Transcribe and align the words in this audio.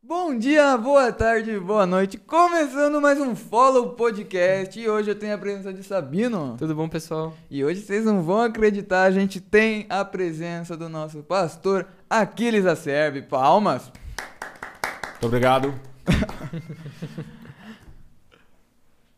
Bom 0.00 0.38
dia, 0.38 0.76
boa 0.78 1.12
tarde, 1.12 1.58
boa 1.58 1.84
noite. 1.84 2.16
Começando 2.16 3.00
mais 3.00 3.20
um 3.20 3.34
Follow 3.34 3.94
Podcast. 3.94 4.78
E 4.78 4.88
hoje 4.88 5.10
eu 5.10 5.18
tenho 5.18 5.34
a 5.34 5.38
presença 5.38 5.72
de 5.72 5.82
Sabino. 5.82 6.54
Tudo 6.56 6.74
bom, 6.74 6.88
pessoal? 6.88 7.36
E 7.50 7.64
hoje 7.64 7.80
vocês 7.80 8.04
não 8.04 8.22
vão 8.22 8.40
acreditar, 8.40 9.02
a 9.02 9.10
gente 9.10 9.40
tem 9.40 9.86
a 9.88 10.04
presença 10.04 10.76
do 10.76 10.88
nosso 10.88 11.22
pastor 11.24 11.84
Aquiles 12.08 12.64
Acerbe. 12.64 13.22
Palmas. 13.22 13.90
Muito 15.10 15.26
obrigado. 15.26 15.74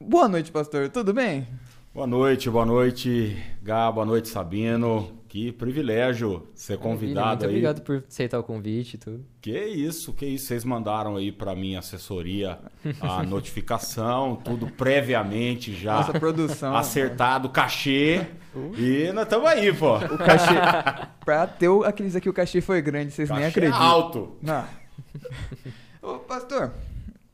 Boa 0.00 0.28
noite, 0.28 0.50
pastor. 0.50 0.88
Tudo 0.88 1.12
bem? 1.12 1.46
Boa 1.92 2.06
noite, 2.06 2.48
boa 2.48 2.64
noite, 2.64 3.36
Gá, 3.62 3.92
boa 3.92 4.06
noite, 4.06 4.28
Sabino. 4.28 5.19
Que 5.30 5.52
privilégio 5.52 6.48
ser 6.56 6.76
convidado 6.76 7.28
Muito 7.28 7.42
aí. 7.44 7.48
obrigado 7.50 7.82
por 7.82 8.02
aceitar 8.08 8.40
o 8.40 8.42
convite 8.42 8.94
e 8.94 8.98
tudo. 8.98 9.24
Que 9.40 9.56
isso, 9.64 10.12
que 10.12 10.26
isso. 10.26 10.46
Vocês 10.46 10.64
mandaram 10.64 11.14
aí 11.14 11.30
pra 11.30 11.54
minha 11.54 11.78
assessoria 11.78 12.58
a 13.00 13.22
notificação, 13.22 14.34
tudo 14.34 14.66
previamente 14.72 15.72
já 15.72 15.98
Nossa 15.98 16.18
produção. 16.18 16.74
acertado, 16.76 17.48
cachê. 17.48 18.26
E 18.76 19.12
nós 19.12 19.22
estamos 19.22 19.46
aí, 19.48 19.72
pô. 19.72 19.98
O 19.98 20.18
cachê. 20.18 20.54
pra 21.24 21.46
ter 21.46 21.68
o 21.68 21.84
Aquiles 21.84 22.16
aqui, 22.16 22.28
o 22.28 22.32
cachê 22.32 22.60
foi 22.60 22.82
grande, 22.82 23.12
vocês 23.12 23.30
nem 23.30 23.38
Cachê 23.38 23.50
acreditam. 23.50 23.80
alto. 23.80 24.36
Não. 24.42 24.64
Ô, 26.02 26.18
pastor, 26.18 26.72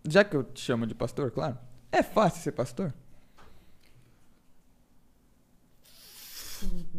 já 0.06 0.22
que 0.22 0.36
eu 0.36 0.42
te 0.44 0.60
chamo 0.60 0.86
de 0.86 0.94
pastor, 0.94 1.30
claro, 1.30 1.56
é 1.90 2.02
fácil 2.02 2.42
ser 2.42 2.52
pastor? 2.52 2.92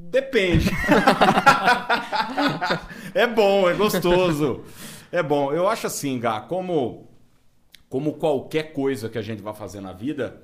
Depende. 0.09 0.69
é 3.13 3.27
bom, 3.27 3.69
é 3.69 3.73
gostoso. 3.73 4.63
É 5.11 5.21
bom. 5.21 5.51
Eu 5.51 5.67
acho 5.67 5.87
assim, 5.87 6.19
Gá, 6.19 6.41
como, 6.41 7.07
como 7.89 8.13
qualquer 8.13 8.73
coisa 8.73 9.09
que 9.09 9.17
a 9.17 9.21
gente 9.21 9.41
vai 9.41 9.53
fazer 9.53 9.81
na 9.81 9.93
vida, 9.93 10.41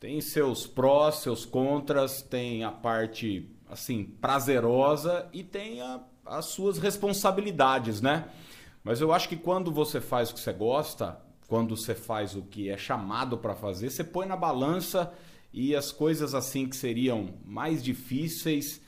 tem 0.00 0.20
seus 0.20 0.66
prós, 0.66 1.16
seus 1.16 1.44
contras, 1.44 2.22
tem 2.22 2.64
a 2.64 2.72
parte, 2.72 3.48
assim, 3.70 4.04
prazerosa 4.04 5.26
e 5.32 5.42
tem 5.42 5.80
a- 5.80 6.00
as 6.26 6.46
suas 6.46 6.78
responsabilidades, 6.78 8.00
né? 8.00 8.26
Mas 8.82 9.00
eu 9.00 9.12
acho 9.12 9.28
que 9.28 9.36
quando 9.36 9.70
você 9.70 10.00
faz 10.00 10.30
o 10.30 10.34
que 10.34 10.40
você 10.40 10.52
gosta, 10.52 11.18
quando 11.48 11.76
você 11.76 11.94
faz 11.94 12.34
o 12.34 12.42
que 12.42 12.68
é 12.70 12.76
chamado 12.78 13.38
para 13.38 13.54
fazer, 13.54 13.90
você 13.90 14.02
põe 14.02 14.26
na 14.26 14.36
balança 14.36 15.12
e 15.52 15.76
as 15.76 15.92
coisas 15.92 16.34
assim 16.34 16.66
que 16.66 16.74
seriam 16.74 17.28
mais 17.44 17.82
difíceis, 17.82 18.80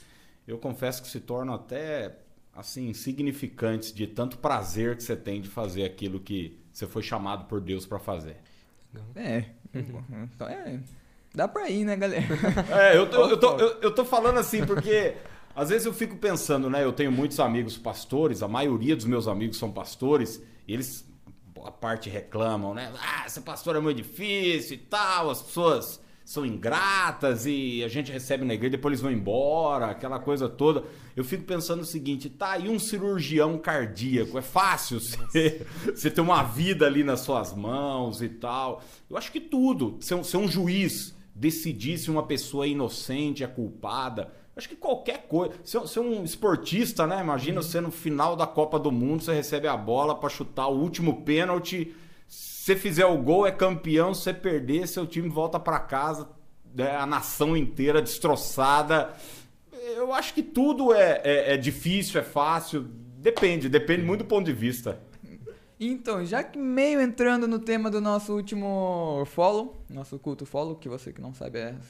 eu 0.47 0.59
confesso 0.59 1.03
que 1.03 1.09
se 1.09 1.21
tornam 1.21 1.55
até 1.55 2.19
assim 2.55 2.89
insignificantes 2.89 3.93
de 3.93 4.07
tanto 4.07 4.39
prazer 4.39 4.97
que 4.97 5.03
você 5.03 5.17
tem 5.17 5.41
de 5.41 5.49
fazer 5.49 5.85
aquilo 5.85 6.21
que 6.21 6.59
você 6.73 6.87
foi 6.87 7.03
chamado 7.03 7.47
por 7.47 7.61
Deus 7.61 7.87
para 7.87 7.99
fazer. 7.99 8.37
É. 9.17 9.45
Então 9.75 10.49
é. 10.49 10.81
Dá 11.35 11.49
pra 11.49 11.69
ir, 11.69 11.85
né, 11.85 11.97
galera? 11.97 12.27
É, 12.71 12.97
eu 12.97 13.11
tô, 13.11 13.29
eu, 13.29 13.37
tô, 13.37 13.57
eu, 13.59 13.81
eu 13.81 13.95
tô 13.95 14.05
falando 14.05 14.39
assim 14.39 14.65
porque 14.65 15.17
às 15.55 15.69
vezes 15.69 15.87
eu 15.87 15.93
fico 15.93 16.17
pensando, 16.17 16.69
né? 16.69 16.85
Eu 16.85 16.93
tenho 16.93 17.13
muitos 17.13 17.39
amigos 17.39 17.77
pastores, 17.77 18.43
a 18.43 18.49
maioria 18.49 18.97
dos 18.97 19.05
meus 19.05 19.29
amigos 19.29 19.57
são 19.57 19.71
pastores, 19.71 20.43
e 20.67 20.73
eles, 20.75 21.09
boa 21.55 21.71
parte, 21.71 22.11
reclamam, 22.11 22.75
né? 22.75 22.93
Ah, 23.01 23.29
ser 23.29 23.43
pastor 23.43 23.77
é 23.77 23.81
muito 23.81 23.97
difícil 23.97 24.77
e 24.77 24.79
tal, 24.79 25.31
as 25.31 25.43
pessoas 25.43 26.01
são 26.25 26.47
ingratas 26.47 27.45
e 27.45 27.85
a 27.85 27.89
gente 27.89 28.11
recebe 28.11 28.45
na 28.45 28.55
igreja, 28.55 28.73
depois 28.73 28.93
eles 28.93 29.03
vão 29.03 29.13
embora, 29.13 29.87
aquela 29.87 30.19
coisa 30.19 30.49
toda. 30.49 30.85
Eu 31.15 31.23
fico 31.23 31.45
pensando 31.45 31.83
o 31.83 31.87
seguinte, 31.87 32.31
tá, 32.31 32.59
e 32.59 32.69
um 32.69 32.79
cirurgião 32.79 33.59
cardíaco? 33.59 34.39
É 34.39 34.43
fácil 34.43 35.01
você, 35.01 35.67
você 35.95 36.11
ter 36.11 36.23
uma 36.23 36.43
vida 36.43 36.87
ali 36.87 37.05
nas 37.05 37.21
suas 37.21 37.53
mãos 37.53 38.23
e 38.23 38.29
tal. 38.29 38.83
Eu 39.11 39.19
acho 39.19 39.31
que 39.31 39.41
tudo, 39.41 39.99
ser 40.01 40.15
um, 40.15 40.25
ser 40.25 40.39
um 40.39 40.49
juiz, 40.49 41.15
decidir 41.35 41.99
se 41.99 42.11
uma 42.11 42.23
pessoa 42.23 42.65
é 42.65 42.71
inocente, 42.71 43.45
é 43.45 43.47
culpada. 43.47 44.33
Acho 44.57 44.69
que 44.69 44.77
qualquer 44.77 45.27
coisa. 45.27 45.53
Ser, 45.63 45.87
ser 45.87 46.01
um 46.01 46.25
esportista, 46.25 47.07
né? 47.07 47.21
Imagina 47.21 47.61
você 47.61 47.83
no 47.83 47.91
final 47.91 48.35
da 48.35 48.47
Copa 48.47 48.79
do 48.79 48.91
Mundo, 48.91 49.23
você 49.23 49.35
recebe 49.35 49.69
a 49.69 49.77
bola 49.77 50.15
para 50.15 50.31
chutar 50.31 50.69
o 50.69 50.81
último 50.81 51.23
pênalti. 51.23 51.95
Se 52.65 52.73
você 52.73 52.77
fizer 52.77 53.05
o 53.05 53.19
gol, 53.19 53.47
é 53.47 53.53
campeão. 53.53 54.15
Se 54.15 54.23
você 54.23 54.33
perder, 54.33 54.89
seu 54.89 55.07
time 55.07 55.29
volta 55.29 55.61
para 55.61 55.79
casa, 55.79 56.31
né, 56.75 56.97
a 56.97 57.05
nação 57.05 57.55
inteira 57.55 58.01
destroçada. 58.01 59.13
Eu 59.95 60.15
acho 60.15 60.33
que 60.33 60.43
tudo 60.43 60.95
é, 60.95 61.21
é, 61.23 61.53
é 61.53 61.57
difícil, 61.59 62.19
é 62.19 62.25
fácil. 62.25 62.89
Depende, 63.19 63.69
depende 63.69 64.03
muito 64.03 64.25
do 64.25 64.27
ponto 64.27 64.47
de 64.47 64.55
vista. 64.55 64.99
Então, 65.79 66.25
já 66.25 66.43
que 66.43 66.59
meio 66.59 67.03
entrando 67.03 67.47
no 67.47 67.59
tema 67.59 67.91
do 67.91 68.01
nosso 68.01 68.33
último 68.33 69.27
follow, 69.27 69.85
nosso 69.91 70.19
culto 70.19 70.47
follow, 70.47 70.75
que 70.75 70.89
você 70.89 71.13
que 71.13 71.21
não 71.21 71.35
sabe 71.35 71.59
é 71.59 71.69
às 71.73 71.85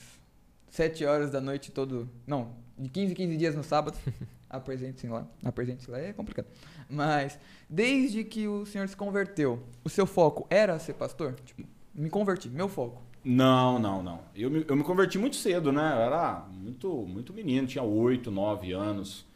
7 0.70 1.04
horas 1.04 1.30
da 1.30 1.40
noite 1.40 1.70
todo. 1.70 2.10
Não, 2.26 2.50
de 2.76 2.88
15 2.88 3.12
em 3.12 3.14
15 3.14 3.36
dias 3.36 3.54
no 3.54 3.62
sábado. 3.62 3.96
Apresente-se 4.56 5.06
lá. 5.06 5.26
Apresente-se 5.44 5.90
lá 5.90 5.98
é 5.98 6.12
complicado. 6.12 6.46
Mas, 6.88 7.38
desde 7.68 8.24
que 8.24 8.46
o 8.46 8.64
senhor 8.64 8.88
se 8.88 8.96
converteu, 8.96 9.62
o 9.82 9.88
seu 9.88 10.06
foco 10.06 10.46
era 10.48 10.78
ser 10.78 10.94
pastor? 10.94 11.34
Tipo, 11.44 11.64
me 11.94 12.10
converti, 12.10 12.48
meu 12.48 12.68
foco. 12.68 13.02
Não, 13.24 13.78
não, 13.78 14.02
não. 14.02 14.20
Eu 14.36 14.50
me, 14.50 14.64
eu 14.68 14.76
me 14.76 14.84
converti 14.84 15.18
muito 15.18 15.36
cedo, 15.36 15.72
né? 15.72 15.92
Eu 15.94 16.00
era 16.02 16.46
muito, 16.52 16.88
muito 17.06 17.32
menino, 17.32 17.66
tinha 17.66 17.82
8, 17.82 18.30
9 18.30 18.72
anos, 18.72 19.26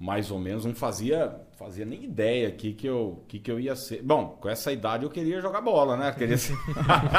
mais 0.00 0.30
ou 0.30 0.38
menos. 0.38 0.64
Não 0.64 0.74
fazia, 0.74 1.38
fazia 1.58 1.84
nem 1.84 2.04
ideia 2.04 2.50
que 2.50 2.72
que 2.72 2.86
eu, 2.86 3.22
que 3.28 3.38
que 3.38 3.50
eu 3.50 3.60
ia 3.60 3.76
ser. 3.76 4.02
Bom, 4.02 4.38
com 4.40 4.48
essa 4.48 4.72
idade 4.72 5.04
eu 5.04 5.10
queria 5.10 5.42
jogar 5.42 5.60
bola, 5.60 5.96
né? 5.96 6.10
Queria 6.12 6.38
ser, 6.38 6.56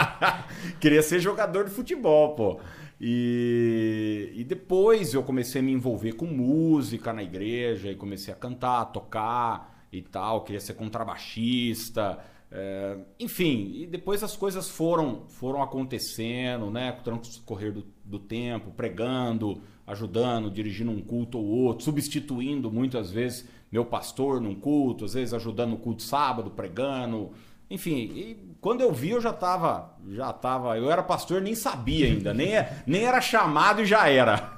queria 0.82 1.04
ser 1.04 1.20
jogador 1.20 1.66
de 1.66 1.72
futebol, 1.72 2.36
pô. 2.36 2.60
E, 3.02 4.34
e 4.36 4.44
depois 4.44 5.14
eu 5.14 5.24
comecei 5.24 5.62
a 5.62 5.64
me 5.64 5.72
envolver 5.72 6.14
com 6.14 6.26
música 6.26 7.14
na 7.14 7.24
igreja 7.24 7.90
e 7.90 7.96
comecei 7.96 8.34
a 8.34 8.38
cantar, 8.38 8.86
tocar 8.86 9.88
e 9.92 10.02
tal. 10.02 10.44
Queria 10.44 10.60
ser 10.60 10.74
contrabaixista. 10.74 12.20
É, 12.52 12.98
enfim, 13.20 13.74
e 13.76 13.86
depois 13.86 14.24
as 14.24 14.36
coisas 14.36 14.70
foram 14.70 15.28
foram 15.28 15.62
acontecendo, 15.62 16.72
né? 16.72 16.92
Com 16.92 17.02
o 17.02 17.04
transcorrer 17.04 17.72
do, 17.72 17.86
do 18.04 18.18
tempo, 18.20 18.72
pregando, 18.72 19.62
ajudando, 19.86 20.50
dirigindo 20.50 20.92
um 20.92 21.00
culto 21.00 21.38
ou 21.38 21.46
outro, 21.46 21.86
substituindo 21.86 22.72
muitas 22.72 23.12
vezes 23.12 23.48
meu 23.72 23.86
pastor 23.86 24.42
num 24.42 24.56
culto, 24.56 25.06
às 25.06 25.14
vezes 25.14 25.34
ajudando 25.34 25.72
no 25.72 25.78
culto 25.78 26.02
sábado, 26.02 26.52
pregando. 26.52 27.32
Enfim, 27.70 27.98
e 27.98 28.56
quando 28.60 28.82
eu 28.82 28.92
vi 28.92 29.12
eu 29.12 29.22
já 29.22 29.32
tava, 29.32 29.96
já 30.10 30.34
tava, 30.34 30.78
eu 30.78 30.90
era 30.92 31.04
pastor 31.04 31.42
nem 31.42 31.54
sabia 31.54 32.08
ainda, 32.08 32.34
nem, 32.34 32.56
é- 32.56 32.84
nem 32.88 33.04
era 33.04 33.22
chamado 33.22 33.82
e 33.82 33.86
já 33.86 34.10
era. 34.10 34.58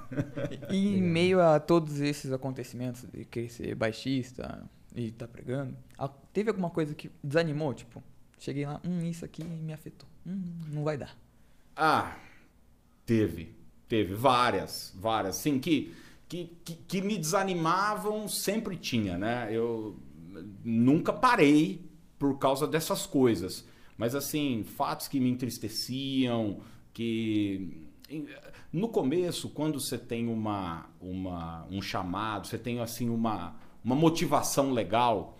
E 0.69 0.97
em 0.97 1.01
meio 1.01 1.41
a 1.41 1.59
todos 1.59 1.99
esses 1.99 2.31
acontecimentos 2.31 3.03
de 3.11 3.25
querer 3.25 3.49
ser 3.49 3.75
baixista 3.75 4.63
e 4.95 5.11
tá 5.11 5.27
pregando, 5.27 5.75
teve 6.33 6.49
alguma 6.49 6.69
coisa 6.69 6.93
que 6.95 7.11
desanimou? 7.23 7.73
Tipo, 7.73 8.01
cheguei 8.39 8.65
lá, 8.65 8.79
hum, 8.85 9.03
isso 9.03 9.25
aqui 9.25 9.43
me 9.43 9.73
afetou. 9.73 10.07
Hum, 10.25 10.43
não 10.71 10.83
vai 10.83 10.97
dar. 10.97 11.15
Ah, 11.75 12.15
teve. 13.05 13.55
Teve 13.87 14.13
várias, 14.15 14.93
várias. 14.97 15.35
Sim, 15.35 15.59
que, 15.59 15.93
que, 16.29 16.57
que, 16.63 16.75
que 16.75 17.01
me 17.01 17.17
desanimavam 17.17 18.27
sempre 18.27 18.77
tinha, 18.77 19.17
né? 19.17 19.49
Eu 19.51 19.99
nunca 20.63 21.11
parei 21.11 21.90
por 22.21 22.37
causa 22.37 22.67
dessas 22.67 23.07
coisas. 23.07 23.67
Mas, 23.97 24.13
assim, 24.13 24.63
fatos 24.63 25.07
que 25.07 25.19
me 25.19 25.27
entristeciam, 25.27 26.59
que. 26.93 27.89
No 28.71 28.89
começo, 28.89 29.49
quando 29.49 29.79
você 29.79 29.97
tem 29.97 30.27
uma, 30.27 30.85
uma, 31.01 31.65
um 31.71 31.81
chamado, 31.81 32.45
você 32.45 32.59
tem, 32.59 32.79
assim, 32.79 33.09
uma, 33.09 33.55
uma 33.83 33.95
motivação 33.95 34.71
legal, 34.71 35.35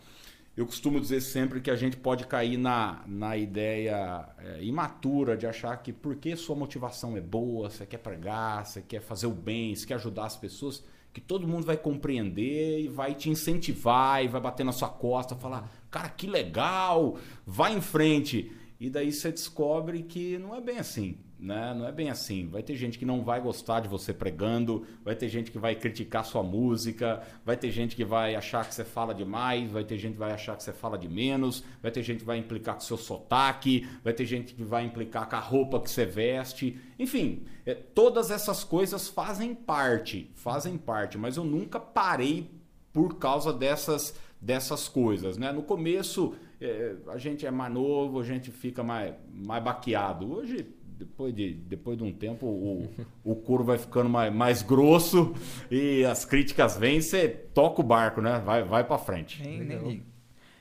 eu 0.58 0.66
costumo 0.66 1.00
dizer 1.00 1.22
sempre 1.22 1.62
que 1.62 1.70
a 1.70 1.76
gente 1.76 1.98
pode 1.98 2.26
cair 2.26 2.58
na, 2.58 3.04
na 3.06 3.38
ideia 3.38 4.28
é, 4.40 4.64
imatura 4.64 5.38
de 5.38 5.46
achar 5.46 5.78
que 5.78 5.94
porque 5.94 6.36
sua 6.36 6.56
motivação 6.56 7.16
é 7.16 7.22
boa, 7.22 7.70
você 7.70 7.86
quer 7.86 8.00
pregar, 8.00 8.66
você 8.66 8.82
quer 8.82 9.02
fazer 9.02 9.28
o 9.28 9.32
bem, 9.32 9.76
você 9.76 9.86
quer 9.86 9.96
ajudar 9.96 10.26
as 10.26 10.36
pessoas, 10.36 10.84
que 11.14 11.20
todo 11.20 11.48
mundo 11.48 11.66
vai 11.66 11.78
compreender 11.78 12.82
e 12.82 12.88
vai 12.88 13.14
te 13.14 13.30
incentivar 13.30 14.24
e 14.24 14.28
vai 14.28 14.40
bater 14.40 14.64
na 14.64 14.72
sua 14.72 14.90
costa, 14.90 15.36
falar, 15.36 15.70
cara, 15.90 16.10
que 16.10 16.26
legal, 16.26 17.18
vai 17.46 17.76
em 17.76 17.82
frente. 17.82 18.52
E 18.82 18.90
daí 18.90 19.12
você 19.12 19.32
descobre 19.32 20.02
que 20.02 20.40
não 20.40 20.56
é 20.56 20.60
bem 20.60 20.80
assim, 20.80 21.16
né? 21.40 21.72
Não 21.72 21.86
é 21.86 21.92
bem 21.92 22.10
assim. 22.10 22.48
Vai 22.48 22.64
ter 22.64 22.76
gente 22.76 22.98
que 22.98 23.06
não 23.06 23.24
vai 23.24 23.40
gostar 23.40 23.80
de 23.80 23.88
você 23.88 24.12
pregando, 24.12 24.88
vai 25.06 25.16
ter 25.16 25.30
gente 25.30 25.52
que 25.52 25.60
vai 25.60 25.76
criticar 25.76 26.26
sua 26.26 26.42
música, 26.42 27.22
vai 27.46 27.56
ter 27.56 27.70
gente 27.70 27.96
que 27.96 28.04
vai 28.04 28.34
achar 28.34 28.68
que 28.68 28.74
você 28.74 28.84
fala 28.84 29.14
demais, 29.14 29.70
vai 29.70 29.84
ter 29.84 30.00
gente 30.00 30.14
que 30.14 30.18
vai 30.20 30.32
achar 30.32 30.58
que 30.58 30.64
você 30.64 30.74
fala 30.74 30.98
de 30.98 31.08
menos, 31.08 31.64
vai 31.80 31.92
ter 31.92 32.02
gente 32.02 32.22
que 32.22 32.26
vai 32.26 32.40
implicar 32.40 32.74
com 32.74 32.82
seu 32.82 32.98
sotaque, 32.98 33.88
vai 34.04 34.14
ter 34.14 34.26
gente 34.26 34.56
que 34.56 34.64
vai 34.64 34.84
implicar 34.84 35.30
com 35.30 35.36
a 35.36 35.40
roupa 35.40 35.80
que 35.80 35.92
você 35.92 36.04
veste. 36.04 36.76
Enfim, 36.98 37.44
é, 37.68 37.76
todas 37.76 38.32
essas 38.32 38.64
coisas 38.64 39.08
fazem 39.08 39.54
parte, 39.54 40.32
fazem 40.34 40.76
parte, 40.76 41.20
mas 41.20 41.38
eu 41.38 41.44
nunca 41.44 41.80
parei 41.80 42.50
por 42.92 43.20
causa 43.20 43.54
dessas 43.54 44.16
dessas 44.42 44.88
coisas, 44.88 45.38
né? 45.38 45.52
No 45.52 45.62
começo 45.62 46.34
é, 46.62 46.96
a 47.08 47.18
gente 47.18 47.46
é 47.46 47.52
mais 47.52 47.74
novo, 47.74 48.20
a 48.20 48.24
gente 48.24 48.52
fica 48.52 48.84
mais, 48.84 49.14
mais 49.34 49.64
baqueado. 49.64 50.32
Hoje, 50.32 50.68
depois 50.84 51.34
de, 51.34 51.54
depois 51.54 51.98
de 51.98 52.04
um 52.04 52.14
tempo, 52.14 52.46
o, 52.46 52.90
o 53.24 53.36
couro 53.36 53.64
vai 53.64 53.78
ficando 53.78 54.10
mais, 54.10 54.34
mais 54.34 54.62
grosso 54.62 55.34
e 55.70 56.06
as 56.06 56.24
críticas 56.24 56.78
vêm, 56.78 57.02
você 57.02 57.28
toca 57.28 57.82
o 57.82 57.84
barco, 57.84 58.22
né? 58.22 58.40
Vai, 58.46 58.64
vai 58.64 58.84
para 58.84 58.98
frente. 58.98 59.42
Nem, 59.42 59.62
nem 59.62 59.78
ligo. 59.80 60.06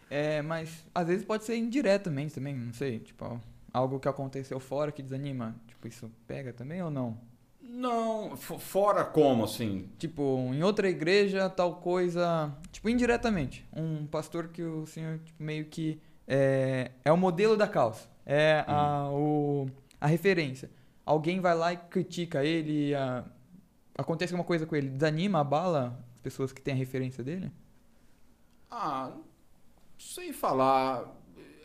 É, 0.08 0.42
mas 0.42 0.84
às 0.94 1.06
vezes 1.06 1.24
pode 1.24 1.44
ser 1.44 1.56
indiretamente 1.56 2.34
também, 2.34 2.54
não 2.54 2.72
sei. 2.72 2.98
Tipo, 2.98 3.40
algo 3.72 4.00
que 4.00 4.08
aconteceu 4.08 4.58
fora 4.58 4.90
que 4.90 5.02
desanima. 5.02 5.54
Tipo, 5.68 5.86
isso 5.86 6.10
pega 6.26 6.52
também 6.52 6.82
ou 6.82 6.90
não? 6.90 7.16
Não, 7.72 8.36
fo- 8.36 8.58
fora 8.58 9.04
como, 9.04 9.44
assim? 9.44 9.88
Tipo, 9.98 10.22
em 10.52 10.62
outra 10.62 10.88
igreja, 10.88 11.48
tal 11.48 11.76
coisa. 11.76 12.52
Tipo, 12.72 12.88
indiretamente. 12.88 13.64
Um 13.72 14.06
pastor 14.06 14.48
que 14.48 14.62
o 14.62 14.86
senhor, 14.86 15.18
tipo, 15.20 15.42
meio 15.42 15.66
que. 15.66 16.00
É, 16.26 16.90
é 17.04 17.12
o 17.12 17.16
modelo 17.16 17.56
da 17.56 17.68
causa. 17.68 18.08
É 18.26 18.64
a, 18.66 19.08
o, 19.12 19.68
a 20.00 20.06
referência. 20.06 20.70
Alguém 21.04 21.40
vai 21.40 21.54
lá 21.54 21.72
e 21.72 21.76
critica 21.76 22.44
ele. 22.44 22.94
a- 22.94 23.24
acontece 23.96 24.32
alguma 24.32 24.46
coisa 24.46 24.66
com 24.66 24.74
ele. 24.76 24.88
Desanima, 24.90 25.40
abala 25.40 25.98
as 26.16 26.20
pessoas 26.22 26.52
que 26.52 26.60
têm 26.62 26.74
a 26.74 26.76
referência 26.76 27.22
dele? 27.22 27.52
Ah, 28.70 29.12
sei 29.98 30.32
falar. 30.32 31.06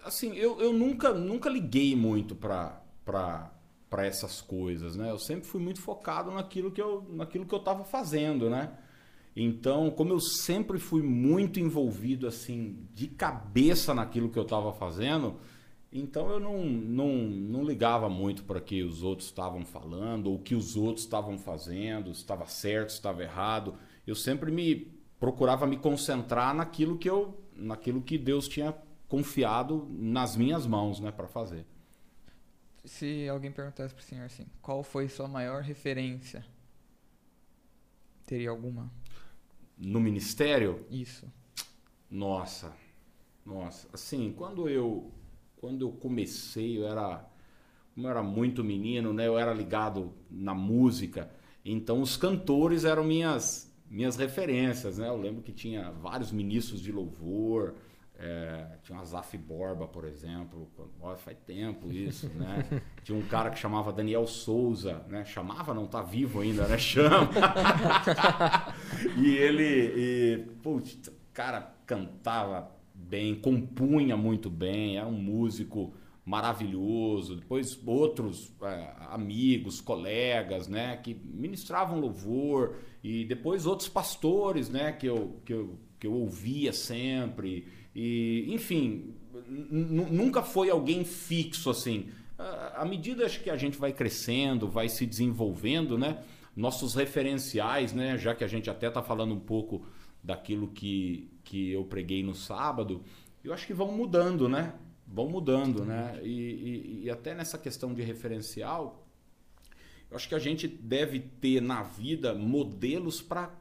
Assim, 0.04 0.34
eu, 0.36 0.60
eu 0.62 0.74
nunca, 0.74 1.14
nunca 1.14 1.50
liguei 1.50 1.96
muito 1.96 2.36
pra, 2.36 2.82
pra, 3.04 3.52
pra 3.96 4.06
essas 4.06 4.42
coisas, 4.42 4.98
né? 4.98 5.10
Eu 5.10 5.18
sempre 5.18 5.48
fui 5.48 5.62
muito 5.62 5.82
focado 5.82 6.30
naquilo 6.30 6.70
que 6.70 6.82
eu, 6.82 7.08
naquilo 7.14 7.46
que 7.46 7.56
eu 7.56 7.60
tava 7.60 7.86
fazendo, 7.86 8.50
né? 8.50 8.74
Então, 9.34 9.90
como 9.90 10.12
eu 10.12 10.20
sempre 10.20 10.78
fui 10.78 11.02
muito 11.02 11.62
envolvido, 11.62 12.28
assim, 12.28 12.86
de 12.94 13.08
cabeça 13.08 13.94
naquilo 13.94 14.30
que 14.30 14.38
eu 14.38 14.44
tava 14.44 14.74
fazendo, 14.74 15.38
então 15.94 16.30
eu 16.30 16.42
não, 16.42 16.66
não, 16.66 17.16
não 17.16 17.64
ligava 17.64 18.10
muito 18.10 18.44
para 18.44 18.60
que 18.60 18.84
os 18.84 19.02
outros 19.02 19.30
estavam 19.30 19.64
falando, 19.64 20.28
ou 20.28 20.36
o 20.36 20.40
que 20.40 20.56
os 20.56 20.76
outros 20.76 21.06
estavam 21.06 21.38
fazendo, 21.38 22.14
se 22.14 22.20
estava 22.20 22.46
certo, 22.48 22.90
se 22.90 22.98
estava 22.98 23.24
errado. 23.24 23.76
Eu 24.06 24.16
sempre 24.16 24.52
me 24.52 24.92
procurava 25.22 25.66
me 25.66 25.78
concentrar 25.78 26.54
naquilo 26.54 26.98
que 26.98 27.10
eu, 27.10 27.42
naquilo 27.56 28.02
que 28.02 28.18
Deus 28.18 28.50
tinha 28.50 28.76
confiado 29.08 29.88
nas 29.90 30.36
minhas 30.36 30.68
mãos, 30.68 31.00
né, 31.00 31.14
para 31.14 31.30
fazer. 31.30 31.66
Se 32.86 33.28
alguém 33.28 33.52
perguntasse 33.52 33.94
pro 33.94 34.04
senhor 34.04 34.26
assim, 34.26 34.46
qual 34.62 34.84
foi 34.84 35.08
sua 35.10 35.28
maior 35.28 35.62
referência? 35.62 36.46
Teria 38.26 38.50
alguma? 38.50 38.92
No 39.78 40.00
ministério, 40.00 40.86
Isso. 40.90 41.32
Nossa, 42.10 42.72
nossa, 43.46 43.88
assim, 43.92 44.34
quando 44.38 44.70
eu 44.70 45.12
quando 45.58 45.82
eu 45.82 45.92
comecei, 45.92 46.78
eu 46.78 46.88
era 46.88 47.28
como 47.94 48.08
eu 48.08 48.12
era 48.12 48.22
muito 48.24 48.64
menino, 48.64 49.14
né? 49.14 49.28
Eu 49.28 49.38
era 49.38 49.54
ligado 49.54 50.14
na 50.30 50.54
música, 50.54 51.32
então 51.64 52.02
os 52.02 52.16
cantores 52.16 52.86
eram 52.86 53.04
minhas 53.04 53.72
minhas 53.90 54.16
referências, 54.16 54.98
né? 54.98 55.08
Eu 55.08 55.18
lembro 55.18 55.42
que 55.42 55.52
tinha 55.52 55.92
vários 55.92 56.32
ministros 56.32 56.82
de 56.82 56.92
louvor, 56.92 57.76
é, 58.18 58.78
tinha 58.84 58.98
o 58.98 59.02
Azaf 59.02 59.38
Borba, 59.38 59.88
por 59.88 60.06
exemplo, 60.06 60.70
ó, 61.02 61.16
faz 61.16 61.38
tempo 61.46 61.92
isso, 61.92 62.30
né? 62.30 62.82
Tinha 63.04 63.18
um 63.18 63.28
cara 63.28 63.50
que 63.50 63.60
chamava 63.60 63.92
Daniel 63.92 64.26
Souza, 64.26 65.04
né? 65.10 65.26
Chamava, 65.26 65.74
não 65.74 65.86
tá 65.86 66.02
vivo 66.02 66.40
ainda, 66.40 66.68
né? 66.68 66.78
Chama. 66.78 67.30
e 69.18 69.36
ele, 69.36 69.94
e, 69.96 70.38
putz, 70.64 71.12
cara, 71.34 71.76
cantava 71.86 72.72
bem, 72.94 73.36
compunha 73.36 74.16
muito 74.16 74.50
bem, 74.50 74.98
era 74.98 75.08
um 75.08 75.12
músico 75.12 75.94
maravilhoso. 76.26 77.36
Depois 77.36 77.80
outros 77.86 78.52
é, 78.64 78.94
amigos, 79.12 79.80
colegas, 79.80 80.68
né, 80.68 80.98
que 80.98 81.14
ministravam 81.14 82.00
louvor 82.00 82.78
e 83.04 83.26
depois 83.26 83.66
outros 83.66 83.88
pastores, 83.88 84.70
né, 84.70 84.92
que 84.92 85.06
eu, 85.06 85.40
que 85.46 85.54
eu, 85.54 85.78
que 86.00 86.08
eu 86.08 86.14
ouvia 86.14 86.74
sempre. 86.74 87.68
E, 87.96 88.46
enfim, 88.50 89.14
nunca 89.48 90.44
foi 90.44 90.70
alguém 90.70 91.06
fixo 91.06 91.70
assim. 91.70 92.10
À 92.76 92.84
medida 92.84 93.28
que 93.30 93.50
a 93.50 93.56
gente 93.56 93.78
vai 93.78 93.94
crescendo, 93.94 94.68
vai 94.68 94.90
se 94.90 95.06
desenvolvendo, 95.06 95.98
né? 95.98 96.22
Nossos 96.56 96.94
referenciais, 96.96 97.94
né? 97.94 98.18
Já 98.18 98.36
que 98.36 98.44
a 98.44 98.48
gente 98.48 98.70
até 98.70 98.88
está 98.88 99.02
falando 99.02 99.34
um 99.34 99.40
pouco 99.40 99.86
daquilo 100.22 100.68
que, 100.68 101.30
que 101.44 101.72
eu 101.72 101.86
preguei 101.86 102.22
no 102.24 102.36
sábado, 102.36 103.02
eu 103.44 103.54
acho 103.54 103.66
que 103.66 103.74
vão 103.74 103.92
mudando, 103.92 104.50
né? 104.50 104.74
Vão 105.08 105.30
mudando, 105.30 105.86
né? 105.86 106.20
E, 106.24 106.30
e- 106.30 107.02
e 107.06 107.10
até 107.10 107.34
nessa 107.34 107.58
questão 107.58 107.94
de 107.94 108.02
referencial, 108.02 109.08
eu 110.10 110.18
acho 110.18 110.28
que 110.28 110.36
a 110.36 110.40
gente 110.40 110.68
deve 110.68 111.20
ter 111.20 111.62
na 111.62 111.84
vida 111.84 112.34
modelos 112.34 113.22
para 113.22 113.54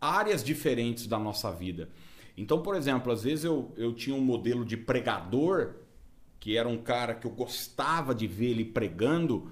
áreas 0.00 0.42
diferentes 0.42 1.06
da 1.06 1.18
nossa 1.18 1.50
vida. 1.52 1.88
Então, 2.36 2.62
por 2.62 2.74
exemplo, 2.74 3.12
às 3.12 3.22
vezes 3.22 3.44
eu, 3.44 3.72
eu 3.76 3.92
tinha 3.92 4.14
um 4.16 4.20
modelo 4.20 4.64
de 4.64 4.76
pregador, 4.76 5.74
que 6.38 6.56
era 6.56 6.68
um 6.68 6.78
cara 6.78 7.14
que 7.14 7.26
eu 7.26 7.30
gostava 7.30 8.14
de 8.14 8.26
ver 8.26 8.50
ele 8.50 8.64
pregando, 8.64 9.50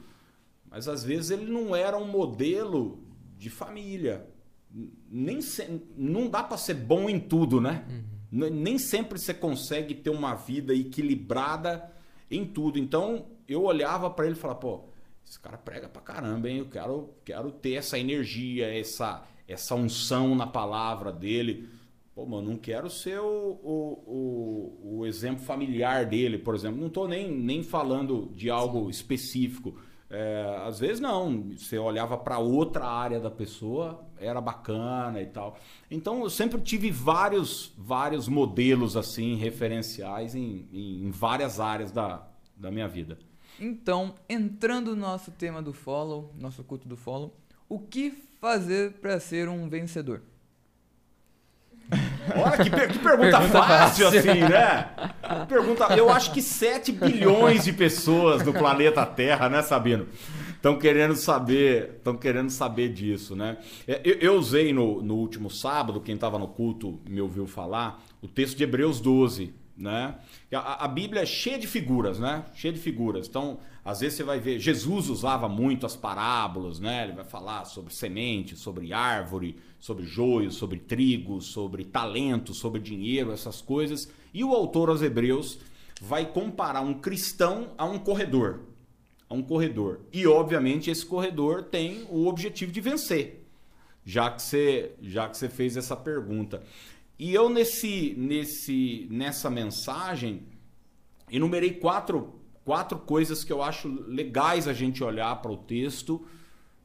mas 0.70 0.88
às 0.88 1.04
vezes 1.04 1.30
ele 1.30 1.46
não 1.50 1.74
era 1.76 1.98
um 1.98 2.06
modelo 2.06 3.02
de 3.36 3.50
família. 3.50 4.26
Nem 5.10 5.40
se- 5.40 5.80
não 5.96 6.28
dá 6.28 6.42
para 6.42 6.56
ser 6.56 6.74
bom 6.74 7.08
em 7.08 7.18
tudo, 7.18 7.60
né? 7.60 7.84
N- 8.30 8.50
Nem 8.50 8.78
sempre 8.78 9.18
você 9.18 9.32
consegue 9.32 9.94
ter 9.94 10.10
uma 10.10 10.34
vida 10.34 10.74
equilibrada 10.74 11.90
em 12.30 12.44
tudo. 12.44 12.78
Então 12.78 13.26
eu 13.46 13.62
olhava 13.64 14.10
para 14.10 14.26
ele 14.26 14.34
e 14.34 14.38
falava, 14.38 14.60
pô, 14.60 14.84
esse 15.26 15.38
cara 15.40 15.56
prega 15.58 15.88
pra 15.88 16.00
caramba, 16.02 16.48
hein? 16.48 16.58
Eu 16.58 16.66
quero, 16.68 17.10
quero 17.24 17.50
ter 17.50 17.74
essa 17.74 17.98
energia, 17.98 18.66
essa, 18.78 19.24
essa 19.46 19.74
unção 19.74 20.34
na 20.34 20.46
palavra 20.46 21.10
dele. 21.12 21.68
Pô, 22.18 22.26
mano, 22.26 22.50
não 22.50 22.56
quero 22.56 22.90
ser 22.90 23.20
o, 23.20 23.60
o, 23.62 24.02
o, 24.04 24.98
o 24.98 25.06
exemplo 25.06 25.44
familiar 25.44 26.04
dele, 26.04 26.36
por 26.36 26.52
exemplo. 26.52 26.80
Não 26.80 26.90
tô 26.90 27.06
nem, 27.06 27.30
nem 27.30 27.62
falando 27.62 28.32
de 28.34 28.50
algo 28.50 28.90
específico. 28.90 29.78
É, 30.10 30.64
às 30.66 30.80
vezes 30.80 30.98
não, 30.98 31.52
você 31.56 31.78
olhava 31.78 32.18
para 32.18 32.40
outra 32.40 32.84
área 32.86 33.20
da 33.20 33.30
pessoa, 33.30 34.04
era 34.18 34.40
bacana 34.40 35.22
e 35.22 35.26
tal. 35.26 35.60
Então 35.88 36.24
eu 36.24 36.28
sempre 36.28 36.60
tive 36.60 36.90
vários, 36.90 37.72
vários 37.78 38.26
modelos 38.26 38.96
assim, 38.96 39.36
referenciais 39.36 40.34
em, 40.34 40.68
em, 40.72 41.04
em 41.04 41.10
várias 41.12 41.60
áreas 41.60 41.92
da, 41.92 42.28
da 42.56 42.68
minha 42.68 42.88
vida. 42.88 43.16
Então, 43.60 44.16
entrando 44.28 44.96
no 44.96 45.02
nosso 45.02 45.30
tema 45.30 45.62
do 45.62 45.72
follow, 45.72 46.34
nosso 46.36 46.64
culto 46.64 46.88
do 46.88 46.96
follow, 46.96 47.32
o 47.68 47.78
que 47.78 48.10
fazer 48.40 48.94
para 48.94 49.20
ser 49.20 49.48
um 49.48 49.68
vencedor? 49.68 50.22
Olha 52.36 52.58
que, 52.62 52.70
per- 52.70 52.88
que 52.88 52.98
pergunta, 52.98 53.38
Pergunta 53.38 53.62
fácil, 53.62 54.04
fácil. 54.10 54.18
assim, 54.30 54.40
né? 54.40 54.88
Pergunta, 55.48 55.84
eu 55.96 56.10
acho 56.10 56.32
que 56.32 56.42
7 56.42 56.92
bilhões 56.92 57.64
de 57.64 57.72
pessoas 57.72 58.44
no 58.44 58.52
planeta 58.52 59.04
Terra, 59.06 59.48
né, 59.48 59.62
Sabino? 59.62 60.06
Estão 60.54 60.76
querendo 60.78 61.14
saber, 61.16 61.94
estão 61.98 62.16
querendo 62.16 62.50
saber 62.50 62.90
disso, 62.92 63.34
né? 63.34 63.56
É, 63.86 64.00
Eu, 64.04 64.14
eu 64.16 64.34
usei 64.34 64.72
no, 64.72 65.00
no 65.02 65.14
último 65.14 65.48
sábado, 65.50 66.00
quem 66.00 66.14
estava 66.16 66.38
no 66.38 66.48
culto 66.48 67.00
me 67.08 67.20
ouviu 67.20 67.46
falar, 67.46 68.02
o 68.20 68.28
texto 68.28 68.56
de 68.56 68.64
Hebreus 68.64 69.00
12, 69.00 69.54
né? 69.76 70.16
A, 70.52 70.84
a 70.84 70.88
Bíblia 70.88 71.22
é 71.22 71.26
cheia 71.26 71.58
de 71.58 71.66
figuras, 71.66 72.18
né? 72.18 72.44
Cheia 72.54 72.72
de 72.74 72.80
figuras. 72.80 73.26
Então, 73.28 73.60
às 73.88 74.00
vezes 74.00 74.18
você 74.18 74.22
vai 74.22 74.38
ver, 74.38 74.58
Jesus 74.58 75.08
usava 75.08 75.48
muito 75.48 75.86
as 75.86 75.96
parábolas, 75.96 76.78
né? 76.78 77.04
Ele 77.04 77.14
vai 77.14 77.24
falar 77.24 77.64
sobre 77.64 77.94
semente, 77.94 78.54
sobre 78.54 78.92
árvore, 78.92 79.56
sobre 79.80 80.04
joio, 80.04 80.50
sobre 80.50 80.78
trigo, 80.78 81.40
sobre 81.40 81.86
talento, 81.86 82.52
sobre 82.52 82.82
dinheiro, 82.82 83.32
essas 83.32 83.62
coisas. 83.62 84.06
E 84.34 84.44
o 84.44 84.52
autor 84.52 84.90
aos 84.90 85.00
Hebreus 85.00 85.58
vai 86.02 86.30
comparar 86.30 86.82
um 86.82 87.00
cristão 87.00 87.68
a 87.78 87.86
um 87.86 87.98
corredor. 87.98 88.60
A 89.26 89.32
um 89.32 89.42
corredor. 89.42 90.00
E, 90.12 90.26
obviamente, 90.26 90.90
esse 90.90 91.06
corredor 91.06 91.62
tem 91.62 92.06
o 92.10 92.26
objetivo 92.26 92.70
de 92.70 92.82
vencer 92.82 93.46
já 94.04 94.30
que 94.30 94.40
você 94.42 94.92
já 95.02 95.28
que 95.28 95.36
você 95.36 95.48
fez 95.48 95.76
essa 95.76 95.94
pergunta. 95.96 96.62
E 97.18 97.34
eu 97.34 97.48
nesse 97.48 98.14
nesse 98.16 99.06
nessa 99.10 99.50
mensagem 99.50 100.44
enumerei 101.30 101.72
quatro 101.72 102.37
quatro 102.68 102.98
coisas 102.98 103.42
que 103.42 103.50
eu 103.50 103.62
acho 103.62 103.88
legais 104.06 104.68
a 104.68 104.74
gente 104.74 105.02
olhar 105.02 105.34
para 105.40 105.50
o 105.50 105.56
texto 105.56 106.26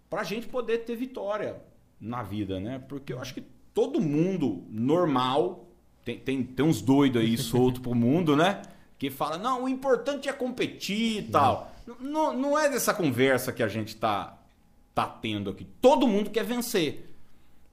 para 0.09 0.21
a 0.21 0.23
gente 0.23 0.47
poder 0.47 0.77
ter 0.85 0.95
vitória 0.95 1.57
na 1.99 2.23
vida, 2.23 2.57
né? 2.57 2.81
Porque 2.87 3.11
eu 3.11 3.19
acho 3.19 3.33
que 3.33 3.43
todo 3.73 3.99
mundo 3.99 4.63
normal 4.69 5.67
tem, 6.05 6.17
tem, 6.17 6.41
tem 6.41 6.65
uns 6.65 6.81
doidos 6.81 7.21
aí 7.21 7.35
solto 7.51 7.81
pro 7.81 7.93
mundo, 7.93 8.33
né? 8.33 8.61
Que 8.97 9.09
fala, 9.09 9.37
não, 9.37 9.65
o 9.65 9.67
importante 9.67 10.29
é 10.29 10.31
competir 10.31 11.17
e 11.17 11.23
tal. 11.23 11.69
Não, 11.99 12.31
não 12.33 12.57
é 12.57 12.69
dessa 12.69 12.93
conversa 12.93 13.51
que 13.51 13.61
a 13.61 13.67
gente 13.67 13.97
tá, 13.97 14.37
tá 14.95 15.05
tendo 15.05 15.49
aqui. 15.49 15.67
Todo 15.81 16.07
mundo 16.07 16.29
quer 16.29 16.45
vencer. 16.45 17.13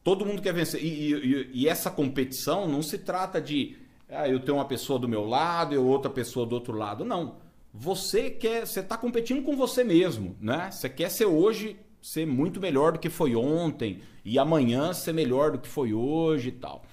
Todo 0.02 0.26
mundo 0.26 0.42
quer 0.42 0.52
vencer. 0.52 0.82
E, 0.82 1.12
e- 1.14 1.50
e 1.52 1.68
essa 1.68 1.92
competição 1.92 2.66
não 2.66 2.82
se 2.82 2.98
trata 2.98 3.40
de 3.40 3.76
ah, 4.08 4.28
eu 4.28 4.40
tenho 4.40 4.58
uma 4.58 4.64
pessoa 4.64 4.98
do 4.98 5.06
meu 5.06 5.24
lado 5.24 5.72
e 5.72 5.78
outra 5.78 6.10
pessoa 6.10 6.44
do 6.44 6.56
outro 6.56 6.76
lado. 6.76 7.04
Não. 7.04 7.36
Você 7.72 8.30
quer, 8.30 8.66
você 8.66 8.80
está 8.80 8.96
competindo 8.96 9.42
com 9.42 9.56
você 9.56 9.84
mesmo, 9.84 10.36
né? 10.40 10.70
Você 10.70 10.88
quer 10.88 11.10
ser 11.10 11.26
hoje 11.26 11.76
ser 12.02 12.26
muito 12.26 12.60
melhor 12.60 12.92
do 12.92 12.98
que 12.98 13.10
foi 13.10 13.36
ontem 13.36 14.00
e 14.24 14.38
amanhã 14.38 14.92
ser 14.92 15.12
melhor 15.12 15.52
do 15.52 15.58
que 15.58 15.68
foi 15.68 15.92
hoje 15.92 16.48
e 16.48 16.52
tal. 16.52 16.84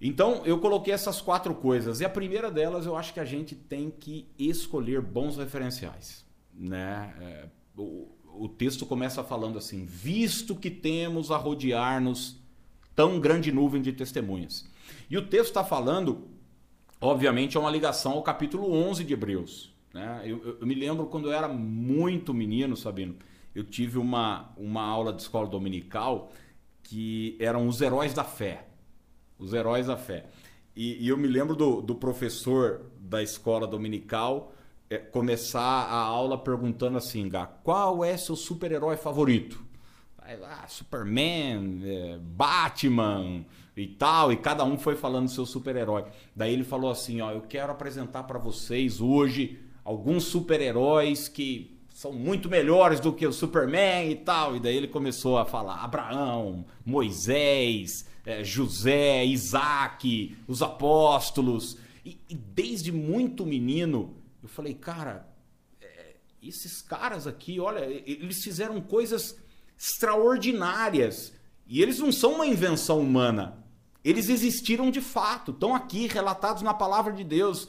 Então 0.00 0.42
eu 0.44 0.58
coloquei 0.58 0.92
essas 0.92 1.20
quatro 1.20 1.54
coisas 1.54 2.00
e 2.00 2.04
a 2.04 2.08
primeira 2.08 2.50
delas 2.50 2.86
eu 2.86 2.96
acho 2.96 3.14
que 3.14 3.20
a 3.20 3.24
gente 3.24 3.54
tem 3.54 3.90
que 3.90 4.26
escolher 4.38 5.00
bons 5.00 5.38
referenciais, 5.38 6.24
né? 6.52 7.14
É, 7.20 7.44
o, 7.76 8.08
o 8.34 8.48
texto 8.48 8.84
começa 8.84 9.24
falando 9.24 9.58
assim: 9.58 9.86
visto 9.86 10.54
que 10.54 10.70
temos 10.70 11.30
a 11.30 11.36
rodear-nos 11.36 12.36
tão 12.94 13.18
grande 13.18 13.50
nuvem 13.50 13.82
de 13.82 13.92
testemunhas. 13.92 14.68
E 15.10 15.16
o 15.16 15.26
texto 15.26 15.48
está 15.48 15.64
falando, 15.64 16.28
obviamente, 17.00 17.56
é 17.56 17.60
uma 17.60 17.70
ligação 17.70 18.12
ao 18.12 18.22
capítulo 18.22 18.72
11 18.72 19.04
de 19.04 19.12
Hebreus. 19.12 19.75
Né? 19.96 20.22
Eu, 20.26 20.58
eu- 20.60 20.66
me 20.66 20.74
lembro 20.74 21.06
quando 21.06 21.28
eu 21.28 21.32
era 21.32 21.48
muito 21.48 22.34
menino, 22.34 22.76
Sabino, 22.76 23.16
eu 23.54 23.64
tive 23.64 23.96
uma, 23.98 24.52
uma 24.56 24.82
aula 24.82 25.10
de 25.12 25.22
escola 25.22 25.46
dominical 25.48 26.30
que 26.82 27.34
eram 27.40 27.66
os 27.66 27.80
heróis 27.80 28.12
da 28.12 28.22
fé. 28.22 28.66
Os 29.38 29.54
heróis 29.54 29.86
da 29.86 29.96
fé. 29.96 30.26
E, 30.74 31.02
e 31.02 31.08
eu 31.08 31.16
me 31.16 31.26
lembro 31.26 31.56
do, 31.56 31.80
do 31.80 31.94
professor 31.94 32.82
da 33.00 33.22
escola 33.22 33.66
dominical 33.66 34.52
eh, 34.90 34.98
começar 34.98 35.60
a 35.62 35.96
aula 35.98 36.36
perguntando 36.36 36.98
assim, 36.98 37.26
Gá, 37.28 37.46
qual 37.46 38.04
é 38.04 38.16
seu 38.18 38.36
super-herói 38.36 38.96
favorito? 38.98 39.64
Aí 40.18 40.36
lá, 40.36 40.66
Superman, 40.68 41.80
eh, 41.82 42.18
Batman 42.20 43.44
e 43.74 43.86
tal, 43.86 44.30
e 44.32 44.36
cada 44.36 44.64
um 44.64 44.76
foi 44.78 44.94
falando 44.96 45.28
seu 45.28 45.46
super-herói. 45.46 46.04
Daí 46.34 46.52
ele 46.52 46.64
falou 46.64 46.90
assim, 46.90 47.20
ó, 47.22 47.30
eu 47.32 47.42
quero 47.42 47.72
apresentar 47.72 48.24
para 48.24 48.38
vocês 48.38 49.00
hoje 49.00 49.58
alguns 49.86 50.24
super-heróis 50.24 51.28
que 51.28 51.78
são 51.94 52.12
muito 52.12 52.50
melhores 52.50 52.98
do 52.98 53.12
que 53.12 53.24
o 53.24 53.32
Superman 53.32 54.10
e 54.10 54.16
tal. 54.16 54.56
E 54.56 54.60
daí 54.60 54.76
ele 54.76 54.88
começou 54.88 55.38
a 55.38 55.46
falar 55.46 55.76
Abraão, 55.76 56.66
Moisés, 56.84 58.04
eh, 58.26 58.42
José, 58.42 59.24
Isaac, 59.24 60.36
os 60.48 60.60
apóstolos. 60.60 61.78
E, 62.04 62.18
e 62.28 62.34
desde 62.34 62.90
muito 62.90 63.46
menino, 63.46 64.16
eu 64.42 64.48
falei, 64.48 64.74
cara, 64.74 65.24
é, 65.80 66.16
esses 66.42 66.82
caras 66.82 67.28
aqui, 67.28 67.60
olha, 67.60 67.84
eles 67.84 68.42
fizeram 68.42 68.80
coisas 68.80 69.38
extraordinárias. 69.78 71.32
E 71.64 71.80
eles 71.80 72.00
não 72.00 72.10
são 72.10 72.34
uma 72.34 72.46
invenção 72.46 73.00
humana. 73.00 73.64
Eles 74.04 74.28
existiram 74.28 74.90
de 74.90 75.00
fato, 75.00 75.52
estão 75.52 75.76
aqui 75.76 76.08
relatados 76.08 76.62
na 76.62 76.74
palavra 76.74 77.12
de 77.12 77.22
Deus. 77.22 77.68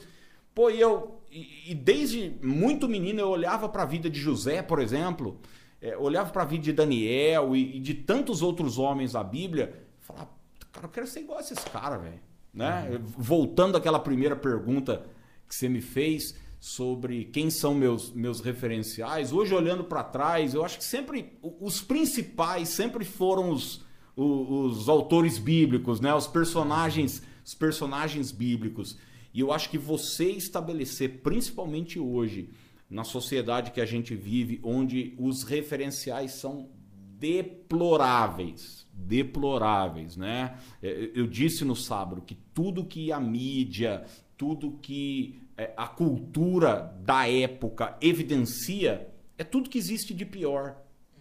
Pô, 0.52 0.68
e 0.68 0.80
eu. 0.80 1.17
E, 1.30 1.70
e 1.72 1.74
desde 1.74 2.34
muito 2.42 2.88
menino 2.88 3.20
eu 3.20 3.28
olhava 3.28 3.68
para 3.68 3.82
a 3.82 3.86
vida 3.86 4.08
de 4.08 4.18
José, 4.18 4.62
por 4.62 4.80
exemplo, 4.80 5.38
é, 5.80 5.96
olhava 5.96 6.30
para 6.30 6.42
a 6.42 6.46
vida 6.46 6.64
de 6.64 6.72
Daniel 6.72 7.54
e, 7.54 7.76
e 7.76 7.80
de 7.80 7.94
tantos 7.94 8.42
outros 8.42 8.78
homens 8.78 9.12
da 9.12 9.22
Bíblia, 9.22 9.86
falava, 10.00 10.30
cara, 10.72 10.86
eu 10.86 10.90
quero 10.90 11.06
ser 11.06 11.20
igual 11.20 11.38
a 11.38 11.40
esses 11.42 11.62
caras, 11.64 12.00
velho. 12.02 12.20
Né? 12.52 12.98
Voltando 13.16 13.76
àquela 13.76 14.00
primeira 14.00 14.34
pergunta 14.34 15.06
que 15.46 15.54
você 15.54 15.68
me 15.68 15.80
fez 15.80 16.34
sobre 16.58 17.26
quem 17.26 17.50
são 17.50 17.74
meus, 17.74 18.10
meus 18.12 18.40
referenciais, 18.40 19.32
hoje 19.32 19.54
olhando 19.54 19.84
para 19.84 20.02
trás, 20.02 20.54
eu 20.54 20.64
acho 20.64 20.78
que 20.78 20.84
sempre 20.84 21.38
os 21.60 21.80
principais 21.80 22.68
sempre 22.68 23.04
foram 23.04 23.50
os, 23.50 23.84
o- 24.16 24.64
os, 24.64 24.88
autores 24.88 25.38
bíblicos, 25.38 26.00
né? 26.00 26.12
Os 26.12 26.26
personagens, 26.26 27.22
os 27.44 27.54
personagens 27.54 28.32
bíblicos. 28.32 28.98
E 29.32 29.40
eu 29.40 29.52
acho 29.52 29.70
que 29.70 29.78
você 29.78 30.30
estabelecer, 30.30 31.20
principalmente 31.22 31.98
hoje, 31.98 32.50
na 32.88 33.04
sociedade 33.04 33.70
que 33.70 33.80
a 33.80 33.86
gente 33.86 34.14
vive, 34.14 34.60
onde 34.62 35.14
os 35.18 35.42
referenciais 35.42 36.32
são 36.32 36.70
deploráveis, 37.18 38.86
deploráveis, 38.92 40.16
né? 40.16 40.58
É, 40.82 41.10
Eu 41.14 41.26
disse 41.26 41.64
no 41.64 41.76
sábado 41.76 42.22
que 42.22 42.36
tudo 42.54 42.84
que 42.84 43.12
a 43.12 43.20
mídia, 43.20 44.04
tudo 44.36 44.78
que 44.80 45.40
é, 45.56 45.72
a 45.76 45.86
cultura 45.86 46.96
da 47.04 47.28
época 47.28 47.96
evidencia 48.00 49.08
é 49.36 49.44
tudo 49.44 49.68
que 49.68 49.78
existe 49.78 50.14
de 50.14 50.24
pior. 50.24 50.76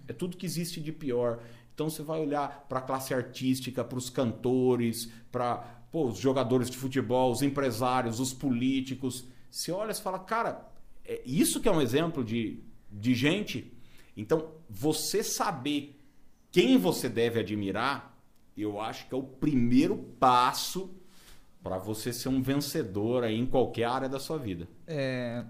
É 0.08 0.14
tudo 0.14 0.38
que 0.38 0.46
existe 0.46 0.80
de 0.80 0.92
pior. 0.92 1.42
Então 1.74 1.90
você 1.90 2.02
vai 2.02 2.20
olhar 2.20 2.66
para 2.70 2.80
a 2.80 2.82
classe 2.82 3.14
artística, 3.14 3.84
para 3.84 3.98
os 3.98 4.10
cantores, 4.10 5.12
para 5.32 5.77
os 5.92 6.18
jogadores 6.18 6.70
de 6.70 6.78
futebol, 6.78 7.32
os 7.32 7.42
empresários, 7.42 8.20
os 8.20 8.34
políticos. 8.34 9.26
Você 9.50 9.72
olha 9.72 9.92
e 9.92 9.96
fala, 9.96 10.20
cara, 10.20 10.70
é 11.06 11.22
isso 11.26 11.62
que 11.62 11.70
é 11.70 11.72
um 11.72 11.82
exemplo 11.82 12.24
de, 12.24 12.60
de 12.92 13.16
gente. 13.16 13.74
Então, 14.16 14.52
você 14.70 15.24
saber 15.24 16.00
quem 16.52 16.78
você 16.78 17.08
deve 17.08 17.40
admirar, 17.40 18.18
eu 18.58 18.80
acho 18.80 19.08
que 19.08 19.14
é 19.14 19.18
o 19.18 19.24
primeiro 19.24 19.98
passo 20.20 20.90
para 21.62 21.78
você 21.78 22.14
ser 22.14 22.30
um 22.30 22.42
vencedor 22.42 23.24
aí 23.24 23.38
em 23.38 23.46
qualquer 23.46 23.86
área 23.86 24.10
da 24.10 24.20
sua 24.20 24.38
vida. 24.38 24.68
É, 24.88 25.44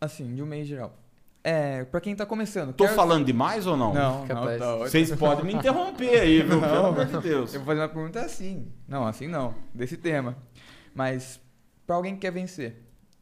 assim, 0.00 0.34
de 0.34 0.42
um 0.42 0.46
meio 0.46 0.64
geral. 0.64 1.01
É, 1.44 1.84
pra 1.84 2.00
quem 2.00 2.14
tá 2.14 2.24
começando. 2.24 2.72
Tô 2.72 2.84
quero- 2.84 2.94
falando 2.96 3.24
demais 3.24 3.66
ou 3.66 3.76
não? 3.76 3.92
Não, 3.92 4.26
não, 4.26 4.58
tá. 4.58 4.76
Vocês 4.76 5.12
podem 5.16 5.44
me 5.44 5.54
interromper 5.54 6.20
aí, 6.20 6.40
viu? 6.42 6.60
Pelo 6.60 6.60
Não. 6.60 6.86
amor 6.86 7.04
de 7.04 7.18
Deus. 7.18 7.52
Eu 7.52 7.60
vou 7.60 7.66
fazer 7.66 7.80
uma 7.80 7.88
pergunta 7.88 8.20
assim. 8.20 8.72
Não, 8.86 9.04
assim 9.06 9.26
não. 9.26 9.52
Desse 9.74 9.96
tema. 9.96 10.36
Mas, 10.94 11.40
pra 11.84 11.96
alguém 11.96 12.14
que 12.14 12.20
quer 12.20 12.30
vencer, 12.30 12.76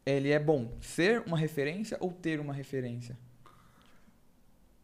ele 0.05 0.31
é 0.31 0.39
bom 0.39 0.77
ser 0.83 1.23
uma 1.27 1.39
referência 1.39 1.97
ou 1.99 2.13
ter 2.13 2.41
uma 2.41 2.53
referência? 2.53 3.17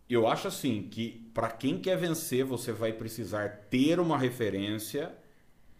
Eu 0.09 0.27
acho 0.27 0.49
assim 0.49 0.89
que 0.91 1.31
para 1.35 1.51
quem 1.51 1.79
quer 1.79 1.97
vencer, 1.99 2.45
você 2.45 2.73
vai 2.73 2.93
precisar 2.93 3.67
ter 3.69 3.99
uma 3.99 4.17
referência 4.17 5.13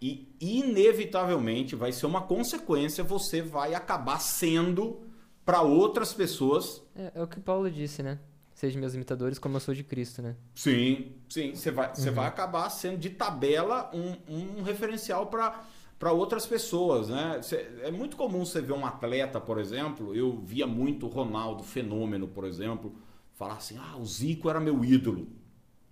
e 0.03 0.29
inevitavelmente 0.41 1.75
vai 1.77 1.93
ser 1.93 2.07
uma 2.07 2.21
consequência, 2.23 3.03
você 3.05 3.41
vai 3.41 3.73
acabar 3.73 4.19
sendo 4.21 5.01
para 5.47 5.63
outras 5.63 6.13
pessoas. 6.13 6.83
É, 6.95 7.13
é 7.15 7.23
o 7.23 7.29
que 7.29 7.41
Paulo 7.41 7.71
disse, 7.71 8.03
né? 8.03 8.21
Sejam 8.55 8.81
meus 8.81 8.95
imitadores 8.95 9.39
como 9.39 9.57
eu 9.57 9.61
sou 9.61 9.75
de 9.75 9.85
Cristo, 9.85 10.23
né? 10.23 10.37
Sim, 10.55 11.13
sim, 11.29 11.55
você 11.55 11.71
vai, 11.71 11.95
você 11.95 12.11
vai 12.11 12.27
acabar 12.27 12.69
sendo 12.71 12.99
de 12.99 13.11
tabela 13.11 13.91
um, 13.95 14.59
um 14.59 14.63
referencial 14.63 15.29
para 15.29 15.65
para 15.99 16.13
outras 16.13 16.47
pessoas, 16.47 17.09
né? 17.09 17.41
Cê- 17.43 17.71
é 17.83 17.91
muito 17.91 18.19
comum 18.19 18.45
você 18.45 18.61
ver 18.61 18.75
um 18.75 18.85
atleta, 18.85 19.41
por 19.41 19.59
exemplo, 19.59 20.15
eu 20.15 20.39
via 20.41 20.67
muito 20.67 21.07
o 21.07 21.09
Ronaldo 21.09 21.63
Fenômeno, 21.65 22.29
por 22.29 22.45
exemplo, 22.45 22.95
falar 23.35 23.55
assim: 23.57 23.79
"Ah, 23.79 23.97
o 23.97 24.05
Zico 24.05 24.51
era 24.51 24.61
meu 24.61 24.85
ídolo". 24.85 25.29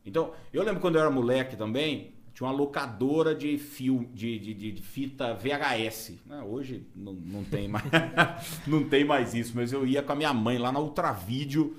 Então, 0.06 0.32
eu 0.52 0.62
lembro 0.62 0.80
quando 0.80 0.96
eu 0.96 1.00
era 1.02 1.10
moleque 1.10 1.56
também, 1.56 2.13
tinha 2.34 2.46
uma 2.48 2.52
locadora 2.52 3.34
de 3.34 3.56
fio, 3.56 4.08
de, 4.12 4.38
de, 4.38 4.72
de- 4.72 4.82
fita 4.82 5.34
VHS. 5.34 6.14
né? 6.26 6.42
Hoje 6.42 6.84
não, 6.94 7.12
não 7.12 7.44
tem 7.44 7.68
mais, 7.68 7.84
não 8.66 8.84
tem 8.88 9.04
mais 9.04 9.34
isso, 9.34 9.52
mas 9.54 9.72
eu 9.72 9.86
ia 9.86 10.02
com 10.02 10.12
a 10.12 10.16
minha 10.16 10.34
mãe 10.34 10.58
lá 10.58 10.72
na 10.72 10.80
Ultravídeo 10.80 11.76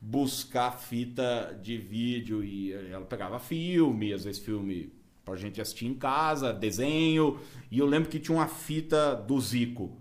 buscar 0.00 0.72
fita 0.78 1.58
de 1.62 1.76
vídeo 1.76 2.42
e 2.42 2.72
ela 2.72 3.04
pegava 3.04 3.38
filme, 3.38 4.12
às 4.12 4.24
vezes 4.24 4.40
filme 4.40 4.92
pra 5.24 5.36
gente 5.36 5.60
assistir 5.60 5.86
em 5.86 5.94
casa, 5.94 6.52
desenho, 6.54 7.38
e 7.70 7.78
eu 7.78 7.84
lembro 7.86 8.08
que 8.08 8.18
tinha 8.18 8.36
uma 8.36 8.46
fita 8.46 9.14
do 9.14 9.38
Zico. 9.40 9.92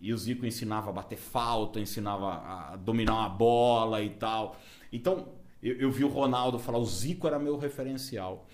E 0.00 0.12
o 0.12 0.18
Zico 0.18 0.44
ensinava 0.44 0.90
a 0.90 0.92
bater 0.92 1.16
falta, 1.18 1.78
ensinava 1.78 2.32
a 2.72 2.76
dominar 2.76 3.14
uma 3.14 3.28
bola 3.28 4.02
e 4.02 4.10
tal. 4.10 4.58
Então, 4.92 5.28
eu, 5.62 5.76
eu 5.76 5.90
vi 5.92 6.02
o 6.02 6.08
Ronaldo 6.08 6.58
falar, 6.58 6.78
o 6.78 6.84
Zico 6.84 7.28
era 7.28 7.38
meu 7.38 7.56
referencial. 7.56 8.48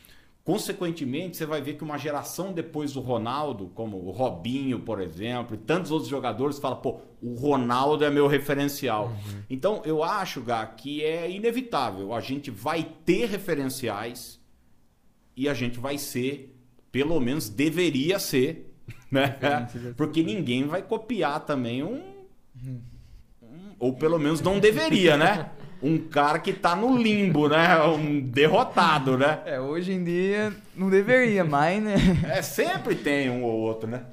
Consequentemente, 0.49 1.37
você 1.37 1.45
vai 1.45 1.61
ver 1.61 1.75
que 1.75 1.85
uma 1.85 1.99
geração 1.99 2.55
depois 2.55 2.95
do 2.95 3.00
Ronaldo, 3.00 3.71
como 3.75 3.99
o 3.99 4.11
Robinho, 4.11 4.81
por 4.81 4.99
exemplo, 4.99 5.55
e 5.55 5.59
tantos 5.59 5.90
outros 5.90 6.09
jogadores, 6.09 6.59
fala, 6.59 6.75
pô, 6.76 7.02
o 7.21 7.35
Ronaldo 7.35 8.02
é 8.02 8.09
meu 8.09 8.26
referencial. 8.26 9.12
Então, 9.50 9.83
eu 9.85 10.02
acho, 10.02 10.40
Gá, 10.40 10.64
que 10.64 11.05
é 11.05 11.31
inevitável. 11.31 12.14
A 12.14 12.21
gente 12.23 12.50
vai 12.50 12.83
ter 13.05 13.26
referenciais 13.28 14.40
e 15.37 15.50
a 15.50 15.52
gente 15.52 15.78
vai 15.78 15.99
ser, 15.99 16.57
pelo 16.90 17.21
menos 17.21 17.50
deveria 17.50 18.19
ser, 18.19 18.73
né? 19.12 19.37
Porque 19.99 20.23
ninguém 20.23 20.67
vai 20.67 20.81
copiar 20.81 21.40
também 21.45 21.83
um, 21.83 22.02
um- 22.64 22.81
ou 23.78 23.93
pelo 23.93 24.19
menos 24.19 24.40
não 24.40 24.59
deveria, 24.59 25.14
né? 25.19 25.50
Um 25.83 25.99
cara 25.99 26.39
que 26.39 26.53
tá 26.53 26.75
no 26.75 26.97
limbo, 26.97 27.49
né? 27.49 27.81
Um 27.85 28.21
derrotado, 28.21 29.17
né? 29.17 29.43
É, 29.47 29.61
hoje 29.61 29.93
em 29.93 30.03
dia 30.03 30.53
não 30.75 30.91
deveria 30.91 31.45
mais, 31.45 31.83
né? 31.83 31.95
É, 32.29 32.43
sempre 32.43 32.95
tem 32.97 33.31
um 33.31 33.45
ou 33.45 33.53
outro, 33.61 33.89
né? 33.89 34.05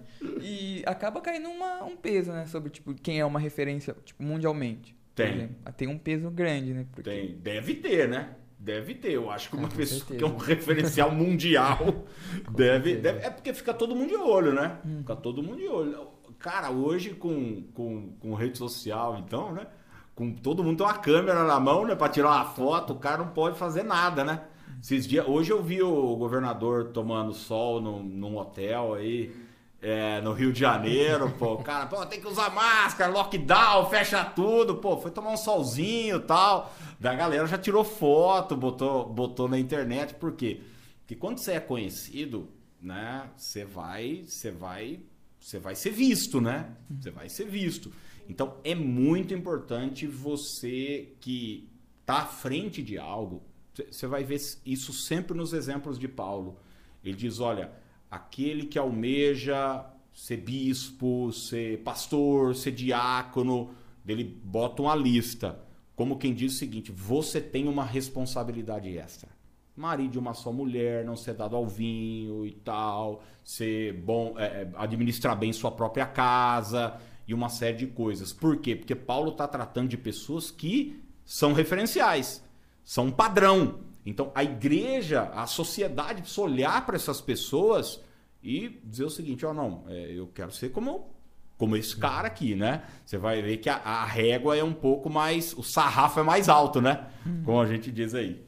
E 0.42 0.84
acaba 0.86 1.22
caindo 1.22 1.50
uma, 1.50 1.84
um 1.84 1.96
peso, 1.96 2.32
né? 2.32 2.46
Sobre, 2.46 2.70
tipo, 2.70 2.94
quem 2.96 3.20
é 3.20 3.26
uma 3.26 3.40
referência, 3.40 3.96
tipo, 4.06 4.22
mundialmente. 4.24 4.96
Tem. 5.16 5.50
Tem 5.78 5.88
um 5.88 5.98
peso 5.98 6.30
grande, 6.30 6.74
né? 6.74 6.86
Porque 6.92 7.10
Tem, 7.10 7.36
deve 7.38 7.76
ter, 7.76 8.08
né? 8.08 8.30
Deve 8.60 8.96
ter, 8.96 9.12
eu 9.14 9.30
acho 9.30 9.50
que 9.50 9.56
uma 9.56 9.68
Ah, 9.68 9.72
com 9.72 9.78
pessoa 9.78 10.00
certeza. 10.00 10.20
que 10.20 10.24
é 10.26 10.28
um 10.28 10.38
referencial 10.38 11.12
mundial 11.14 12.06
deve, 12.52 12.96
deve. 12.96 13.20
É 13.26 13.30
porque 13.30 13.54
fica 13.54 13.74
todo 13.74 13.96
mundo 13.96 14.10
de 14.10 14.16
olho, 14.16 14.54
né? 14.54 14.78
Hum. 14.86 14.98
Fica 15.00 15.16
todo 15.16 15.42
mundo 15.44 15.58
de 15.58 15.68
olho. 15.68 16.08
Cara, 16.40 16.70
hoje 16.72 17.12
com, 17.12 17.64
com, 17.74 18.14
com 18.20 18.34
rede 18.34 18.58
social, 18.58 19.18
então, 19.26 19.52
né? 19.54 19.68
Com 20.16 20.32
todo 20.34 20.64
mundo 20.64 20.78
tem 20.78 20.86
uma 20.88 20.94
câmera 20.98 21.44
na 21.44 21.60
mão, 21.60 21.86
né? 21.86 21.94
Pra 21.96 22.08
tirar 22.10 22.30
uma 22.30 22.46
foto, 22.46 22.94
o 22.94 23.00
cara 23.00 23.18
não 23.18 23.28
pode 23.32 23.58
fazer 23.58 23.84
nada, 23.84 24.24
né? 24.24 24.42
Esses 24.82 25.06
dias, 25.08 25.28
hoje 25.28 25.52
eu 25.52 25.62
vi 25.62 25.82
o 25.82 26.16
governador 26.16 26.86
tomando 26.94 27.34
sol 27.34 27.82
num, 27.82 28.02
num 28.04 28.38
hotel 28.38 28.94
aí. 28.94 29.34
é, 29.82 30.20
no 30.22 30.34
Rio 30.34 30.52
de 30.52 30.60
Janeiro, 30.60 31.32
pô, 31.38 31.58
cara, 31.58 31.86
pô, 31.86 32.04
tem 32.08 32.20
que 32.20 32.28
usar 32.28 32.50
máscara, 32.50 33.12
lockdown, 33.12 33.88
fecha 33.90 34.24
tudo, 34.26 34.76
pô, 34.78 34.98
foi 34.98 35.12
tomar 35.12 35.32
um 35.32 35.38
solzinho 35.38 36.20
tal. 36.22 36.74
Da 37.00 37.14
galera 37.14 37.46
já 37.46 37.58
tirou 37.58 37.84
foto, 37.84 38.56
botou, 38.56 39.08
botou 39.08 39.48
na 39.48 39.60
internet, 39.60 40.16
por 40.16 40.32
quê? 40.32 40.62
Porque 41.02 41.16
quando 41.16 41.38
você 41.38 41.52
é 41.54 41.60
conhecido, 41.60 42.50
né, 42.82 43.30
você 43.38 43.64
vai, 43.64 44.24
você 44.26 44.50
vai, 44.50 45.00
você 45.40 45.60
vai 45.60 45.76
ser 45.76 45.92
visto, 45.92 46.42
né? 46.42 46.70
Você 47.00 47.12
vai 47.12 47.30
ser 47.30 47.46
visto. 47.46 47.92
Então 48.28 48.58
é 48.64 48.74
muito 48.76 49.34
importante 49.34 50.08
você 50.08 51.14
que 51.20 51.70
tá 52.06 52.20
à 52.20 52.26
frente 52.26 52.82
de 52.84 52.98
algo, 52.98 53.44
você- 53.74 54.08
vai 54.08 54.24
ver 54.24 54.40
isso 54.66 54.94
sempre 54.94 55.36
nos 55.38 55.54
exemplos 55.54 56.00
de 56.00 56.08
Paulo. 56.08 56.58
Ele 57.04 57.16
diz, 57.16 57.40
olha, 57.40 57.72
aquele 58.10 58.66
que 58.66 58.80
almeja 58.80 59.86
ser 60.14 60.38
bispo, 60.38 61.32
ser 61.34 61.80
pastor, 61.84 62.56
ser 62.56 62.72
diácono, 62.72 63.72
ele 64.08 64.24
bota 64.24 64.82
uma 64.82 64.96
lista, 64.96 65.60
como 65.96 66.18
quem 66.18 66.34
diz 66.34 66.54
o 66.54 66.58
seguinte: 66.58 66.92
você 66.92 67.42
tem 67.42 67.68
uma 67.68 67.84
responsabilidade 67.84 68.98
extra. 68.98 69.30
Marido 69.76 70.12
de 70.12 70.20
uma 70.20 70.34
só 70.34 70.54
mulher, 70.54 71.04
não 71.04 71.18
ser 71.18 71.34
dado 71.34 71.54
ao 71.56 71.68
vinho 71.68 72.46
e 72.46 72.52
tal, 72.52 73.22
ser 73.44 73.92
bom, 73.94 74.36
é, 74.40 74.70
administrar 74.76 75.38
bem 75.38 75.52
sua 75.52 75.70
própria 75.72 76.06
casa 76.06 76.98
e 77.28 77.34
uma 77.34 77.50
série 77.50 77.78
de 77.78 77.88
coisas. 77.88 78.32
Por 78.32 78.58
quê? 78.58 78.76
Porque 78.76 78.96
Paulo 78.96 79.32
está 79.32 79.48
tratando 79.48 79.90
de 79.90 79.98
pessoas 79.98 80.52
que 80.52 81.02
são 81.24 81.54
referenciais, 81.54 82.44
são 82.84 83.06
um 83.06 83.12
padrão. 83.12 83.80
Então 84.06 84.32
a 84.36 84.44
igreja, 84.44 85.24
a 85.34 85.48
sociedade 85.48 86.22
precisa 86.22 86.42
olhar 86.42 86.86
para 86.86 86.96
essas 86.96 87.20
pessoas 87.20 88.00
e 88.44 88.80
dizer 88.84 89.06
o 89.06 89.10
seguinte: 89.10 89.46
ó, 89.46 89.54
não, 89.54 89.84
é, 89.88 90.12
eu 90.12 90.28
quero 90.28 90.52
ser 90.52 90.70
como, 90.70 91.16
como 91.58 91.76
esse 91.76 91.98
cara 91.98 92.28
aqui, 92.28 92.54
né? 92.54 92.84
Você 93.04 93.18
vai 93.18 93.42
ver 93.42 93.58
que 93.58 93.70
a, 93.70 93.78
a 93.78 94.06
régua 94.06 94.56
é 94.56 94.64
um 94.64 94.74
pouco 94.74 95.10
mais. 95.10 95.54
O 95.54 95.64
sarrafo 95.64 96.20
é 96.20 96.24
mais 96.24 96.48
alto, 96.48 96.80
né? 96.80 97.10
Como 97.44 97.60
a 97.60 97.66
gente 97.66 97.92
diz 97.92 98.14
aí. 98.14 98.46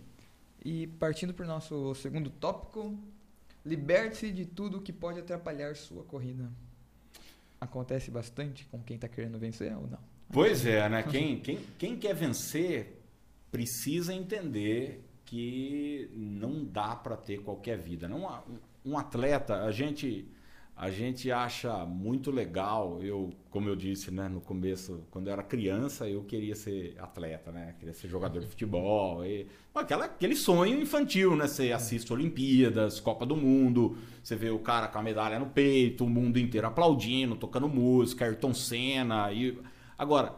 E 0.63 0.85
partindo 0.85 1.33
para 1.33 1.45
o 1.45 1.47
nosso 1.47 1.95
segundo 1.95 2.29
tópico, 2.29 2.95
liberte-se 3.65 4.31
de 4.31 4.45
tudo 4.45 4.81
que 4.81 4.93
pode 4.93 5.19
atrapalhar 5.19 5.75
sua 5.75 6.03
corrida. 6.03 6.51
Acontece 7.59 8.11
bastante 8.11 8.65
com 8.65 8.81
quem 8.83 8.95
está 8.95 9.07
querendo 9.07 9.39
vencer 9.39 9.75
ou 9.75 9.87
não? 9.87 9.99
Pois 10.31 10.65
é, 10.65 10.87
né? 10.89 11.03
Quem, 11.03 11.39
quem, 11.39 11.59
quem 11.77 11.97
quer 11.97 12.13
vencer 12.13 13.01
precisa 13.51 14.13
entender 14.13 15.03
que 15.25 16.09
não 16.13 16.63
dá 16.63 16.95
para 16.95 17.17
ter 17.17 17.41
qualquer 17.41 17.77
vida. 17.77 18.07
Não, 18.07 18.43
um 18.85 18.97
atleta, 18.97 19.63
a 19.63 19.71
gente 19.71 20.27
a 20.77 20.91
gente 20.91 21.31
acha 21.31 21.85
muito 21.87 22.29
legal. 22.29 22.99
Eu, 23.01 23.31
como 23.49 23.67
eu 23.67 23.75
disse, 23.75 24.11
né, 24.11 24.29
no 24.29 24.39
começo, 24.39 25.03
quando 25.09 25.25
eu 25.25 25.33
era 25.33 25.41
criança, 25.41 26.07
eu 26.07 26.23
queria 26.23 26.55
ser 26.55 26.95
atleta, 26.99 27.51
né? 27.51 27.73
Queria 27.79 27.95
ser 27.95 28.07
jogador 28.07 28.39
de 28.39 28.45
futebol. 28.45 29.25
E, 29.25 29.47
aquela, 29.73 30.05
aquele 30.05 30.35
sonho 30.35 30.79
infantil, 30.79 31.35
né? 31.35 31.47
Você 31.47 31.71
assiste 31.71 32.13
Olimpíadas, 32.13 32.99
Copa 32.99 33.25
do 33.25 33.35
Mundo, 33.35 33.97
você 34.21 34.35
vê 34.35 34.51
o 34.51 34.59
cara 34.59 34.87
com 34.87 34.99
a 34.99 35.01
medalha 35.01 35.39
no 35.39 35.47
peito, 35.47 36.05
o 36.05 36.09
mundo 36.09 36.37
inteiro 36.37 36.67
aplaudindo, 36.67 37.35
tocando 37.35 37.67
música, 37.67 38.25
Ayrton 38.25 38.53
Senna. 38.53 39.33
E... 39.33 39.59
Agora, 39.97 40.35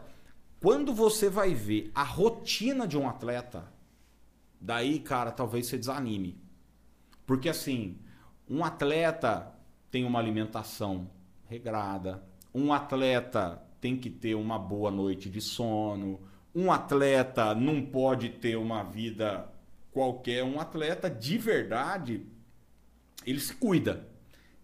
quando 0.58 0.94
você 0.94 1.28
vai 1.28 1.52
ver 1.52 1.90
a 1.94 2.02
rotina 2.02 2.88
de 2.88 2.96
um 2.96 3.06
atleta, 3.06 3.70
daí, 4.58 5.00
cara, 5.00 5.32
talvez 5.32 5.66
você 5.66 5.76
desanime. 5.76 6.40
Porque 7.26 7.50
assim, 7.50 7.98
um 8.48 8.64
atleta 8.64 9.59
tem 9.90 10.04
uma 10.04 10.18
alimentação 10.18 11.10
regrada, 11.48 12.22
um 12.54 12.72
atleta 12.72 13.62
tem 13.80 13.96
que 13.96 14.10
ter 14.10 14.34
uma 14.34 14.58
boa 14.58 14.90
noite 14.90 15.28
de 15.28 15.40
sono, 15.40 16.20
um 16.54 16.70
atleta 16.70 17.54
não 17.54 17.82
pode 17.82 18.28
ter 18.28 18.56
uma 18.56 18.82
vida 18.82 19.50
qualquer, 19.90 20.44
um 20.44 20.60
atleta 20.60 21.08
de 21.10 21.38
verdade, 21.38 22.26
ele 23.26 23.40
se 23.40 23.54
cuida. 23.54 24.08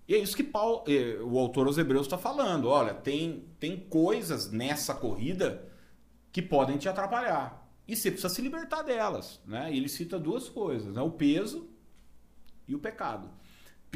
E 0.08 0.14
é 0.14 0.18
isso 0.18 0.36
que 0.36 0.42
Paulo, 0.44 0.84
eh, 0.86 1.18
o 1.20 1.38
autor 1.38 1.66
aos 1.66 1.78
Hebreus 1.78 2.06
está 2.06 2.16
falando. 2.16 2.68
Olha, 2.68 2.94
tem, 2.94 3.44
tem 3.58 3.76
coisas 3.76 4.50
nessa 4.52 4.94
corrida 4.94 5.68
que 6.30 6.40
podem 6.40 6.76
te 6.76 6.88
atrapalhar. 6.88 7.68
E 7.88 7.96
você 7.96 8.10
precisa 8.10 8.32
se 8.32 8.40
libertar 8.40 8.82
delas. 8.82 9.40
Né? 9.44 9.72
E 9.72 9.76
ele 9.76 9.88
cita 9.88 10.18
duas 10.18 10.48
coisas: 10.48 10.94
né? 10.94 11.02
o 11.02 11.10
peso 11.10 11.68
e 12.68 12.74
o 12.74 12.78
pecado. 12.78 13.28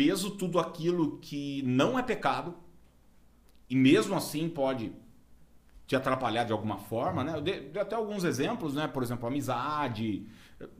Peso, 0.00 0.30
tudo 0.30 0.58
aquilo 0.58 1.18
que 1.18 1.60
não 1.60 1.98
é 1.98 2.02
pecado, 2.02 2.54
e 3.68 3.76
mesmo 3.76 4.16
assim 4.16 4.48
pode 4.48 4.94
te 5.86 5.94
atrapalhar 5.94 6.44
de 6.44 6.52
alguma 6.52 6.78
forma. 6.78 7.22
Né? 7.22 7.34
Eu 7.36 7.42
dei, 7.42 7.70
até 7.78 7.96
alguns 7.96 8.24
exemplos, 8.24 8.72
né? 8.72 8.88
por 8.88 9.02
exemplo, 9.02 9.26
amizade. 9.26 10.26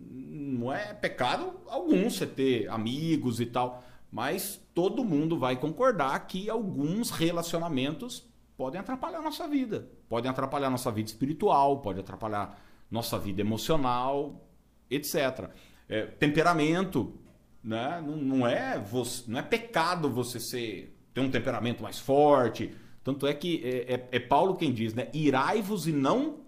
Não 0.09 0.72
é 0.72 0.94
pecado 0.94 1.52
algum 1.66 2.09
você 2.09 2.26
ter 2.26 2.66
amigos 2.70 3.42
e 3.42 3.44
tal, 3.44 3.85
mas 4.11 4.59
todo 4.72 5.04
mundo 5.04 5.38
vai 5.38 5.54
concordar 5.54 6.18
que 6.26 6.48
alguns 6.48 7.11
relacionamentos 7.11 8.26
podem 8.56 8.80
atrapalhar 8.80 9.18
a 9.18 9.22
nossa 9.22 9.46
vida. 9.46 9.87
Podem 10.09 10.30
atrapalhar 10.30 10.68
a 10.68 10.70
nossa 10.70 10.90
vida 10.90 11.11
espiritual, 11.11 11.83
pode 11.83 12.00
atrapalhar 12.00 12.59
nossa 12.90 13.18
vida 13.18 13.42
emocional, 13.42 14.48
etc. 14.88 15.50
É, 15.90 16.06
temperamento, 16.06 17.19
né? 17.62 18.03
não, 18.05 18.16
não, 18.16 18.46
é 18.46 18.79
você, 18.79 19.25
não 19.31 19.38
é 19.38 19.42
pecado 19.42 20.11
você 20.11 20.40
ser, 20.40 20.96
ter 21.12 21.20
um 21.20 21.31
temperamento 21.31 21.83
mais 21.83 21.99
forte. 21.99 22.75
Tanto 23.03 23.27
é 23.27 23.35
que 23.35 23.62
é, 23.64 23.94
é, 23.94 24.09
é 24.12 24.20
Paulo 24.20 24.57
quem 24.57 24.73
diz, 24.73 24.94
né? 24.94 25.09
Irai-vos 25.12 25.87
e 25.87 25.92
não 25.92 26.40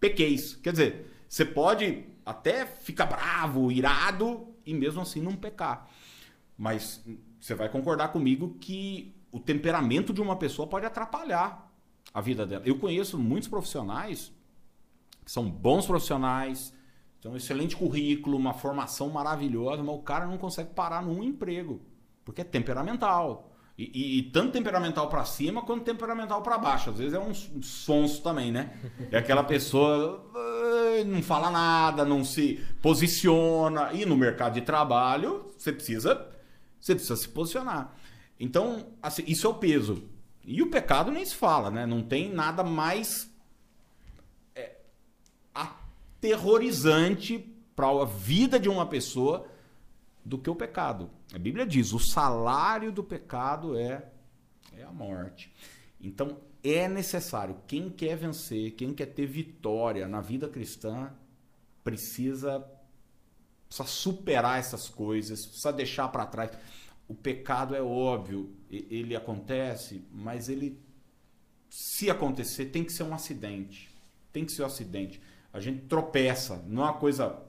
pequeis. 0.00 0.56
Quer 0.56 0.72
dizer, 0.72 1.06
você 1.28 1.44
pode 1.44 2.04
até 2.24 2.66
ficar 2.66 3.06
bravo, 3.06 3.70
irado 3.70 4.48
e 4.64 4.74
mesmo 4.74 5.00
assim 5.00 5.20
não 5.20 5.34
pecar. 5.34 5.88
Mas 6.56 7.04
você 7.40 7.54
vai 7.54 7.68
concordar 7.68 8.08
comigo 8.08 8.56
que 8.60 9.14
o 9.30 9.38
temperamento 9.38 10.12
de 10.12 10.20
uma 10.20 10.36
pessoa 10.36 10.66
pode 10.66 10.86
atrapalhar 10.86 11.70
a 12.12 12.20
vida 12.20 12.46
dela. 12.46 12.62
Eu 12.66 12.78
conheço 12.78 13.18
muitos 13.18 13.48
profissionais 13.48 14.32
que 15.24 15.30
são 15.30 15.50
bons 15.50 15.86
profissionais, 15.86 16.74
têm 17.20 17.30
um 17.30 17.36
excelente 17.36 17.76
currículo, 17.76 18.36
uma 18.36 18.54
formação 18.54 19.08
maravilhosa, 19.08 19.82
mas 19.82 19.94
o 19.94 20.02
cara 20.02 20.26
não 20.26 20.38
consegue 20.38 20.70
parar 20.70 21.02
num 21.02 21.22
emprego, 21.22 21.80
porque 22.24 22.40
é 22.40 22.44
temperamental. 22.44 23.50
E, 23.76 23.90
e, 23.94 24.18
e 24.18 24.22
tanto 24.24 24.52
temperamental 24.52 25.08
para 25.08 25.24
cima 25.24 25.62
quanto 25.62 25.84
temperamental 25.84 26.42
para 26.42 26.58
baixo. 26.58 26.90
Às 26.90 26.98
vezes 26.98 27.14
é 27.14 27.20
um 27.20 27.32
sonso 27.62 28.22
também, 28.22 28.50
né? 28.50 28.76
É 29.12 29.18
aquela 29.18 29.44
pessoa 29.44 30.28
não 31.04 31.22
fala 31.22 31.50
nada, 31.50 32.04
não 32.04 32.24
se 32.24 32.60
posiciona. 32.82 33.92
E 33.92 34.04
no 34.04 34.16
mercado 34.16 34.54
de 34.54 34.62
trabalho, 34.62 35.46
você 35.56 35.72
precisa, 35.72 36.26
você 36.80 36.94
precisa 36.94 37.16
se 37.16 37.28
posicionar. 37.28 37.94
Então, 38.38 38.86
assim, 39.02 39.24
isso 39.26 39.46
é 39.46 39.50
o 39.50 39.54
peso. 39.54 40.04
E 40.44 40.62
o 40.62 40.70
pecado 40.70 41.10
nem 41.10 41.24
se 41.24 41.34
fala, 41.34 41.70
né? 41.70 41.86
Não 41.86 42.02
tem 42.02 42.32
nada 42.32 42.62
mais 42.64 43.32
aterrorizante 46.18 47.38
para 47.74 47.88
a 47.88 48.04
vida 48.04 48.58
de 48.58 48.68
uma 48.68 48.86
pessoa 48.86 49.48
do 50.24 50.36
que 50.36 50.50
o 50.50 50.56
pecado. 50.56 51.10
A 51.32 51.38
Bíblia 51.38 51.64
diz: 51.64 51.92
o 51.92 51.98
salário 51.98 52.92
do 52.92 53.02
pecado 53.02 53.78
é, 53.78 54.04
é 54.76 54.82
a 54.82 54.92
morte. 54.92 55.52
Então 56.00 56.38
é 56.62 56.88
necessário. 56.88 57.56
Quem 57.66 57.88
quer 57.88 58.16
vencer, 58.16 58.72
quem 58.72 58.92
quer 58.92 59.06
ter 59.06 59.26
vitória 59.26 60.06
na 60.08 60.20
vida 60.20 60.48
cristã, 60.48 61.12
precisa, 61.84 62.64
precisa 63.68 63.88
superar 63.88 64.58
essas 64.58 64.88
coisas, 64.88 65.46
precisa 65.46 65.72
deixar 65.72 66.08
para 66.08 66.26
trás. 66.26 66.50
O 67.06 67.14
pecado 67.14 67.74
é 67.74 67.80
óbvio, 67.80 68.52
ele 68.70 69.16
acontece, 69.16 70.04
mas 70.12 70.50
ele, 70.50 70.78
se 71.70 72.10
acontecer, 72.10 72.66
tem 72.66 72.84
que 72.84 72.92
ser 72.92 73.04
um 73.04 73.14
acidente. 73.14 73.88
Tem 74.30 74.44
que 74.44 74.52
ser 74.52 74.62
um 74.62 74.66
acidente. 74.66 75.20
A 75.52 75.60
gente 75.60 75.86
tropeça, 75.86 76.62
não 76.66 76.82
é 76.82 76.86
uma 76.86 76.98
coisa 76.98 77.42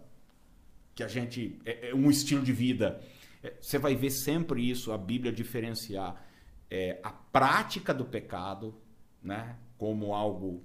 que 0.95 1.03
a 1.03 1.07
gente. 1.07 1.59
É, 1.65 1.89
é 1.89 1.95
um 1.95 2.09
estilo 2.09 2.43
de 2.43 2.53
vida. 2.53 3.01
É, 3.43 3.53
você 3.59 3.77
vai 3.77 3.95
ver 3.95 4.12
sempre 4.12 4.69
isso, 4.69 4.91
a 4.91 4.97
Bíblia 4.97 5.31
diferenciar 5.31 6.21
é, 6.69 6.99
a 7.03 7.09
prática 7.12 7.93
do 7.93 8.05
pecado, 8.05 8.75
né? 9.21 9.55
Como 9.77 10.13
algo 10.13 10.63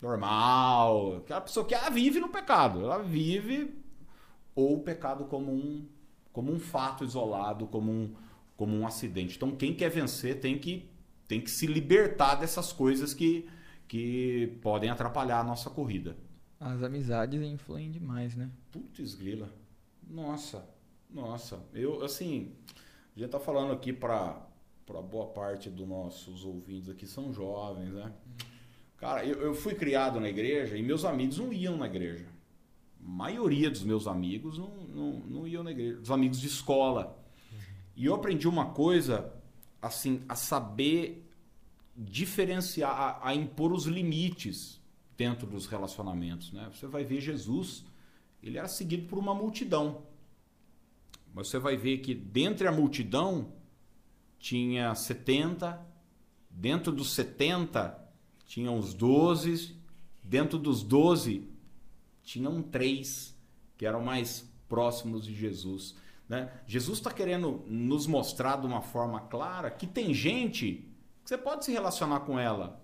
normal. 0.00 1.16
Aquela 1.18 1.40
pessoa 1.40 1.66
que 1.66 1.74
ela 1.74 1.90
vive 1.90 2.20
no 2.20 2.28
pecado, 2.28 2.84
ela 2.84 3.02
vive 3.02 3.74
ou 4.54 4.76
o 4.76 4.82
pecado 4.82 5.24
como 5.24 5.52
um, 5.52 5.86
como 6.32 6.52
um 6.52 6.58
fato 6.58 7.04
isolado, 7.04 7.66
como 7.66 7.90
um, 7.90 8.14
como 8.56 8.76
um 8.76 8.86
acidente. 8.86 9.36
Então, 9.36 9.52
quem 9.52 9.74
quer 9.74 9.90
vencer 9.90 10.40
tem 10.40 10.58
que, 10.58 10.88
tem 11.26 11.40
que 11.40 11.50
se 11.50 11.66
libertar 11.66 12.34
dessas 12.34 12.72
coisas 12.72 13.14
que, 13.14 13.48
que 13.88 14.58
podem 14.60 14.90
atrapalhar 14.90 15.40
a 15.40 15.44
nossa 15.44 15.70
corrida. 15.70 16.16
As 16.60 16.82
amizades 16.82 17.40
influem 17.40 17.90
demais, 17.90 18.36
né? 18.36 18.50
Putz, 18.70 19.14
grila. 19.14 19.50
Nossa, 20.06 20.68
nossa. 21.08 21.64
Eu, 21.72 22.04
assim, 22.04 22.52
a 23.16 23.18
gente 23.18 23.30
tá 23.30 23.40
falando 23.40 23.72
aqui 23.72 23.94
para 23.94 24.46
para 24.84 25.00
boa 25.00 25.26
parte 25.26 25.70
dos 25.70 25.86
nossos 25.86 26.44
ouvintes 26.44 26.88
aqui 26.88 27.06
são 27.06 27.32
jovens, 27.32 27.92
né? 27.92 28.12
Cara, 28.96 29.24
eu, 29.24 29.40
eu 29.40 29.54
fui 29.54 29.72
criado 29.72 30.18
na 30.18 30.28
igreja 30.28 30.76
e 30.76 30.82
meus 30.82 31.04
amigos 31.04 31.38
não 31.38 31.52
iam 31.52 31.76
na 31.76 31.86
igreja. 31.86 32.26
A 33.00 33.08
maioria 33.08 33.70
dos 33.70 33.84
meus 33.84 34.08
amigos 34.08 34.58
não, 34.58 34.68
não, 34.68 35.12
não 35.20 35.46
iam 35.46 35.62
na 35.62 35.70
igreja. 35.70 36.00
Os 36.00 36.10
amigos 36.10 36.40
de 36.40 36.48
escola. 36.48 37.16
E 37.94 38.04
eu 38.04 38.14
aprendi 38.14 38.48
uma 38.48 38.72
coisa, 38.72 39.32
assim, 39.80 40.22
a 40.28 40.34
saber 40.34 41.24
diferenciar, 41.96 42.90
a, 42.90 43.28
a 43.28 43.34
impor 43.34 43.72
os 43.72 43.84
limites 43.86 44.79
dentro 45.20 45.46
dos 45.46 45.66
relacionamentos, 45.66 46.50
né? 46.50 46.70
Você 46.72 46.86
vai 46.86 47.04
ver 47.04 47.20
Jesus, 47.20 47.84
ele 48.42 48.56
era 48.56 48.66
seguido 48.66 49.06
por 49.06 49.18
uma 49.18 49.34
multidão. 49.34 50.00
Mas 51.34 51.48
você 51.48 51.58
vai 51.58 51.76
ver 51.76 51.98
que 51.98 52.14
dentre 52.14 52.66
a 52.66 52.72
multidão 52.72 53.52
tinha 54.38 54.94
70, 54.94 55.78
dentro 56.48 56.90
dos 56.90 57.12
70 57.12 58.02
tinham 58.46 58.78
os 58.78 58.94
12, 58.94 59.76
dentro 60.22 60.58
dos 60.58 60.82
12 60.82 61.46
tinham 62.22 62.62
três 62.62 63.36
que 63.76 63.84
eram 63.84 64.02
mais 64.02 64.50
próximos 64.70 65.26
de 65.26 65.34
Jesus. 65.34 65.96
Né? 66.30 66.50
Jesus 66.66 66.96
está 66.96 67.10
querendo 67.10 67.62
nos 67.66 68.06
mostrar 68.06 68.56
de 68.56 68.66
uma 68.66 68.80
forma 68.80 69.20
clara 69.20 69.70
que 69.70 69.86
tem 69.86 70.14
gente 70.14 70.88
que 71.22 71.28
você 71.28 71.36
pode 71.36 71.66
se 71.66 71.72
relacionar 71.72 72.20
com 72.20 72.38
ela, 72.38 72.80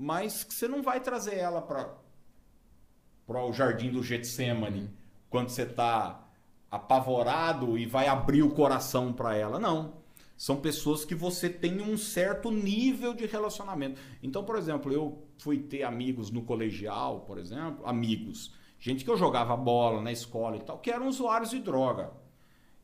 mas 0.00 0.42
que 0.42 0.54
você 0.54 0.66
não 0.66 0.82
vai 0.82 0.98
trazer 0.98 1.36
ela 1.36 1.60
para 1.60 3.44
o 3.44 3.52
jardim 3.52 3.90
do 3.90 4.02
Getsemane 4.02 4.90
quando 5.28 5.50
você 5.50 5.64
está 5.64 6.26
apavorado 6.70 7.76
e 7.76 7.84
vai 7.84 8.08
abrir 8.08 8.42
o 8.42 8.48
coração 8.50 9.12
para 9.12 9.36
ela. 9.36 9.58
Não. 9.58 10.00
São 10.38 10.56
pessoas 10.56 11.04
que 11.04 11.14
você 11.14 11.50
tem 11.50 11.82
um 11.82 11.98
certo 11.98 12.50
nível 12.50 13.12
de 13.12 13.26
relacionamento. 13.26 14.00
Então, 14.22 14.42
por 14.42 14.56
exemplo, 14.56 14.90
eu 14.90 15.22
fui 15.36 15.58
ter 15.58 15.82
amigos 15.82 16.30
no 16.30 16.40
colegial, 16.44 17.20
por 17.20 17.36
exemplo, 17.36 17.86
amigos, 17.86 18.54
gente 18.78 19.04
que 19.04 19.10
eu 19.10 19.18
jogava 19.18 19.54
bola 19.54 20.00
na 20.00 20.10
escola 20.10 20.56
e 20.56 20.60
tal, 20.60 20.78
que 20.78 20.90
eram 20.90 21.08
usuários 21.08 21.50
de 21.50 21.58
droga. 21.58 22.10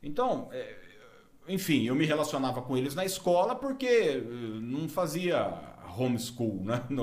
Então, 0.03 0.49
é, 0.51 0.77
enfim, 1.47 1.87
eu 1.87 1.95
me 1.95 2.05
relacionava 2.05 2.61
com 2.61 2.77
eles 2.77 2.93
na 2.93 3.05
escola 3.05 3.55
porque 3.55 3.87
eh, 3.87 4.21
não 4.61 4.87
fazia 4.87 5.75
homeschool, 5.97 6.61
né? 6.63 6.83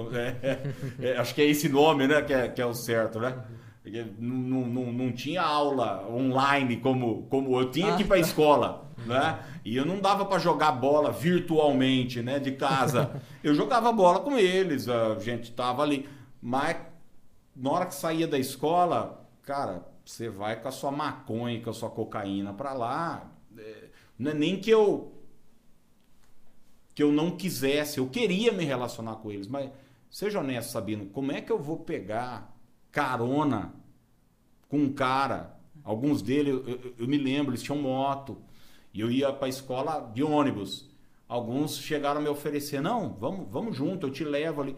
É, 1.02 1.11
é, 1.11 1.16
acho 1.18 1.35
que 1.35 1.42
é 1.42 1.46
esse 1.46 1.68
nome, 1.68 2.07
né? 2.07 2.22
Que 2.22 2.33
é, 2.33 2.48
que 2.48 2.61
é 2.61 2.66
o 2.66 2.74
certo, 2.74 3.18
né? 3.18 3.37
Não, 4.18 4.66
não, 4.66 4.92
não 4.92 5.12
tinha 5.12 5.42
aula 5.42 6.07
online 6.09 6.78
como, 6.78 7.24
como 7.24 7.61
eu 7.61 7.70
tinha 7.70 7.96
que 7.96 8.02
ir 8.02 8.07
para 8.07 8.16
a 8.16 8.20
escola, 8.20 8.90
né? 9.04 9.38
E 9.64 9.76
eu 9.76 9.85
não 9.85 9.98
dava 10.00 10.24
para 10.24 10.38
jogar 10.38 10.72
bola 10.72 11.11
virtualmente, 11.11 12.22
né? 12.22 12.38
De 12.38 12.52
casa. 12.52 13.20
Eu 13.42 13.54
jogava 13.54 13.92
bola 13.92 14.20
com 14.20 14.38
eles, 14.38 14.88
a 14.88 15.18
gente 15.18 15.52
tava 15.52 15.83
ali. 15.83 16.09
Mas 16.40 16.76
na 17.54 17.70
hora 17.70 17.87
que 17.87 17.94
saía 17.94 18.26
da 18.26 18.38
escola, 18.38 19.26
cara, 19.42 19.87
você 20.04 20.28
vai 20.28 20.61
com 20.61 20.68
a 20.68 20.72
sua 20.72 20.90
maconha, 20.90 21.61
com 21.62 21.70
a 21.70 21.74
sua 21.74 21.90
cocaína 21.90 22.52
para 22.52 22.72
lá. 22.72 23.30
É, 23.57 23.85
não 24.18 24.30
é 24.30 24.35
nem 24.35 24.57
que 24.59 24.70
eu 24.70 25.13
que 26.94 27.02
eu 27.02 27.11
não 27.11 27.33
quisesse, 27.33 27.98
eu 27.98 28.09
queria 28.09 28.52
me 28.52 28.64
relacionar 28.64 29.16
com 29.16 29.30
eles, 29.30 29.48
mas 29.48 29.70
seja 30.11 30.40
honesto, 30.40 30.70
Sabino, 30.70 31.07
como 31.07 31.33
é 31.33 31.40
que 31.40 31.50
eu 31.50 31.59
vou 31.59 31.78
pegar 31.78 32.54
carona 32.94 33.74
com 34.68 34.78
um 34.78 34.92
cara. 34.92 35.57
Alguns 35.83 36.22
deles, 36.22 36.54
eu, 36.54 36.66
eu, 36.66 36.94
eu 37.00 37.09
me 37.09 37.18
lembro, 37.18 37.50
eles 37.50 37.62
tinham 37.62 37.78
moto. 37.78 38.38
E 38.92 39.00
eu 39.00 39.11
ia 39.11 39.33
para 39.33 39.46
a 39.46 39.48
escola 39.48 40.11
de 40.14 40.22
ônibus. 40.22 40.88
Alguns 41.28 41.76
chegaram 41.76 42.20
a 42.20 42.22
me 42.22 42.28
oferecer: 42.28 42.80
não, 42.80 43.12
vamos, 43.14 43.46
vamos 43.50 43.76
junto, 43.76 44.07
eu 44.07 44.12
te 44.12 44.24
levo 44.24 44.62
ali. 44.62 44.76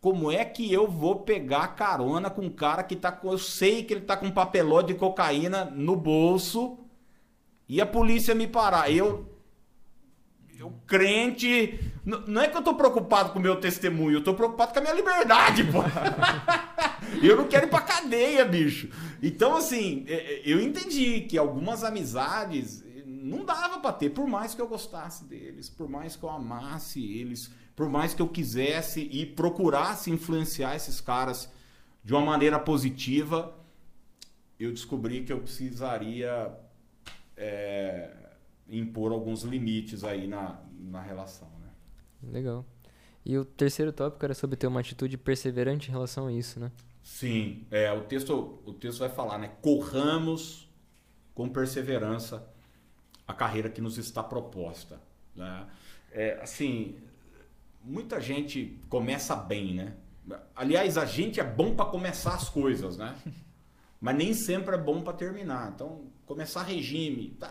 Como 0.00 0.30
é 0.30 0.44
que 0.44 0.72
eu 0.72 0.88
vou 0.88 1.16
pegar 1.20 1.68
carona 1.68 2.30
com 2.30 2.42
um 2.42 2.50
cara 2.50 2.82
que 2.82 2.96
tá 2.96 3.12
com. 3.12 3.30
Eu 3.30 3.38
sei 3.38 3.84
que 3.84 3.94
ele 3.94 4.00
tá 4.02 4.16
com 4.16 4.26
um 4.26 4.82
de 4.82 4.94
cocaína 4.94 5.64
no 5.66 5.96
bolso 5.96 6.78
e 7.68 7.80
a 7.80 7.86
polícia 7.86 8.34
me 8.34 8.46
parar. 8.46 8.90
Eu 8.90 9.27
eu 10.58 10.72
crente. 10.88 11.78
Não 12.04 12.42
é 12.42 12.48
que 12.48 12.56
eu 12.56 12.62
tô 12.62 12.74
preocupado 12.74 13.30
com 13.30 13.38
o 13.38 13.42
meu 13.42 13.60
testemunho, 13.60 14.16
eu 14.16 14.24
tô 14.24 14.34
preocupado 14.34 14.72
com 14.72 14.80
a 14.80 14.82
minha 14.82 14.94
liberdade, 14.94 15.62
pô. 15.64 15.78
eu 17.22 17.36
não 17.36 17.46
quero 17.46 17.66
ir 17.66 17.70
pra 17.70 17.80
cadeia, 17.80 18.44
bicho. 18.44 18.90
Então, 19.22 19.56
assim, 19.56 20.04
é, 20.08 20.14
é, 20.14 20.42
eu 20.44 20.60
entendi 20.60 21.20
que 21.22 21.38
algumas 21.38 21.84
amizades 21.84 22.84
não 23.06 23.44
dava 23.44 23.78
pra 23.78 23.92
ter, 23.92 24.10
por 24.10 24.26
mais 24.26 24.54
que 24.54 24.60
eu 24.60 24.66
gostasse 24.66 25.24
deles, 25.24 25.68
por 25.68 25.88
mais 25.88 26.16
que 26.16 26.24
eu 26.24 26.30
amasse 26.30 27.04
eles, 27.04 27.50
por 27.76 27.88
mais 27.88 28.12
que 28.12 28.20
eu 28.20 28.28
quisesse 28.28 29.00
e 29.00 29.24
procurasse 29.26 30.10
influenciar 30.10 30.74
esses 30.74 31.00
caras 31.00 31.52
de 32.02 32.12
uma 32.12 32.22
maneira 32.22 32.58
positiva, 32.58 33.54
eu 34.58 34.72
descobri 34.72 35.22
que 35.22 35.32
eu 35.32 35.38
precisaria. 35.38 36.52
É 37.36 38.27
impor 38.68 39.12
alguns 39.12 39.42
limites 39.42 40.04
aí 40.04 40.26
na, 40.26 40.60
na 40.78 41.00
relação. 41.00 41.48
Né? 41.60 42.30
Legal. 42.32 42.64
E 43.24 43.36
o 43.36 43.44
terceiro 43.44 43.92
tópico 43.92 44.24
era 44.24 44.34
sobre 44.34 44.56
ter 44.56 44.66
uma 44.66 44.80
atitude 44.80 45.16
perseverante 45.18 45.88
em 45.88 45.92
relação 45.92 46.26
a 46.26 46.32
isso, 46.32 46.58
né? 46.58 46.72
Sim, 47.02 47.66
é, 47.70 47.92
o, 47.92 48.02
texto, 48.02 48.60
o 48.64 48.72
texto 48.72 49.00
vai 49.00 49.08
falar, 49.08 49.38
né? 49.38 49.50
Corramos 49.60 50.68
com 51.34 51.48
perseverança 51.48 52.46
a 53.26 53.34
carreira 53.34 53.68
que 53.68 53.80
nos 53.80 53.98
está 53.98 54.22
proposta. 54.22 55.00
Né? 55.34 55.66
É, 56.10 56.40
assim, 56.42 56.96
muita 57.82 58.20
gente 58.20 58.80
começa 58.88 59.36
bem, 59.36 59.74
né? 59.74 59.94
Aliás, 60.54 60.98
a 60.98 61.04
gente 61.04 61.40
é 61.40 61.44
bom 61.44 61.74
para 61.74 61.86
começar 61.86 62.34
as 62.34 62.48
coisas, 62.48 62.96
né? 62.96 63.14
Mas 64.00 64.16
nem 64.16 64.34
sempre 64.34 64.74
é 64.74 64.78
bom 64.78 65.00
para 65.02 65.12
terminar. 65.12 65.72
Então, 65.74 66.06
começar 66.26 66.62
regime, 66.62 67.36
tá, 67.38 67.50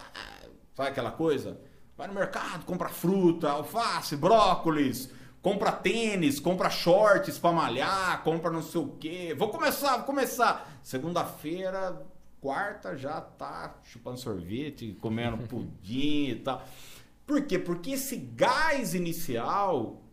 Sabe 0.78 0.90
aquela 0.90 1.10
coisa? 1.10 1.60
Vai 1.98 2.08
no 2.08 2.14
mercado, 2.14 2.64
compra 2.64 2.88
fruta, 2.88 3.50
alface, 3.50 4.16
brócolis, 4.16 5.10
compra 5.42 5.72
tênis, 5.72 6.40
compra 6.40 6.70
shorts 6.70 7.40
para 7.40 7.52
malhar, 7.52 8.22
compra 8.24 8.52
não 8.52 8.62
sei 8.62 8.82
o 8.82 8.90
quê. 8.90 9.36
Vou 9.36 9.50
começar, 9.50 9.98
vou 9.98 10.06
começar. 10.06 10.80
Segunda-feira, 10.84 12.06
quarta 12.40 12.96
já 12.96 13.20
tá 13.20 13.80
chupando 13.86 14.20
sorvete, 14.20 14.96
comendo 15.02 15.38
pudim 15.50 16.28
e 16.28 16.36
tal. 16.36 16.64
Por 17.26 17.42
quê? 17.42 17.58
Porque 17.58 17.94
esse 17.94 18.16
gás 18.16 18.94
inicial 18.94 20.04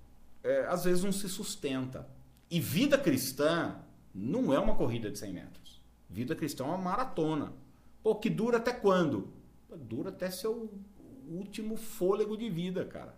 é, 0.42 0.64
às 0.70 0.84
vezes 0.84 1.04
não 1.04 1.12
se 1.12 1.28
sustenta. 1.28 2.08
E 2.50 2.58
vida 2.58 2.96
cristã 2.96 3.76
não 4.14 4.50
é 4.50 4.58
uma 4.58 4.76
corrida 4.76 5.10
de 5.10 5.18
100 5.18 5.30
metros. 5.30 5.82
Vida 6.08 6.34
cristã 6.34 6.64
é 6.64 6.68
uma 6.68 6.78
maratona. 6.78 7.52
Pô, 8.02 8.14
que 8.14 8.30
dura 8.30 8.56
até 8.56 8.72
quando? 8.72 9.43
Dura 9.76 10.10
até 10.10 10.30
seu 10.30 10.70
último 11.28 11.76
fôlego 11.76 12.36
de 12.36 12.48
vida, 12.50 12.84
cara. 12.84 13.14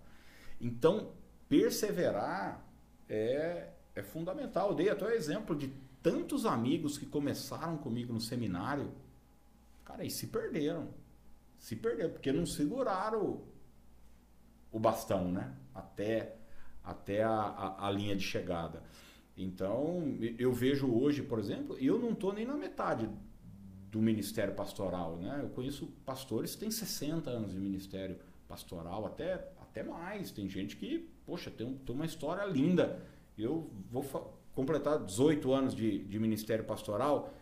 Então, 0.61 1.13
perseverar 1.49 2.65
é, 3.09 3.71
é 3.95 4.03
fundamental. 4.03 4.71
Eu 4.71 4.75
dei 4.75 4.89
até 4.89 5.05
o 5.05 5.11
exemplo 5.11 5.55
de 5.55 5.73
tantos 6.03 6.47
amigos 6.47 6.99
que 6.99 7.07
começaram 7.07 7.77
comigo 7.77 8.13
no 8.13 8.21
seminário, 8.21 8.93
cara, 9.85 10.05
e 10.05 10.11
se 10.11 10.29
perderam. 10.29 10.89
Se 11.59 11.75
perderam, 11.75 12.11
porque 12.11 12.33
não 12.33 12.47
seguraram 12.47 13.43
o, 14.71 14.79
bastão, 14.79 15.33
né? 15.33 15.55
Até, 15.75 16.37
até 16.85 17.23
a, 17.23 17.33
a, 17.33 17.89
a 17.89 17.91
linha 17.91 18.15
de 18.15 18.23
chegada. 18.23 18.83
Então, 19.37 20.17
eu 20.39 20.53
vejo 20.53 20.91
hoje, 20.91 21.23
por 21.23 21.39
exemplo, 21.39 21.77
eu 21.79 21.99
não 21.99 22.13
estou 22.13 22.33
nem 22.33 22.47
na 22.47 22.55
metade 22.55 23.09
do 23.97 24.03
ministério 24.03 24.55
pastoral. 24.55 25.17
Né? 25.17 25.41
Eu 25.43 25.49
conheço 25.49 25.87
pastores 26.05 26.55
que 26.55 26.61
têm 26.61 26.71
60 26.71 27.31
anos 27.31 27.53
de 27.53 27.59
ministério 27.59 28.19
pastoral, 28.47 29.07
até, 29.07 29.35
até 29.61 29.83
mais. 29.83 30.31
Tem 30.31 30.49
gente 30.49 30.77
que, 30.77 31.09
poxa, 31.25 31.51
tem, 31.51 31.75
tem 31.79 31.95
uma 31.95 32.05
história 32.05 32.45
linda. 32.45 33.03
Eu 33.39 33.71
vou 33.91 34.05
completar 34.55 35.03
18 35.03 35.53
anos 35.53 35.75
de, 35.75 36.05
de 36.05 36.19
ministério 36.19 36.65
pastoral. 36.65 37.33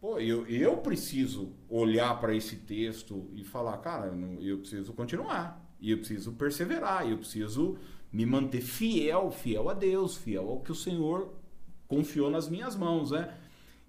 Pô, 0.00 0.18
eu, 0.18 0.46
eu 0.46 0.78
preciso 0.78 1.52
olhar 1.68 2.18
para 2.18 2.34
esse 2.34 2.56
texto 2.56 3.30
e 3.34 3.44
falar, 3.44 3.76
cara, 3.78 4.06
eu 4.40 4.58
preciso 4.58 4.94
continuar. 4.94 5.62
Eu 5.80 5.98
preciso 5.98 6.32
perseverar. 6.32 7.06
Eu 7.06 7.18
preciso 7.18 7.76
me 8.10 8.24
manter 8.24 8.62
fiel, 8.62 9.30
fiel 9.30 9.68
a 9.68 9.74
Deus, 9.74 10.16
fiel 10.16 10.48
ao 10.48 10.60
que 10.60 10.72
o 10.72 10.74
Senhor 10.74 11.34
confiou 11.86 12.30
nas 12.30 12.48
minhas 12.48 12.74
mãos, 12.74 13.10
né? 13.10 13.36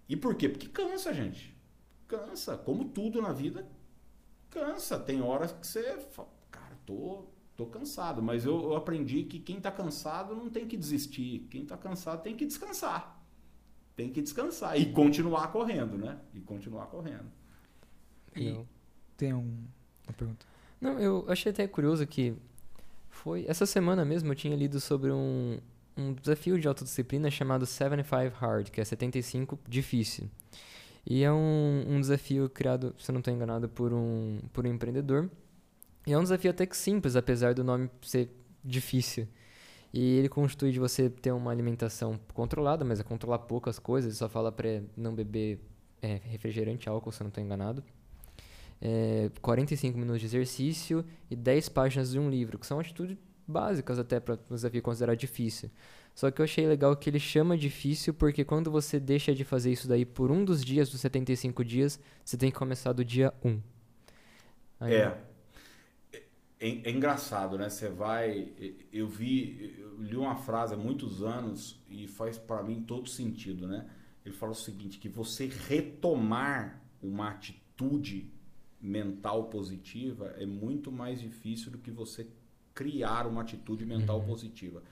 E 0.07 0.17
por 0.17 0.35
quê? 0.35 0.49
Porque 0.49 0.67
cansa, 0.67 1.13
gente 1.13 1.52
cansa. 2.07 2.57
Como 2.57 2.85
tudo 2.85 3.21
na 3.21 3.31
vida, 3.33 3.67
cansa. 4.49 4.99
Tem 4.99 5.21
horas 5.21 5.51
que 5.51 5.65
você 5.65 5.99
fala, 6.11 6.29
cara, 6.51 6.77
tô, 6.85 7.25
tô 7.55 7.65
cansado. 7.65 8.21
Mas 8.21 8.45
eu, 8.45 8.61
eu 8.63 8.75
aprendi 8.75 9.23
que 9.23 9.39
quem 9.39 9.59
tá 9.59 9.71
cansado 9.71 10.35
não 10.35 10.49
tem 10.49 10.67
que 10.67 10.77
desistir. 10.77 11.47
Quem 11.49 11.65
tá 11.65 11.77
cansado 11.77 12.21
tem 12.23 12.35
que 12.35 12.45
descansar. 12.45 13.19
Tem 13.95 14.09
que 14.11 14.21
descansar 14.21 14.79
e 14.79 14.91
continuar 14.91 15.51
correndo, 15.51 15.97
né? 15.97 16.17
E 16.33 16.39
continuar 16.41 16.87
correndo. 16.87 17.31
E 18.35 18.47
Eu- 18.47 18.67
tem 19.15 19.33
um, 19.33 19.63
uma 20.07 20.13
pergunta. 20.17 20.45
Não, 20.81 20.99
eu 20.99 21.25
achei 21.27 21.51
até 21.51 21.67
curioso 21.67 22.05
que 22.07 22.33
foi 23.09 23.45
essa 23.47 23.65
semana 23.65 24.03
mesmo 24.03 24.31
eu 24.31 24.35
tinha 24.35 24.55
lido 24.55 24.81
sobre 24.81 25.11
um, 25.11 25.59
um 25.95 26.13
desafio 26.13 26.59
de 26.59 26.67
autodisciplina 26.67 27.29
chamado 27.29 27.65
75 27.65 28.35
Hard, 28.35 28.69
que 28.69 28.81
é 28.81 28.83
75 28.85 29.59
difícil. 29.69 30.27
E 31.05 31.23
é 31.23 31.31
um, 31.31 31.85
um 31.87 31.99
desafio 31.99 32.49
criado, 32.49 32.95
se 32.97 33.11
eu 33.11 33.13
não 33.13 33.19
estou 33.19 33.33
enganado, 33.33 33.67
por 33.67 33.93
um, 33.93 34.39
por 34.53 34.65
um 34.65 34.69
empreendedor. 34.69 35.29
E 36.07 36.13
é 36.13 36.17
um 36.17 36.23
desafio 36.23 36.51
até 36.51 36.65
que 36.65 36.77
simples, 36.77 37.15
apesar 37.15 37.53
do 37.53 37.63
nome 37.63 37.89
ser 38.01 38.29
difícil. 38.63 39.27
E 39.93 40.17
ele 40.17 40.29
constitui 40.29 40.71
de 40.71 40.79
você 40.79 41.09
ter 41.09 41.31
uma 41.31 41.51
alimentação 41.51 42.19
controlada, 42.33 42.83
mas 42.83 42.99
é 42.99 43.03
controlar 43.03 43.39
poucas 43.39 43.77
coisas. 43.77 44.11
Ele 44.11 44.17
só 44.17 44.29
fala 44.29 44.51
para 44.51 44.81
não 44.97 45.13
beber 45.13 45.59
é, 46.01 46.19
refrigerante, 46.23 46.89
álcool, 46.89 47.11
se 47.11 47.21
eu 47.21 47.25
não 47.25 47.29
estou 47.29 47.43
enganado. 47.43 47.83
É, 48.81 49.29
45 49.41 49.97
minutos 49.97 50.21
de 50.21 50.27
exercício 50.27 51.05
e 51.29 51.35
10 51.35 51.69
páginas 51.69 52.11
de 52.11 52.19
um 52.19 52.29
livro, 52.29 52.57
que 52.57 52.65
são 52.65 52.79
atitudes 52.79 53.17
básicas 53.47 53.99
até 53.99 54.19
para 54.19 54.35
um 54.49 54.55
desafio 54.55 54.81
considerado 54.81 55.17
difícil. 55.17 55.69
Só 56.15 56.29
que 56.29 56.39
eu 56.41 56.43
achei 56.43 56.67
legal 56.67 56.95
que 56.95 57.09
ele 57.09 57.19
chama 57.19 57.57
difícil 57.57 58.13
porque 58.13 58.43
quando 58.45 58.69
você 58.71 58.99
deixa 58.99 59.33
de 59.33 59.43
fazer 59.43 59.71
isso 59.71 59.87
daí 59.87 60.05
por 60.05 60.31
um 60.31 60.45
dos 60.45 60.63
dias 60.63 60.89
dos 60.89 61.01
75 61.01 61.63
dias, 61.65 61.99
você 62.23 62.37
tem 62.37 62.51
que 62.51 62.57
começar 62.57 62.93
do 62.93 63.03
dia 63.03 63.33
1. 63.43 63.59
Aí- 64.79 64.93
É. 64.93 65.17
É, 66.59 66.89
é 66.89 66.91
engraçado, 66.91 67.57
né? 67.57 67.69
Você 67.69 67.89
vai. 67.89 68.53
Eu 68.91 69.07
vi, 69.07 69.75
eu 69.79 69.97
li 70.01 70.15
uma 70.15 70.35
frase 70.35 70.73
há 70.73 70.77
muitos 70.77 71.21
anos 71.21 71.83
e 71.89 72.07
faz 72.07 72.37
para 72.37 72.63
mim 72.63 72.83
todo 72.83 73.09
sentido, 73.09 73.67
né? 73.67 73.85
Ele 74.25 74.33
fala 74.33 74.53
o 74.53 74.55
seguinte: 74.55 74.97
que 74.99 75.09
você 75.09 75.47
retomar 75.67 76.81
uma 77.01 77.31
atitude 77.31 78.31
mental 78.79 79.45
positiva 79.45 80.33
é 80.37 80.45
muito 80.45 80.91
mais 80.91 81.19
difícil 81.19 81.71
do 81.71 81.77
que 81.77 81.91
você 81.91 82.27
criar 82.73 83.27
uma 83.27 83.41
atitude 83.41 83.85
mental 83.85 84.21
positiva. 84.23 84.83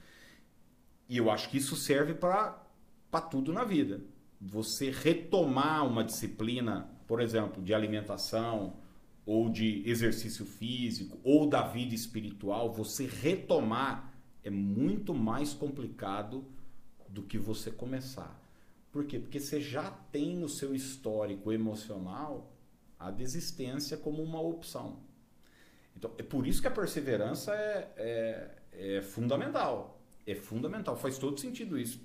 E 1.10 1.18
eu 1.18 1.30
acho 1.30 1.50
que 1.50 1.58
isso 1.58 1.76
serve 1.76 2.14
para 2.14 3.22
tudo 3.30 3.52
na 3.52 3.64
vida. 3.64 4.02
Você 4.40 4.90
retomar 4.92 5.86
uma 5.86 6.04
disciplina, 6.04 6.90
por 7.08 7.20
exemplo, 7.20 7.62
de 7.62 7.74
alimentação, 7.74 8.78
ou 9.26 9.50
de 9.50 9.84
exercício 9.88 10.46
físico, 10.46 11.20
ou 11.24 11.48
da 11.48 11.68
vida 11.68 11.94
espiritual, 11.94 12.74
você 12.74 13.06
retomar 13.06 14.12
é 14.44 14.50
muito 14.50 15.14
mais 15.14 15.54
complicado 15.54 16.44
do 17.08 17.22
que 17.22 17.38
você 17.38 17.70
começar. 17.70 18.40
Por 18.92 19.06
quê? 19.06 19.20
Porque 19.20 19.40
você 19.40 19.62
já 19.62 19.92
tem 20.12 20.36
no 20.36 20.50
seu 20.50 20.74
histórico 20.74 21.52
emocional 21.52 22.52
a 22.98 23.12
desistência 23.12 23.96
como 23.96 24.24
uma 24.24 24.42
opção. 24.42 25.00
Então, 26.02 26.12
é 26.18 26.24
por 26.24 26.48
isso 26.48 26.60
que 26.60 26.68
a 26.68 26.72
perseverança 26.72 27.54
é, 27.54 27.88
é, 27.96 28.98
é 28.98 29.02
fundamental. 29.04 30.02
É 30.26 30.34
fundamental. 30.34 30.98
Faz 30.98 31.20
todo 31.20 31.40
sentido 31.40 31.78
isso. 31.78 32.02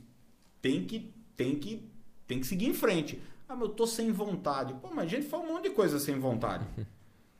Tem 0.61 0.85
que, 0.85 1.15
tem 1.35 1.59
que, 1.59 1.91
tem 2.27 2.39
que 2.39 2.47
seguir 2.47 2.67
em 2.67 2.75
frente. 2.75 3.23
Ah, 3.49 3.57
mas 3.57 3.71
eu 3.71 3.75
tô 3.75 3.87
sem 3.87 4.13
vontade. 4.13 4.75
Pô, 4.75 4.91
mas 4.91 5.07
a 5.07 5.09
gente 5.09 5.27
faz 5.27 5.43
um 5.43 5.47
monte 5.47 5.63
de 5.63 5.71
coisa 5.71 5.99
sem 5.99 6.19
vontade. 6.19 6.67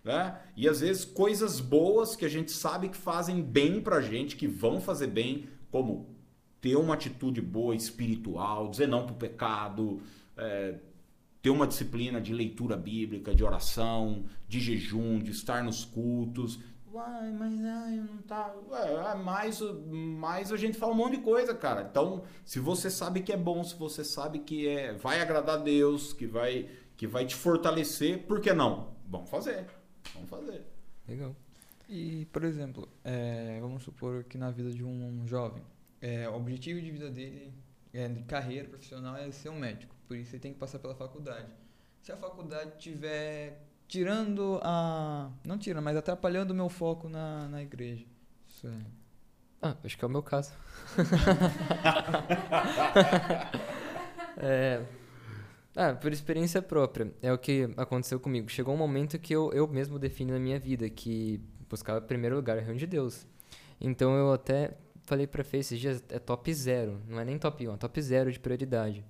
né? 0.03 0.41
E 0.57 0.67
às 0.67 0.81
vezes 0.81 1.05
coisas 1.05 1.61
boas 1.61 2.17
que 2.17 2.25
a 2.25 2.29
gente 2.29 2.51
sabe 2.51 2.89
que 2.89 2.97
fazem 2.97 3.43
bem 3.43 3.83
pra 3.83 4.01
gente, 4.01 4.35
que 4.35 4.47
vão 4.47 4.81
fazer 4.81 5.09
bem, 5.09 5.47
como 5.71 6.09
ter 6.59 6.77
uma 6.77 6.95
atitude 6.95 7.43
boa 7.43 7.75
espiritual, 7.75 8.71
dizer 8.71 8.89
não 8.89 9.05
pro 9.05 9.15
pecado, 9.15 10.01
é, 10.39 10.77
ter 11.47 11.51
uma 11.51 11.65
disciplina 11.69 12.21
de 12.21 12.35
leitura 12.35 12.77
bíblica, 12.77 13.33
de 13.33 13.45
oração, 13.45 14.25
de 14.49 14.59
jejum, 14.59 15.21
de 15.21 15.31
estar 15.31 15.63
nos 15.63 15.85
cultos. 15.85 16.59
Uai, 16.93 17.31
mas 17.31 17.65
ai, 17.65 17.97
não 17.99 18.19
tá. 18.23 18.53
Ué, 18.69 19.15
mais, 19.15 19.61
mais 19.61 20.51
a 20.51 20.57
gente 20.57 20.77
fala 20.77 20.91
um 20.93 20.97
monte 20.97 21.19
de 21.19 21.23
coisa, 21.23 21.55
cara. 21.55 21.87
Então, 21.89 22.25
se 22.45 22.59
você 22.59 22.91
sabe 22.91 23.21
que 23.21 23.33
é 23.33 23.37
bom, 23.37 23.63
se 23.63 23.77
você 23.77 24.03
sabe 24.03 24.41
que 24.41 24.67
é, 24.67 24.95
vai 24.95 25.21
agradar 25.21 25.61
a 25.61 25.63
Deus, 25.63 26.13
que 26.13 26.27
vai, 26.27 26.69
que 26.97 27.07
vai 27.07 27.25
te 27.25 27.37
fortalecer, 27.37 28.25
por 28.27 28.41
que 28.41 28.53
não? 28.53 28.97
Vamos 29.09 29.31
fazer. 29.31 29.67
Vamos 30.15 30.29
fazer. 30.29 30.67
Legal. 31.07 31.37
E, 31.89 32.27
por 32.33 32.43
exemplo, 32.43 32.89
é, 33.05 33.61
vamos 33.61 33.85
supor 33.85 34.25
que 34.25 34.37
na 34.37 34.51
vida 34.51 34.73
de 34.73 34.83
um 34.83 35.25
jovem, 35.29 35.63
é, 36.01 36.29
o 36.29 36.35
objetivo 36.35 36.81
de 36.81 36.91
vida 36.91 37.09
dele, 37.09 37.53
é, 37.95 38.09
de 38.09 38.25
carreira 38.25 38.67
profissional, 38.69 39.15
é 39.15 39.31
ser 39.31 39.51
um 39.51 39.61
médico. 39.61 39.96
Por 40.07 40.17
isso 40.17 40.35
ele 40.35 40.41
tem 40.41 40.53
que 40.53 40.59
passar 40.59 40.79
pela 40.79 40.95
faculdade. 40.95 41.49
Se 42.01 42.13
a 42.13 42.17
faculdade 42.17 42.79
tiver 42.79 43.61
tirando 43.89 44.61
a. 44.63 45.31
Não 45.45 45.59
tirando, 45.59 45.85
mas 45.85 45.97
atrapalhando 45.97 46.53
o 46.53 46.57
meu 46.57 46.69
foco 46.69 47.09
na, 47.09 47.49
na 47.49 47.63
igreja. 47.63 48.07
Isso 48.47 48.69
é. 48.69 48.79
Ah, 49.61 49.77
acho 49.83 49.99
que 49.99 50.05
é 50.05 50.09
o 50.09 50.11
meu 50.11 50.23
caso. 50.23 50.53
é, 54.37 54.83
ah, 55.75 55.95
por 55.95 56.13
experiência 56.13 56.63
própria. 56.63 57.13
É 57.21 57.33
o 57.33 57.39
que 57.39 57.69
aconteceu 57.77 58.21
comigo. 58.21 58.49
Chegou 58.49 58.75
um 58.75 58.79
momento 58.79 59.19
que 59.19 59.35
eu, 59.35 59.53
eu 59.53 59.67
mesmo 59.67 59.99
defini 59.99 60.33
na 60.33 60.39
minha 60.39 60.59
vida 60.59 60.89
que 60.89 61.41
buscava 61.69 61.99
em 61.99 62.07
primeiro 62.07 62.37
lugar 62.37 62.59
o 62.59 62.61
reino 62.61 62.79
de 62.79 62.87
Deus. 62.87 63.27
Então 63.81 64.17
eu 64.17 64.33
até 64.33 64.77
falei 65.03 65.27
pra 65.27 65.45
Fê 65.45 65.59
esses 65.59 65.79
dias, 65.79 66.03
é 66.09 66.19
top 66.19 66.53
zero. 66.53 67.01
Não 67.09 67.21
é 67.21 67.25
nem 67.25 67.39
top 67.39 67.69
1, 67.69 67.75
é 67.75 67.77
top 67.77 68.03
zero 68.03 68.33
de 68.33 68.41
prioridade. 68.41 69.05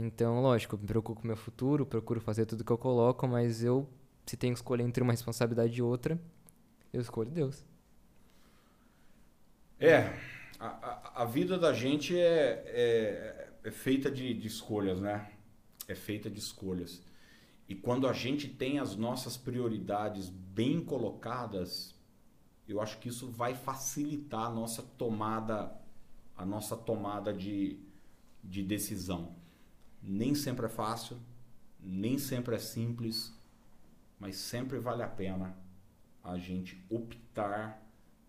Então, 0.00 0.40
lógico, 0.40 0.78
me 0.78 0.86
preocupo 0.86 1.20
com 1.20 1.24
o 1.24 1.26
meu 1.26 1.36
futuro, 1.36 1.84
procuro 1.84 2.20
fazer 2.20 2.46
tudo 2.46 2.64
que 2.64 2.72
eu 2.72 2.78
coloco, 2.78 3.28
mas 3.28 3.62
eu, 3.62 3.86
se 4.24 4.34
tenho 4.34 4.54
que 4.54 4.58
escolher 4.58 4.82
entre 4.82 5.02
uma 5.02 5.12
responsabilidade 5.12 5.78
e 5.78 5.82
outra, 5.82 6.18
eu 6.90 7.02
escolho 7.02 7.30
Deus. 7.30 7.66
É, 9.78 10.18
a, 10.58 10.66
a, 10.68 11.22
a 11.22 11.24
vida 11.26 11.58
da 11.58 11.74
gente 11.74 12.18
é, 12.18 12.64
é, 12.66 13.50
é 13.62 13.70
feita 13.70 14.10
de, 14.10 14.32
de 14.32 14.46
escolhas, 14.46 15.00
né? 15.00 15.30
É 15.86 15.94
feita 15.94 16.30
de 16.30 16.38
escolhas. 16.38 17.02
E 17.68 17.74
quando 17.74 18.08
a 18.08 18.12
gente 18.14 18.48
tem 18.48 18.78
as 18.78 18.96
nossas 18.96 19.36
prioridades 19.36 20.30
bem 20.30 20.82
colocadas, 20.82 21.94
eu 22.66 22.80
acho 22.80 22.98
que 22.98 23.10
isso 23.10 23.30
vai 23.30 23.54
facilitar 23.54 24.46
a 24.46 24.50
nossa 24.50 24.82
tomada, 24.82 25.70
a 26.34 26.46
nossa 26.46 26.74
tomada 26.74 27.34
de, 27.34 27.78
de 28.42 28.62
decisão. 28.62 29.38
Nem 30.02 30.34
sempre 30.34 30.66
é 30.66 30.68
fácil, 30.68 31.16
nem 31.78 32.18
sempre 32.18 32.54
é 32.54 32.58
simples, 32.58 33.32
mas 34.18 34.36
sempre 34.36 34.78
vale 34.78 35.02
a 35.02 35.08
pena 35.08 35.56
a 36.22 36.36
gente 36.38 36.82
optar 36.90 37.82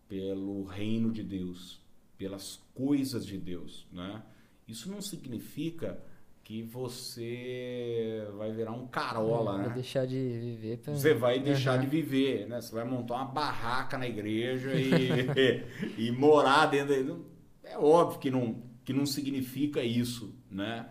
pelo 0.07 0.63
reino 0.63 1.11
de 1.11 1.23
Deus, 1.23 1.81
pelas 2.17 2.61
coisas 2.73 3.25
de 3.25 3.37
Deus, 3.37 3.87
né? 3.91 4.21
Isso 4.67 4.89
não 4.89 5.01
significa 5.01 6.01
que 6.43 6.63
você 6.63 8.27
vai 8.37 8.51
virar 8.51 8.71
um 8.71 8.87
carola, 8.87 9.57
Vai 9.57 9.67
né? 9.67 9.73
deixar 9.73 10.05
de 10.05 10.15
viver 10.15 10.77
pra... 10.79 10.93
Você 10.93 11.13
vai 11.13 11.39
deixar 11.39 11.73
Aham. 11.73 11.81
de 11.81 11.87
viver, 11.87 12.47
né? 12.47 12.59
Você 12.59 12.73
vai 12.73 12.83
montar 12.83 13.15
uma 13.15 13.25
barraca 13.25 13.97
na 13.97 14.07
igreja 14.07 14.73
e, 14.73 14.87
e 15.97 16.11
morar 16.11 16.65
dentro. 16.65 17.25
É 17.63 17.77
óbvio 17.77 18.19
que 18.19 18.31
não, 18.31 18.61
que 18.83 18.91
não 18.91 19.05
significa 19.05 19.83
isso, 19.83 20.33
né? 20.49 20.89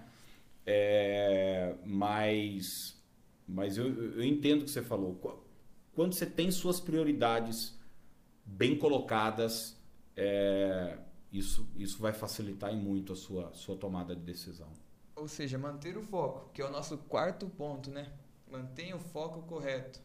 É, 0.72 1.74
mas 1.84 2.96
mas 3.46 3.76
eu, 3.76 3.86
eu 4.14 4.24
entendo 4.24 4.62
o 4.62 4.64
que 4.64 4.70
você 4.70 4.82
falou. 4.82 5.16
Qu- 5.16 5.42
Quando 5.94 6.14
você 6.14 6.24
tem 6.26 6.50
suas 6.52 6.78
prioridades 6.80 7.76
bem 8.46 8.78
colocadas, 8.78 9.76
é, 10.16 10.98
isso, 11.32 11.68
isso 11.76 11.98
vai 12.00 12.12
facilitar 12.12 12.72
muito 12.74 13.12
a 13.12 13.16
sua, 13.16 13.52
sua 13.54 13.76
tomada 13.76 14.14
de 14.16 14.22
decisão. 14.22 14.68
Ou 15.14 15.28
seja, 15.28 15.56
manter 15.56 15.96
o 15.96 16.02
foco, 16.02 16.50
que 16.52 16.60
é 16.60 16.64
o 16.64 16.70
nosso 16.70 16.98
quarto 16.98 17.48
ponto, 17.48 17.90
né? 17.90 18.12
Mantenha 18.50 18.96
o 18.96 18.98
foco 18.98 19.42
correto. 19.42 20.00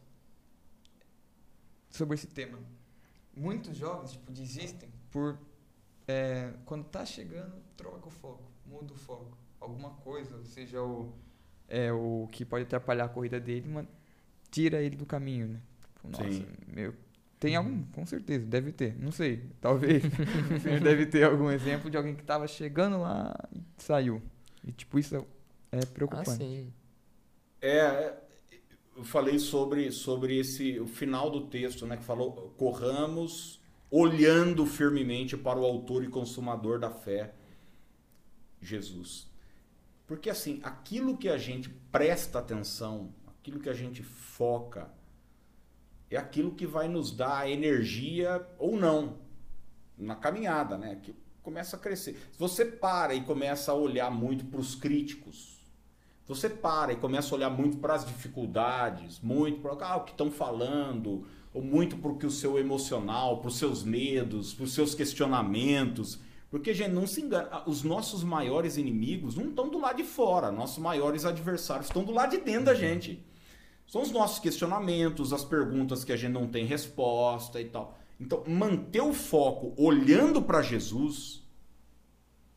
Sobre 1.90 2.14
esse 2.14 2.26
tema. 2.28 2.58
Muitos 3.36 3.76
jovens, 3.76 4.12
tipo, 4.12 4.32
desistem 4.32 4.90
por... 5.10 5.38
é, 6.08 6.54
quando 6.66 6.84
tá 6.86 7.04
chegando, 7.06 7.62
troca 7.76 8.08
o 8.08 8.10
foco, 8.10 8.50
muda 8.66 8.92
o 8.94 8.96
foco. 8.96 9.36
Alguma 9.66 9.90
coisa, 9.90 10.44
seja 10.44 10.82
o, 10.82 11.12
é, 11.68 11.92
o 11.92 12.28
que 12.32 12.44
pode 12.44 12.64
atrapalhar 12.64 13.06
a 13.06 13.08
corrida 13.08 13.40
dele, 13.40 13.68
man- 13.68 13.86
tira 14.50 14.82
ele 14.82 14.96
do 14.96 15.06
caminho, 15.06 15.48
né? 15.48 15.60
Tipo, 15.94 16.08
Nossa, 16.10 16.44
Sim. 16.44 16.46
meu... 16.68 16.94
Tem 17.40 17.56
algum, 17.56 17.84
com 17.86 18.06
certeza, 18.06 18.46
deve 18.46 18.72
ter, 18.72 18.96
não 18.98 19.12
sei, 19.12 19.44
talvez. 19.60 20.02
Deve 20.82 21.06
ter 21.06 21.24
algum 21.24 21.50
exemplo 21.50 21.90
de 21.90 21.96
alguém 21.96 22.14
que 22.14 22.24
tava 22.24 22.48
chegando 22.48 22.98
lá 23.00 23.34
e 23.54 23.62
saiu. 23.78 24.22
E 24.64 24.72
tipo, 24.72 24.98
isso 24.98 25.26
é 25.70 25.84
Ah, 26.10 26.24
preocupante. 26.24 26.24
sim. 26.24 26.72
É, 27.60 27.68
é, 27.78 28.22
eu 28.96 29.04
falei 29.04 29.38
sobre, 29.38 29.90
sobre 29.92 30.38
esse 30.38 30.78
o 30.80 30.86
final 30.86 31.30
do 31.30 31.48
texto, 31.48 31.86
né, 31.86 31.96
que 31.96 32.04
falou 32.04 32.54
corramos 32.56 33.60
olhando 33.90 34.66
firmemente 34.66 35.36
para 35.36 35.58
o 35.60 35.64
autor 35.64 36.04
e 36.04 36.08
consumador 36.08 36.78
da 36.78 36.90
fé, 36.90 37.34
Jesus. 38.60 39.28
Porque 40.06 40.30
assim, 40.30 40.60
aquilo 40.62 41.16
que 41.16 41.28
a 41.28 41.36
gente 41.36 41.68
presta 41.68 42.38
atenção, 42.38 43.12
aquilo 43.26 43.60
que 43.60 43.68
a 43.68 43.74
gente 43.74 44.02
foca, 44.02 44.90
é 46.10 46.16
aquilo 46.16 46.52
que 46.52 46.66
vai 46.66 46.88
nos 46.88 47.10
dar 47.10 47.50
energia 47.50 48.46
ou 48.58 48.76
não 48.76 49.18
na 49.98 50.14
caminhada, 50.14 50.76
né? 50.78 51.00
Que 51.02 51.14
começa 51.42 51.76
a 51.76 51.78
crescer. 51.78 52.12
Se 52.32 52.38
você 52.38 52.64
para 52.64 53.14
e 53.14 53.22
começa 53.22 53.72
a 53.72 53.74
olhar 53.74 54.10
muito 54.10 54.44
para 54.44 54.60
os 54.60 54.74
críticos, 54.74 55.56
você 56.26 56.50
para 56.50 56.92
e 56.92 56.96
começa 56.96 57.34
a 57.34 57.38
olhar 57.38 57.50
muito 57.50 57.78
para 57.78 57.94
as 57.94 58.04
dificuldades, 58.04 59.20
muito 59.20 59.60
para 59.60 59.86
ah, 59.86 59.96
o 59.96 60.04
que 60.04 60.10
estão 60.10 60.30
falando, 60.30 61.24
ou 61.54 61.62
muito 61.62 61.96
para 61.96 62.26
o 62.26 62.30
seu 62.30 62.58
emocional, 62.58 63.38
para 63.38 63.48
os 63.48 63.58
seus 63.58 63.84
medos, 63.84 64.52
para 64.52 64.64
os 64.64 64.74
seus 64.74 64.94
questionamentos. 64.94 66.18
Porque, 66.50 66.72
gente, 66.72 66.92
não 66.92 67.06
se 67.06 67.20
engana, 67.20 67.62
os 67.66 67.82
nossos 67.82 68.22
maiores 68.22 68.76
inimigos 68.76 69.34
não 69.34 69.48
estão 69.48 69.68
do 69.68 69.78
lado 69.78 69.96
de 69.96 70.04
fora, 70.04 70.52
nossos 70.52 70.78
maiores 70.78 71.24
adversários 71.24 71.88
estão 71.88 72.04
do 72.04 72.12
lado 72.12 72.30
de 72.30 72.38
dentro 72.38 72.66
da 72.66 72.74
gente. 72.74 73.24
São 73.86 74.02
os 74.02 74.10
nossos 74.10 74.38
questionamentos, 74.38 75.32
as 75.32 75.44
perguntas 75.44 76.04
que 76.04 76.12
a 76.12 76.16
gente 76.16 76.32
não 76.32 76.46
tem 76.46 76.64
resposta 76.64 77.60
e 77.60 77.66
tal. 77.66 77.96
Então, 78.18 78.42
manter 78.46 79.02
o 79.02 79.12
foco 79.12 79.74
olhando 79.76 80.40
para 80.40 80.62
Jesus 80.62 81.42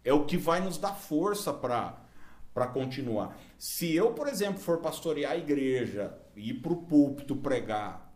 é 0.04 0.14
o 0.14 0.26
que 0.26 0.38
vai 0.38 0.62
nos 0.62 0.78
dar 0.78 0.94
força 0.94 1.52
para 1.52 2.68
continuar. 2.74 3.38
Se 3.58 3.94
eu, 3.94 4.14
por 4.14 4.28
exemplo, 4.28 4.60
for 4.60 4.78
pastorear 4.78 5.34
a 5.34 5.38
igreja, 5.38 6.18
ir 6.36 6.56
para 6.56 6.74
o 6.74 6.78
púlpito 6.84 7.36
pregar, 7.36 8.14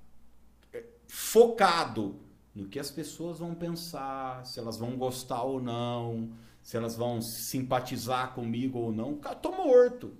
é, 0.71 0.83
focado 1.07 2.22
no 2.53 2.67
que 2.67 2.79
as 2.79 2.91
pessoas 2.91 3.39
vão 3.39 3.55
pensar, 3.55 4.45
se 4.45 4.59
elas 4.59 4.77
vão 4.77 4.95
gostar 4.95 5.43
ou 5.43 5.61
não, 5.61 6.31
se 6.61 6.77
elas 6.77 6.95
vão 6.95 7.21
simpatizar 7.21 8.33
comigo 8.33 8.79
ou 8.79 8.91
não, 8.91 9.17
cara, 9.17 9.35
tô 9.35 9.51
morto. 9.51 10.13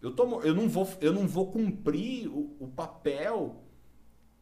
Eu, 0.00 0.14
tô, 0.14 0.40
eu, 0.40 0.54
não, 0.54 0.68
vou, 0.68 0.88
eu 1.00 1.12
não 1.12 1.28
vou 1.28 1.50
cumprir 1.50 2.26
o, 2.28 2.56
o 2.58 2.68
papel 2.68 3.62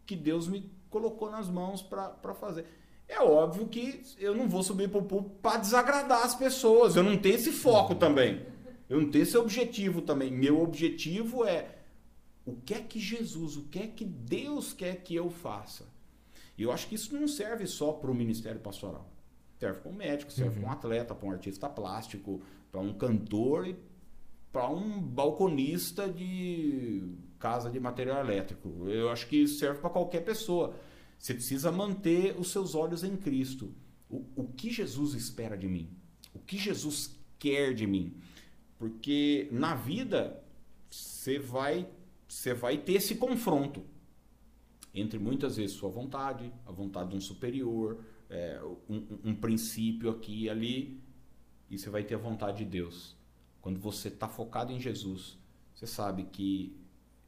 que 0.06 0.16
Deus 0.16 0.48
me 0.48 0.72
colocou 0.88 1.30
nas 1.30 1.48
mãos 1.48 1.82
para 1.82 2.34
fazer. 2.34 2.64
É 3.06 3.20
óbvio 3.20 3.66
que 3.66 4.02
eu 4.18 4.34
não 4.34 4.48
vou 4.48 4.62
subir 4.62 4.88
para 4.88 5.00
o 5.00 5.04
público 5.04 5.36
para 5.42 5.58
desagradar 5.58 6.22
as 6.22 6.34
pessoas. 6.34 6.96
Eu 6.96 7.02
não 7.02 7.18
tenho 7.18 7.34
esse 7.34 7.52
foco 7.52 7.94
também. 7.94 8.46
Eu 8.88 9.00
não 9.00 9.10
tenho 9.10 9.22
esse 9.22 9.36
objetivo 9.36 10.00
também. 10.00 10.30
Meu 10.30 10.62
objetivo 10.62 11.44
é 11.44 11.76
o 12.46 12.54
que 12.54 12.72
é 12.72 12.80
que 12.80 12.98
Jesus, 12.98 13.56
o 13.56 13.64
que 13.64 13.80
é 13.80 13.86
que 13.86 14.04
Deus 14.04 14.72
quer 14.72 15.02
que 15.02 15.14
eu 15.14 15.28
faça. 15.28 15.86
E 16.60 16.62
eu 16.62 16.70
acho 16.70 16.88
que 16.88 16.94
isso 16.94 17.18
não 17.18 17.26
serve 17.26 17.66
só 17.66 17.90
para 17.90 18.10
o 18.10 18.14
ministério 18.14 18.60
pastoral. 18.60 19.10
Serve 19.58 19.80
para 19.80 19.90
um 19.90 19.94
médico, 19.94 20.30
serve 20.30 20.56
uhum. 20.56 20.60
para 20.60 20.68
um 20.68 20.72
atleta, 20.74 21.14
para 21.14 21.26
um 21.26 21.32
artista 21.32 21.70
plástico, 21.70 22.42
para 22.70 22.82
um 22.82 22.92
cantor 22.92 23.66
e 23.66 23.76
para 24.52 24.68
um 24.68 25.00
balconista 25.00 26.06
de 26.06 27.14
casa 27.38 27.70
de 27.70 27.80
material 27.80 28.20
elétrico. 28.20 28.86
Eu 28.86 29.08
acho 29.08 29.26
que 29.26 29.36
isso 29.36 29.58
serve 29.58 29.80
para 29.80 29.88
qualquer 29.88 30.20
pessoa. 30.20 30.74
Você 31.18 31.32
precisa 31.32 31.72
manter 31.72 32.38
os 32.38 32.52
seus 32.52 32.74
olhos 32.74 33.02
em 33.02 33.16
Cristo. 33.16 33.72
O, 34.10 34.22
o 34.36 34.44
que 34.44 34.70
Jesus 34.70 35.14
espera 35.14 35.56
de 35.56 35.66
mim? 35.66 35.88
O 36.34 36.38
que 36.40 36.58
Jesus 36.58 37.18
quer 37.38 37.72
de 37.72 37.86
mim? 37.86 38.12
Porque 38.78 39.48
na 39.50 39.74
vida 39.74 40.44
você 40.90 41.38
vai, 41.38 41.88
você 42.28 42.52
vai 42.52 42.76
ter 42.76 42.96
esse 42.96 43.14
confronto 43.14 43.82
entre 44.94 45.18
muitas 45.18 45.56
vezes 45.56 45.76
sua 45.76 45.88
vontade, 45.88 46.52
a 46.66 46.72
vontade 46.72 47.10
de 47.10 47.16
um 47.16 47.20
superior, 47.20 48.04
é, 48.28 48.60
um, 48.88 49.18
um 49.24 49.34
princípio 49.34 50.10
aqui 50.10 50.44
e 50.44 50.50
ali, 50.50 51.00
e 51.68 51.78
você 51.78 51.88
vai 51.88 52.02
ter 52.02 52.16
a 52.16 52.18
vontade 52.18 52.58
de 52.58 52.64
Deus. 52.64 53.16
Quando 53.60 53.78
você 53.78 54.08
está 54.08 54.28
focado 54.28 54.72
em 54.72 54.80
Jesus, 54.80 55.38
você 55.74 55.86
sabe 55.86 56.24
que 56.24 56.76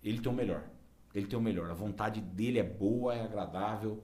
Ele 0.03 0.20
tem 0.20 0.31
o 0.31 0.35
melhor. 0.35 0.68
Ele 1.14 1.27
tem 1.27 1.38
o 1.38 1.42
melhor. 1.42 1.70
A 1.70 1.75
vontade 1.75 2.20
dele 2.20 2.59
é 2.59 2.64
boa, 2.64 3.14
é 3.14 3.20
agradável 3.20 4.03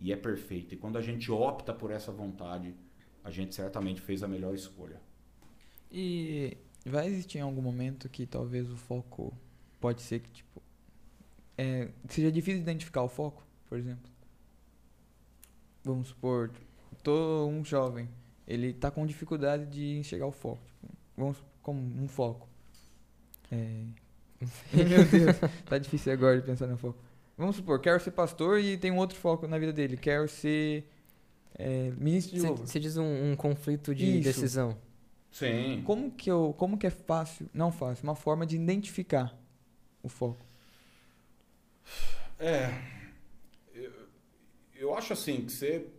e 0.00 0.12
é 0.12 0.16
perfeita. 0.16 0.74
E 0.74 0.78
quando 0.78 0.96
a 0.96 1.02
gente 1.02 1.30
opta 1.30 1.74
por 1.74 1.90
essa 1.90 2.12
vontade, 2.12 2.74
a 3.22 3.30
gente 3.30 3.54
certamente 3.54 4.00
fez 4.00 4.22
a 4.22 4.28
melhor 4.28 4.54
escolha. 4.54 5.00
E 5.90 6.56
vai 6.86 7.08
existir 7.08 7.40
algum 7.40 7.62
momento 7.62 8.08
que 8.08 8.26
talvez 8.26 8.70
o 8.70 8.76
foco 8.76 9.36
pode 9.80 10.02
ser 10.02 10.20
que 10.20 10.30
tipo 10.30 10.62
é, 11.58 11.88
seja 12.08 12.30
difícil 12.30 12.60
identificar 12.60 13.02
o 13.02 13.08
foco, 13.08 13.44
por 13.68 13.76
exemplo. 13.76 14.08
Vamos 15.82 16.08
supor, 16.08 16.52
tô 17.02 17.46
um 17.46 17.64
jovem, 17.64 18.08
ele 18.46 18.68
está 18.68 18.90
com 18.90 19.04
dificuldade 19.04 19.66
de 19.66 19.98
enxergar 19.98 20.26
o 20.26 20.32
foco. 20.32 20.62
Tipo, 20.80 20.94
vamos 21.16 21.36
como 21.60 21.80
um 21.80 22.06
foco. 22.06 22.48
É... 23.50 23.84
Meu 24.72 25.04
Deus, 25.04 25.36
tá 25.66 25.78
difícil 25.78 26.12
agora 26.12 26.40
de 26.40 26.46
pensar 26.46 26.68
no 26.68 26.76
foco. 26.76 26.98
Vamos 27.36 27.56
supor, 27.56 27.80
quero 27.80 28.00
ser 28.00 28.12
pastor 28.12 28.60
e 28.60 28.76
tem 28.76 28.92
um 28.92 28.96
outro 28.96 29.18
foco 29.18 29.48
na 29.48 29.58
vida 29.58 29.72
dele. 29.72 29.96
Quero 29.96 30.28
ser 30.28 30.88
é, 31.56 31.90
ministro 31.98 32.36
de 32.36 32.40
Você, 32.40 32.54
você 32.54 32.80
diz 32.80 32.96
um, 32.96 33.32
um, 33.32 33.36
conflito 33.36 33.94
de 33.94 34.18
Isso. 34.18 34.24
decisão. 34.24 34.76
Sim. 35.30 35.82
Como 35.84 36.10
que, 36.10 36.30
eu, 36.30 36.54
como 36.56 36.78
que 36.78 36.86
é 36.86 36.90
fácil, 36.90 37.48
não 37.52 37.72
fácil, 37.72 38.04
uma 38.04 38.14
forma 38.14 38.46
de 38.46 38.56
identificar 38.56 39.36
o 40.02 40.08
foco? 40.08 40.47
É. 42.38 42.68
Eu, 43.74 43.92
eu 44.74 44.94
acho 44.94 45.12
assim 45.12 45.44
que 45.44 45.52
você 45.52 45.90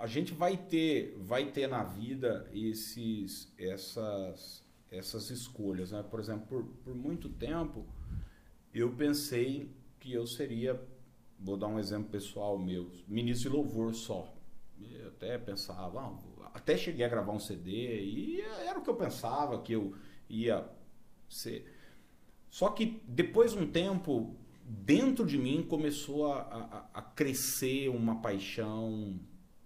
a 0.00 0.06
gente 0.06 0.32
vai 0.32 0.56
ter, 0.56 1.14
vai 1.18 1.52
ter 1.52 1.68
na 1.68 1.84
vida 1.84 2.48
esses, 2.54 3.52
essas, 3.58 4.64
essas 4.90 5.28
escolhas. 5.28 5.92
Né? 5.92 6.02
Por 6.02 6.18
exemplo, 6.18 6.46
por, 6.46 6.64
por 6.82 6.94
muito 6.94 7.28
tempo 7.28 7.86
eu 8.72 8.94
pensei 8.94 9.70
que 9.98 10.12
eu 10.12 10.26
seria, 10.26 10.80
vou 11.38 11.56
dar 11.56 11.66
um 11.66 11.78
exemplo 11.78 12.08
pessoal 12.08 12.58
meu, 12.58 12.90
ministro 13.06 13.50
de 13.50 13.56
louvor 13.56 13.94
só. 13.94 14.34
Eu 14.80 15.08
até 15.08 15.36
pensava, 15.36 16.00
ah, 16.00 16.50
até 16.54 16.78
cheguei 16.78 17.04
a 17.04 17.08
gravar 17.08 17.32
um 17.32 17.38
CD 17.38 18.02
e 18.02 18.40
era 18.40 18.78
o 18.78 18.82
que 18.82 18.88
eu 18.88 18.96
pensava 18.96 19.60
que 19.60 19.74
eu 19.74 19.94
ia 20.30 20.66
ser. 21.28 21.79
Só 22.50 22.68
que 22.70 23.00
depois 23.06 23.52
de 23.52 23.58
um 23.58 23.66
tempo, 23.66 24.36
dentro 24.64 25.24
de 25.24 25.38
mim 25.38 25.62
começou 25.62 26.32
a, 26.32 26.40
a, 26.40 26.98
a 26.98 27.02
crescer 27.02 27.88
uma 27.88 28.20
paixão 28.20 29.18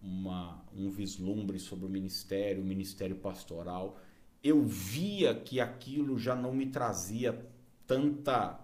uma, 0.05 0.63
um 0.77 0.91
vislumbre 0.91 1.59
sobre 1.59 1.87
o 1.87 1.89
ministério, 1.89 2.63
o 2.63 2.67
ministério 2.67 3.17
pastoral, 3.17 3.99
eu 4.43 4.63
via 4.63 5.35
que 5.35 5.59
aquilo 5.59 6.19
já 6.19 6.37
não 6.37 6.53
me 6.53 6.67
trazia 6.67 7.47
tanta 7.87 8.61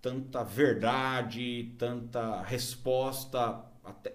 tanta 0.00 0.44
verdade, 0.44 1.74
tanta 1.78 2.42
resposta 2.42 3.64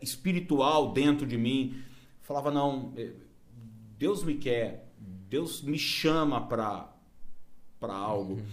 espiritual 0.02 0.94
dentro 0.94 1.26
de 1.26 1.36
mim. 1.36 1.82
Falava 2.22 2.52
não, 2.52 2.94
eh, 2.96 3.12
Deus 3.98 4.24
me 4.24 4.36
quer, 4.36 4.88
Deus 5.28 5.64
me 5.64 5.80
chama 5.80 6.48
para 6.48 6.96
para 7.80 7.94
algo. 7.94 8.34
Uhum. 8.34 8.46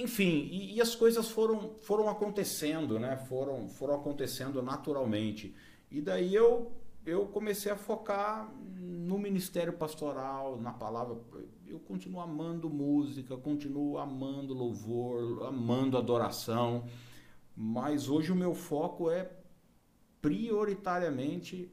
Enfim, 0.00 0.48
e, 0.50 0.76
e, 0.76 0.80
as 0.80 0.94
coisas 0.94 1.28
foram 1.28 1.74
foram 1.80 2.08
acontecendo, 2.08 2.98
né? 2.98 3.16
Foram 3.16 3.68
foram 3.68 3.94
acontecendo 3.94 4.62
naturalmente. 4.62 5.54
E 5.90 6.00
daí 6.00 6.34
eu 6.34 6.72
eu 7.04 7.26
comecei 7.26 7.70
a 7.70 7.76
focar 7.76 8.50
no 8.78 9.18
ministério 9.18 9.74
pastoral, 9.74 10.58
na 10.58 10.72
palavra. 10.72 11.18
Eu 11.66 11.78
continuo 11.80 12.20
amando 12.20 12.70
música, 12.70 13.36
continuo 13.36 13.98
amando 13.98 14.54
louvor, 14.54 15.44
amando 15.46 15.98
adoração, 15.98 16.86
mas 17.54 18.08
hoje 18.08 18.32
o 18.32 18.36
meu 18.36 18.54
foco 18.54 19.10
é 19.10 19.30
prioritariamente 20.22 21.70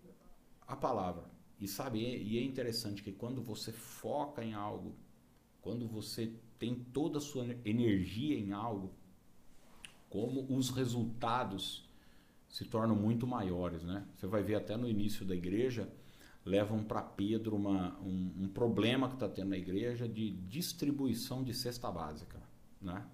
a 0.68 0.76
palavra. 0.76 1.26
E 1.60 1.68
sabe, 1.68 1.99
e 1.99 2.38
é 2.38 2.43
interessante 2.43 3.01
que 3.01 3.12
quando 3.12 3.41
você 3.41 3.72
foca 3.72 4.43
em 4.43 4.54
algo, 4.54 4.95
quando 5.62 5.88
você 5.88 6.34
tem 6.60 6.76
toda 6.76 7.18
a 7.18 7.22
sua 7.22 7.45
energia 7.66 8.38
em 8.38 8.51
algo, 8.51 8.91
como 10.10 10.45
os 10.49 10.70
resultados 10.70 11.88
se 12.49 12.66
tornam 12.66 12.95
muito 12.95 13.28
maiores, 13.28 13.84
né? 13.84 14.05
Você 14.16 14.26
vai 14.26 14.41
ver 14.41 14.55
até 14.55 14.76
no 14.78 14.88
início 14.88 15.26
da 15.26 15.36
igreja 15.36 15.91
levam 16.47 16.82
para 16.84 17.01
Pedro 17.01 17.58
uma, 17.58 17.99
um, 17.99 18.32
um 18.43 18.47
problema 18.47 19.10
que 19.10 19.16
está 19.16 19.28
tendo 19.28 19.49
na 19.49 19.58
igreja 19.58 20.08
de 20.08 20.32
distribuição 20.32 21.43
de 21.43 21.53
cesta 21.53 21.91
básica, 21.91 22.41
né? 22.82 23.05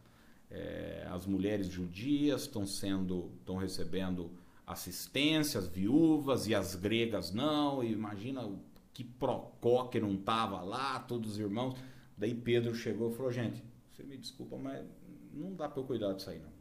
É, 0.51 1.07
as 1.09 1.25
mulheres 1.25 1.67
judias 1.67 2.41
estão 2.41 2.65
sendo, 2.67 3.31
estão 3.39 3.57
recebendo 3.57 4.29
assistência, 4.67 5.59
as 5.59 5.67
viúvas 5.67 6.47
e 6.47 6.53
as 6.53 6.75
gregas 6.75 7.33
não. 7.33 7.83
Imagina 7.83 8.45
o 8.45 8.59
que 8.93 9.03
Procó 9.03 9.85
que 9.85 9.99
não 9.99 10.13
estava 10.13 10.61
lá, 10.61 10.99
todos 10.99 11.31
os 11.31 11.39
irmãos. 11.39 11.73
Daí 12.17 12.33
Pedro 12.33 12.73
chegou 12.75 13.11
e 13.11 13.15
falou: 13.15 13.31
gente, 13.31 13.63
você 13.91 14.03
me 14.03 14.17
desculpa, 14.17 14.57
mas 14.57 14.85
não 15.33 15.53
dá 15.53 15.67
para 15.67 15.81
eu 15.81 15.85
cuidar 15.85 16.13
disso 16.13 16.29
aí, 16.29 16.39
não. 16.39 16.53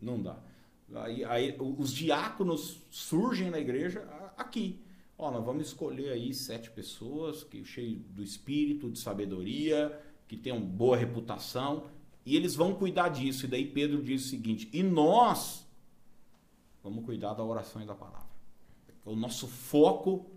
Não 0.00 0.22
dá. 0.22 0.38
Aí, 0.94 1.24
aí 1.24 1.56
os 1.58 1.92
diáconos 1.92 2.82
surgem 2.90 3.50
na 3.50 3.58
igreja 3.58 4.02
aqui. 4.36 4.80
Ó, 5.18 5.30
nós 5.30 5.44
vamos 5.44 5.68
escolher 5.68 6.10
aí 6.12 6.32
sete 6.34 6.70
pessoas 6.70 7.42
que 7.42 7.64
cheio 7.64 7.98
do 8.10 8.22
espírito, 8.22 8.90
de 8.90 8.98
sabedoria, 8.98 9.98
que 10.28 10.36
tenham 10.36 10.60
boa 10.60 10.96
reputação, 10.96 11.86
e 12.24 12.36
eles 12.36 12.54
vão 12.54 12.74
cuidar 12.74 13.08
disso. 13.08 13.46
E 13.46 13.48
daí 13.48 13.66
Pedro 13.66 14.02
diz 14.02 14.26
o 14.26 14.28
seguinte: 14.28 14.68
e 14.72 14.82
nós 14.82 15.66
vamos 16.82 17.04
cuidar 17.04 17.34
da 17.34 17.42
oração 17.42 17.82
e 17.82 17.86
da 17.86 17.94
palavra. 17.94 18.26
O 19.04 19.16
nosso 19.16 19.46
foco 19.46 20.30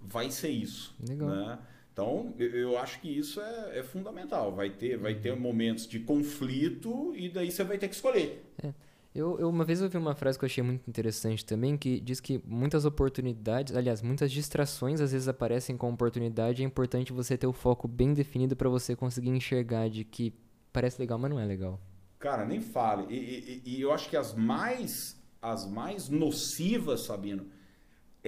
vai 0.00 0.30
ser 0.30 0.50
isso. 0.50 0.94
Legal. 1.06 1.28
Né? 1.28 1.58
Então, 1.96 2.34
eu 2.38 2.76
acho 2.78 3.00
que 3.00 3.08
isso 3.08 3.40
é, 3.40 3.78
é, 3.78 3.82
fundamental. 3.82 4.54
Vai 4.54 4.68
ter, 4.68 4.98
vai 4.98 5.14
ter 5.14 5.34
momentos 5.34 5.88
de 5.88 5.98
conflito 5.98 7.14
e 7.16 7.30
daí 7.30 7.50
você 7.50 7.64
vai 7.64 7.78
ter 7.78 7.88
que 7.88 7.94
escolher. 7.94 8.44
É. 8.62 8.74
Eu, 9.14 9.40
eu, 9.40 9.48
uma 9.48 9.64
vez 9.64 9.80
ouvi 9.80 9.96
uma 9.96 10.14
frase 10.14 10.38
que 10.38 10.44
eu 10.44 10.46
achei 10.46 10.62
muito 10.62 10.86
interessante 10.86 11.42
também, 11.42 11.74
que 11.74 11.98
diz 11.98 12.20
que 12.20 12.38
muitas 12.44 12.84
oportunidades, 12.84 13.74
aliás, 13.74 14.02
muitas 14.02 14.30
distrações 14.30 15.00
às 15.00 15.12
vezes 15.12 15.26
aparecem 15.26 15.74
com 15.74 15.90
oportunidade. 15.90 16.62
É 16.62 16.66
importante 16.66 17.14
você 17.14 17.34
ter 17.34 17.46
o 17.46 17.52
foco 17.54 17.88
bem 17.88 18.12
definido 18.12 18.54
para 18.54 18.68
você 18.68 18.94
conseguir 18.94 19.30
enxergar 19.30 19.88
de 19.88 20.04
que 20.04 20.34
parece 20.70 21.00
legal, 21.00 21.18
mas 21.18 21.30
não 21.30 21.40
é 21.40 21.46
legal. 21.46 21.80
Cara, 22.18 22.44
nem 22.44 22.60
fale. 22.60 23.06
E, 23.08 23.62
e, 23.64 23.76
e 23.76 23.80
eu 23.80 23.90
acho 23.90 24.10
que 24.10 24.18
as 24.18 24.34
mais, 24.34 25.18
as 25.40 25.66
mais 25.66 26.10
nocivas, 26.10 27.00
Sabino, 27.00 27.46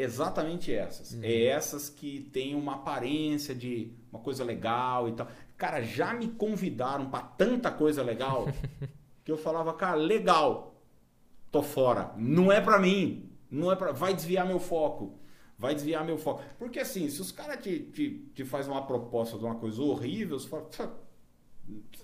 exatamente 0.02 0.72
essas. 0.72 1.12
Uhum. 1.12 1.20
É 1.22 1.46
essas 1.46 1.88
que 1.88 2.28
têm 2.32 2.54
uma 2.54 2.74
aparência 2.74 3.54
de 3.54 3.92
uma 4.12 4.20
coisa 4.20 4.44
legal 4.44 5.08
e 5.08 5.12
tal. 5.12 5.28
Cara, 5.56 5.82
já 5.82 6.14
me 6.14 6.28
convidaram 6.28 7.10
para 7.10 7.22
tanta 7.22 7.70
coisa 7.70 8.02
legal 8.02 8.46
que 9.24 9.30
eu 9.30 9.36
falava, 9.36 9.72
cara, 9.74 9.96
legal 9.96 10.74
tô 11.50 11.62
fora. 11.62 12.12
Não 12.16 12.52
é 12.52 12.60
para 12.60 12.78
mim. 12.78 13.30
Não 13.50 13.72
é 13.72 13.76
para 13.76 13.92
vai 13.92 14.14
desviar 14.14 14.46
meu 14.46 14.60
foco. 14.60 15.18
Vai 15.58 15.74
desviar 15.74 16.04
meu 16.04 16.18
foco. 16.18 16.42
Porque 16.58 16.78
assim, 16.78 17.08
se 17.08 17.20
os 17.20 17.32
caras 17.32 17.62
te, 17.62 17.80
te, 17.80 18.30
te 18.34 18.44
faz 18.44 18.68
uma 18.68 18.86
proposta 18.86 19.36
de 19.36 19.44
uma 19.44 19.56
coisa 19.56 19.82
horrível, 19.82 20.38
você 20.38 20.48
fala, 20.48 20.68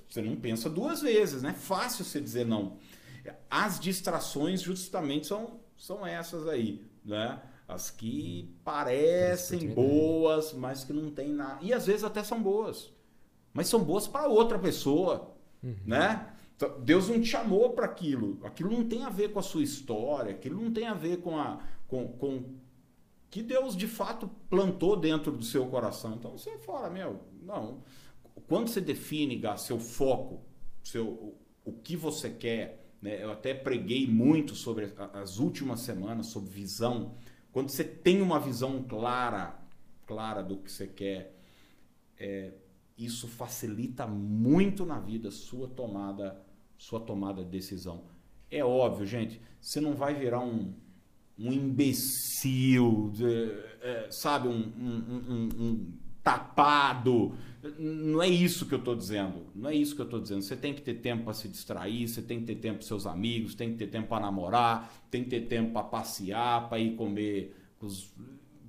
você 0.09 0.21
não 0.23 0.37
pensa 0.37 0.69
duas 0.69 1.03
vezes, 1.03 1.43
né? 1.43 1.53
Fácil 1.53 2.05
você 2.05 2.21
dizer 2.21 2.45
não. 2.45 2.79
As 3.49 3.79
distrações 3.79 4.61
justamente 4.61 5.27
são, 5.27 5.61
são 5.77 6.07
essas 6.07 6.49
aí, 6.49 6.85
né? 7.05 7.41
As 7.67 7.91
que 7.91 8.55
parecem 8.63 9.69
boas, 9.73 10.53
mas 10.53 10.85
que 10.85 10.93
não 10.93 11.11
tem 11.11 11.31
nada. 11.31 11.59
E 11.63 11.73
às 11.73 11.87
vezes 11.87 12.05
até 12.05 12.23
são 12.23 12.43
boas. 12.43 12.93
Mas 13.53 13.69
são 13.69 13.83
boas 13.83 14.07
para 14.07 14.29
outra 14.29 14.59
pessoa, 14.59 15.35
uhum. 15.63 15.77
né? 15.87 16.35
Então, 16.57 16.81
Deus 16.81 17.09
não 17.09 17.21
te 17.21 17.27
chamou 17.27 17.71
para 17.71 17.87
aquilo. 17.87 18.39
Aquilo 18.45 18.71
não 18.71 18.85
tem 18.87 19.03
a 19.03 19.09
ver 19.09 19.33
com 19.33 19.39
a 19.39 19.43
sua 19.43 19.63
história, 19.63 20.33
aquilo 20.33 20.61
não 20.61 20.73
tem 20.73 20.87
a 20.87 20.95
ver 20.95 21.19
com 21.19 21.39
a 21.39 21.61
com, 21.87 22.09
com 22.09 22.45
que 23.31 23.43
Deus 23.43 23.77
de 23.77 23.87
fato 23.87 24.29
plantou 24.49 24.97
dentro 24.97 25.33
do 25.33 25.45
seu 25.45 25.67
coração. 25.67 26.15
Então 26.15 26.33
você 26.33 26.57
fala, 26.59 26.89
meu, 26.91 27.21
não. 27.43 27.83
Quando 28.49 28.69
você 28.69 28.81
define, 28.81 29.37
Gá, 29.37 29.57
seu 29.57 29.79
foco, 29.79 30.45
seu, 30.83 31.07
o, 31.07 31.39
o 31.65 31.73
que 31.73 31.97
você 31.97 32.31
quer, 32.31 32.85
né? 33.01 33.23
eu 33.23 33.31
até 33.33 33.55
preguei 33.55 34.07
muito 34.07 34.55
sobre 34.55 34.93
as 35.13 35.39
últimas 35.39 35.81
semanas, 35.81 36.27
sobre 36.27 36.51
visão. 36.51 37.15
Quando 37.55 37.69
você 37.69 37.85
tem 37.85 38.21
uma 38.21 38.41
visão 38.41 38.83
clara, 38.83 39.57
clara 40.09 40.43
do 40.43 40.57
que 40.57 40.73
você 40.73 40.89
quer, 40.89 41.39
é, 42.19 42.53
isso 42.99 43.29
facilita 43.29 44.09
muito 44.09 44.85
na 44.85 44.99
vida 44.99 45.31
sua 45.31 45.69
tomada, 45.69 46.45
sua 46.77 46.99
tomada 46.99 47.45
de 47.45 47.51
decisão. 47.51 48.07
É 48.51 48.65
óbvio, 48.65 49.07
gente, 49.07 49.41
você 49.61 49.81
não 49.81 49.95
vai 49.95 50.15
virar 50.15 50.41
um, 50.41 50.75
um 51.39 51.53
imbecil, 51.53 53.13
de, 53.15 53.53
é, 53.81 54.09
sabe, 54.11 54.49
um, 54.49 54.73
um, 54.77 55.49
um, 55.57 55.93
tapado. 56.25 57.37
Não 57.79 58.23
é 58.23 58.29
isso 58.29 58.67
que 58.67 58.75
eu 58.75 58.79
estou 58.79 58.95
dizendo. 58.95 59.47
Não 59.55 59.71
é 59.71 59.75
isso 59.75 59.95
que 59.95 60.01
eu 60.01 60.05
estou 60.05 60.21
dizendo. 60.21 60.43
Você 60.43 60.57
tem 60.57 60.75
que 60.75 60.83
ter 60.83 60.95
tempo 60.95 61.25
para 61.25 61.33
se 61.33 61.49
distrair, 61.49 62.07
você 62.07 62.21
tem 62.21 62.41
que 62.41 62.47
ter 62.47 62.57
tempo 62.57 62.79
para 62.79 62.87
seus 62.87 63.07
amigos, 63.07 63.55
tem 63.55 63.73
que 63.73 63.79
ter 63.79 63.87
tempo 63.87 64.09
para 64.09 64.27
namorar, 64.27 64.93
tem 65.11 65.25
que 65.25 65.31
ter 65.31 65.47
tempo 65.47 65.73
para 65.73 65.83
passear, 65.85 66.69
para 66.69 66.79
ir 66.79 66.95
comer, 66.97 67.57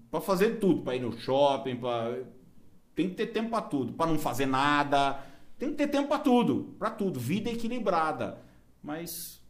para 0.10 0.22
fazer 0.22 0.60
tudo, 0.60 0.82
para 0.82 0.96
ir 0.96 1.02
no 1.02 1.12
shopping, 1.12 1.80
tem 2.96 3.10
que 3.10 3.16
ter 3.16 3.28
tempo 3.28 3.50
para 3.50 3.62
tudo, 3.62 3.94
para 3.94 4.10
não 4.10 4.18
fazer 4.18 4.46
nada. 4.46 5.22
Tem 5.58 5.72
que 5.72 5.76
ter 5.76 5.88
tempo 5.88 6.08
para 6.08 6.20
tudo, 6.20 6.76
para 6.80 6.92
tudo. 6.92 7.20
Vida 7.20 7.50
equilibrada. 7.50 8.42
Mas 8.82 9.42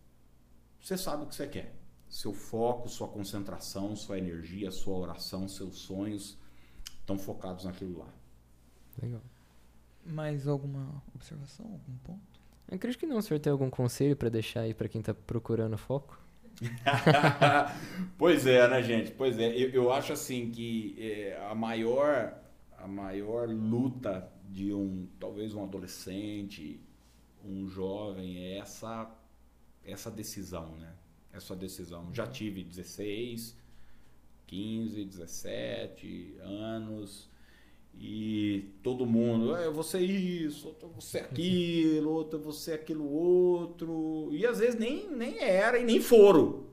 você 0.82 0.98
sabe 0.98 1.24
o 1.24 1.28
que 1.28 1.36
você 1.36 1.48
quer. 1.48 1.76
Seu 2.10 2.34
foco, 2.34 2.88
sua 2.88 3.08
concentração, 3.08 3.96
sua 3.96 4.18
energia, 4.18 4.72
sua 4.72 4.98
oração, 4.98 5.48
seus 5.48 5.80
sonhos 5.80 6.38
estão 7.00 7.18
focados 7.20 7.66
naquilo 7.66 8.00
lá. 8.00 8.14
Legal. 9.02 9.22
Mais 10.06 10.48
alguma 10.48 11.02
observação, 11.14 11.66
algum 11.66 11.98
ponto? 12.04 12.40
Eu 12.68 12.76
acredito 12.76 13.00
que 13.00 13.06
não. 13.06 13.18
O 13.18 13.22
senhor 13.22 13.40
tem 13.40 13.52
algum 13.52 13.70
conselho 13.70 14.16
para 14.16 14.30
deixar 14.30 14.62
aí 14.62 14.74
para 14.74 14.88
quem 14.88 15.00
está 15.00 15.14
procurando 15.14 15.78
foco? 15.78 16.20
pois 18.18 18.48
é, 18.48 18.68
né, 18.68 18.82
gente? 18.82 19.12
Pois 19.12 19.38
é. 19.38 19.50
Eu, 19.50 19.70
eu 19.70 19.92
acho 19.92 20.14
assim 20.14 20.50
que 20.52 20.96
é, 21.00 21.46
a 21.50 21.56
maior 21.56 22.34
a 22.78 22.88
maior 22.88 23.50
luta 23.50 24.30
de 24.50 24.74
um 24.74 25.08
talvez 25.20 25.54
um 25.54 25.64
adolescente, 25.64 26.80
um 27.44 27.68
jovem 27.68 28.38
é 28.38 28.58
essa 28.58 29.12
essa 29.84 30.10
decisão, 30.10 30.76
né? 30.78 30.94
Essa 31.32 31.56
decisão. 31.56 32.14
Já 32.14 32.26
tive 32.26 32.64
16, 32.64 33.58
15, 34.48 35.06
17 35.06 36.38
anos 36.42 37.30
e 37.98 38.74
todo 38.84 39.06
mundo, 39.06 39.56
é 39.56 39.70
você 39.70 40.00
isso, 40.00 40.68
outro 40.68 40.90
você 40.90 41.20
aquilo, 41.20 42.12
outro 42.12 42.40
você 42.40 42.74
aquilo 42.74 43.10
outro, 43.10 44.30
e 44.32 44.46
às 44.46 44.60
vezes 44.60 44.80
nem, 44.80 45.10
nem 45.10 45.40
era 45.40 45.80
e 45.80 45.86
nem 45.86 46.02
foram. 46.02 46.66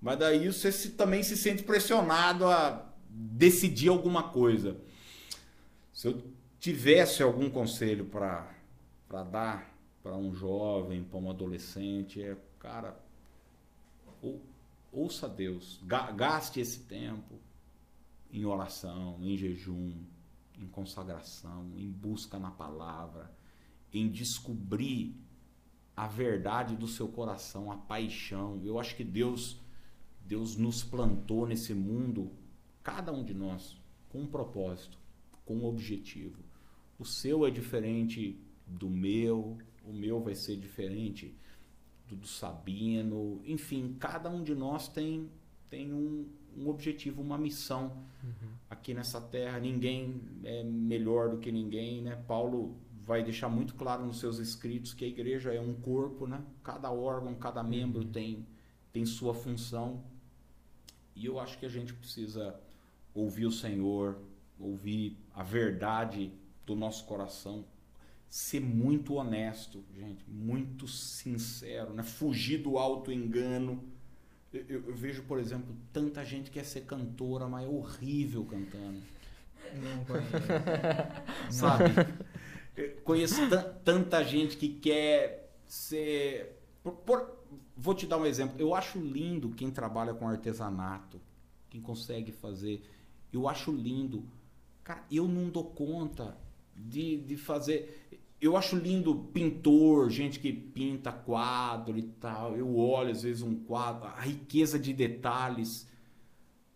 Mas 0.00 0.18
daí 0.18 0.48
você 0.48 0.70
se, 0.70 0.90
também 0.90 1.22
se 1.22 1.36
sente 1.36 1.62
pressionado 1.62 2.46
a 2.46 2.92
decidir 3.08 3.88
alguma 3.88 4.24
coisa. 4.24 4.76
Se 5.92 6.08
eu 6.08 6.22
tivesse 6.58 7.22
algum 7.22 7.48
conselho 7.48 8.04
para 8.04 8.52
dar 9.08 9.76
para 10.06 10.16
um 10.16 10.32
jovem, 10.32 11.02
para 11.02 11.18
um 11.18 11.28
adolescente, 11.28 12.22
é, 12.22 12.36
cara, 12.60 12.96
ou, 14.22 14.40
ouça 14.92 15.28
Deus, 15.28 15.80
gaste 15.82 16.60
esse 16.60 16.80
tempo 16.84 17.34
em 18.30 18.44
oração, 18.44 19.18
em 19.20 19.36
jejum, 19.36 19.94
em 20.58 20.66
consagração, 20.66 21.72
em 21.76 21.90
busca 21.90 22.38
na 22.38 22.50
palavra, 22.50 23.34
em 23.92 24.08
descobrir 24.08 25.14
a 25.96 26.06
verdade 26.06 26.76
do 26.76 26.86
seu 26.86 27.08
coração, 27.08 27.70
a 27.70 27.76
paixão. 27.76 28.60
Eu 28.64 28.78
acho 28.78 28.96
que 28.96 29.04
Deus 29.04 29.60
Deus 30.24 30.56
nos 30.56 30.82
plantou 30.82 31.46
nesse 31.46 31.72
mundo, 31.72 32.32
cada 32.82 33.12
um 33.12 33.24
de 33.24 33.32
nós, 33.32 33.80
com 34.08 34.22
um 34.22 34.26
propósito 34.26 34.98
com 35.46 35.54
um 35.58 35.64
objetivo. 35.64 36.42
O 36.98 37.04
seu 37.04 37.46
é 37.46 37.50
diferente 37.50 38.38
do 38.66 38.90
meu, 38.90 39.56
o 39.84 39.92
meu 39.92 40.20
vai 40.20 40.34
ser 40.34 40.56
diferente 40.56 41.34
do, 42.08 42.16
do 42.16 42.26
Sabino. 42.26 43.40
Enfim, 43.44 43.96
cada 43.98 44.28
um 44.28 44.42
de 44.42 44.54
nós 44.54 44.88
tem, 44.88 45.30
tem 45.70 45.94
um, 45.94 46.28
um 46.56 46.68
objetivo, 46.68 47.22
uma 47.22 47.38
missão 47.38 48.04
uhum. 48.22 48.50
aqui 48.68 48.94
nessa 48.94 49.20
terra. 49.20 49.58
Ninguém 49.58 50.20
é 50.44 50.62
melhor 50.62 51.30
do 51.30 51.38
que 51.38 51.52
ninguém, 51.52 52.02
né? 52.02 52.16
Paulo 52.26 52.76
vai 53.04 53.22
deixar 53.22 53.48
muito 53.48 53.74
claro 53.74 54.04
nos 54.04 54.18
seus 54.18 54.38
escritos 54.38 54.92
que 54.92 55.04
a 55.04 55.08
igreja 55.08 55.52
é 55.52 55.60
um 55.60 55.74
corpo, 55.74 56.26
né? 56.26 56.42
Cada 56.62 56.90
órgão, 56.90 57.34
cada 57.34 57.62
membro 57.62 58.02
uhum. 58.02 58.12
tem, 58.12 58.46
tem 58.92 59.04
sua 59.06 59.34
função. 59.34 60.02
E 61.14 61.26
eu 61.26 61.38
acho 61.38 61.58
que 61.58 61.66
a 61.66 61.68
gente 61.68 61.94
precisa 61.94 62.58
ouvir 63.14 63.46
o 63.46 63.52
Senhor, 63.52 64.18
ouvir 64.58 65.16
a 65.34 65.42
verdade 65.42 66.32
do 66.66 66.74
nosso 66.74 67.04
coração, 67.06 67.64
ser 68.28 68.60
muito 68.60 69.14
honesto, 69.14 69.84
gente, 69.94 70.24
muito 70.28 70.86
sincero, 70.88 71.94
né? 71.94 72.02
fugir 72.02 72.58
do 72.58 72.76
auto 72.76 73.12
engano. 73.12 73.82
Eu, 74.56 74.64
eu, 74.68 74.88
eu, 74.88 74.94
vejo, 74.94 75.22
por 75.24 75.38
exemplo, 75.38 75.74
tanta 75.92 76.24
gente 76.24 76.50
que 76.50 76.58
quer 76.58 76.64
ser 76.64 76.82
cantora, 76.82 77.46
mas 77.46 77.64
é 77.64 77.68
horrível 77.68 78.44
cantando. 78.44 79.00
Não 79.74 80.04
conheço. 80.04 80.32
Sabe? 81.50 81.84
Eu 82.76 82.96
conheço 83.02 83.40
tanta 83.84 84.22
gente 84.22 84.56
que 84.56 84.68
quer 84.68 85.50
ser. 85.66 86.60
Por, 86.82 86.92
por, 86.92 87.36
vou 87.76 87.94
te 87.94 88.06
dar 88.06 88.18
um 88.18 88.26
exemplo. 88.26 88.54
Eu 88.58 88.74
acho 88.74 88.98
lindo 88.98 89.50
quem 89.50 89.70
trabalha 89.70 90.14
com 90.14 90.28
artesanato, 90.28 91.20
quem 91.68 91.80
consegue 91.80 92.32
fazer. 92.32 92.82
Eu 93.32 93.48
acho 93.48 93.72
lindo 93.72 94.24
Cara, 94.86 95.02
eu 95.10 95.26
não 95.26 95.50
dou 95.50 95.64
conta 95.64 96.38
de, 96.76 97.16
de 97.16 97.36
fazer. 97.36 98.06
Eu 98.40 98.56
acho 98.56 98.76
lindo 98.76 99.14
pintor, 99.32 100.10
gente 100.10 100.38
que 100.38 100.52
pinta 100.52 101.10
quadro 101.10 101.98
e 101.98 102.02
tal. 102.02 102.56
Eu 102.56 102.76
olho 102.76 103.10
às 103.10 103.22
vezes 103.22 103.42
um 103.42 103.54
quadro, 103.54 104.06
a 104.08 104.20
riqueza 104.20 104.78
de 104.78 104.92
detalhes. 104.92 105.88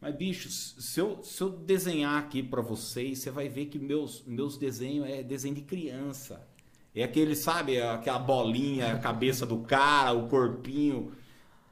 Mas, 0.01 0.15
bichos, 0.15 0.75
se 0.79 0.99
eu, 0.99 1.23
se 1.23 1.43
eu 1.43 1.51
desenhar 1.51 2.19
aqui 2.19 2.43
para 2.43 2.63
vocês, 2.63 3.19
você 3.19 3.31
vai 3.31 3.49
ver 3.49 3.67
que 3.67 3.79
meus, 3.79 4.25
meus 4.25 4.57
desenhos 4.57 5.07
é 5.07 5.23
desenho 5.23 5.55
de 5.55 5.63
criança. 5.63 6.49
É 6.95 7.05
aquele, 7.05 7.37
sabe, 7.37 7.81
aquela 7.81 8.19
bolinha, 8.19 8.95
a 8.95 8.99
cabeça 8.99 9.45
do 9.45 9.59
cara, 9.59 10.13
o 10.13 10.29
corpinho. 10.29 11.13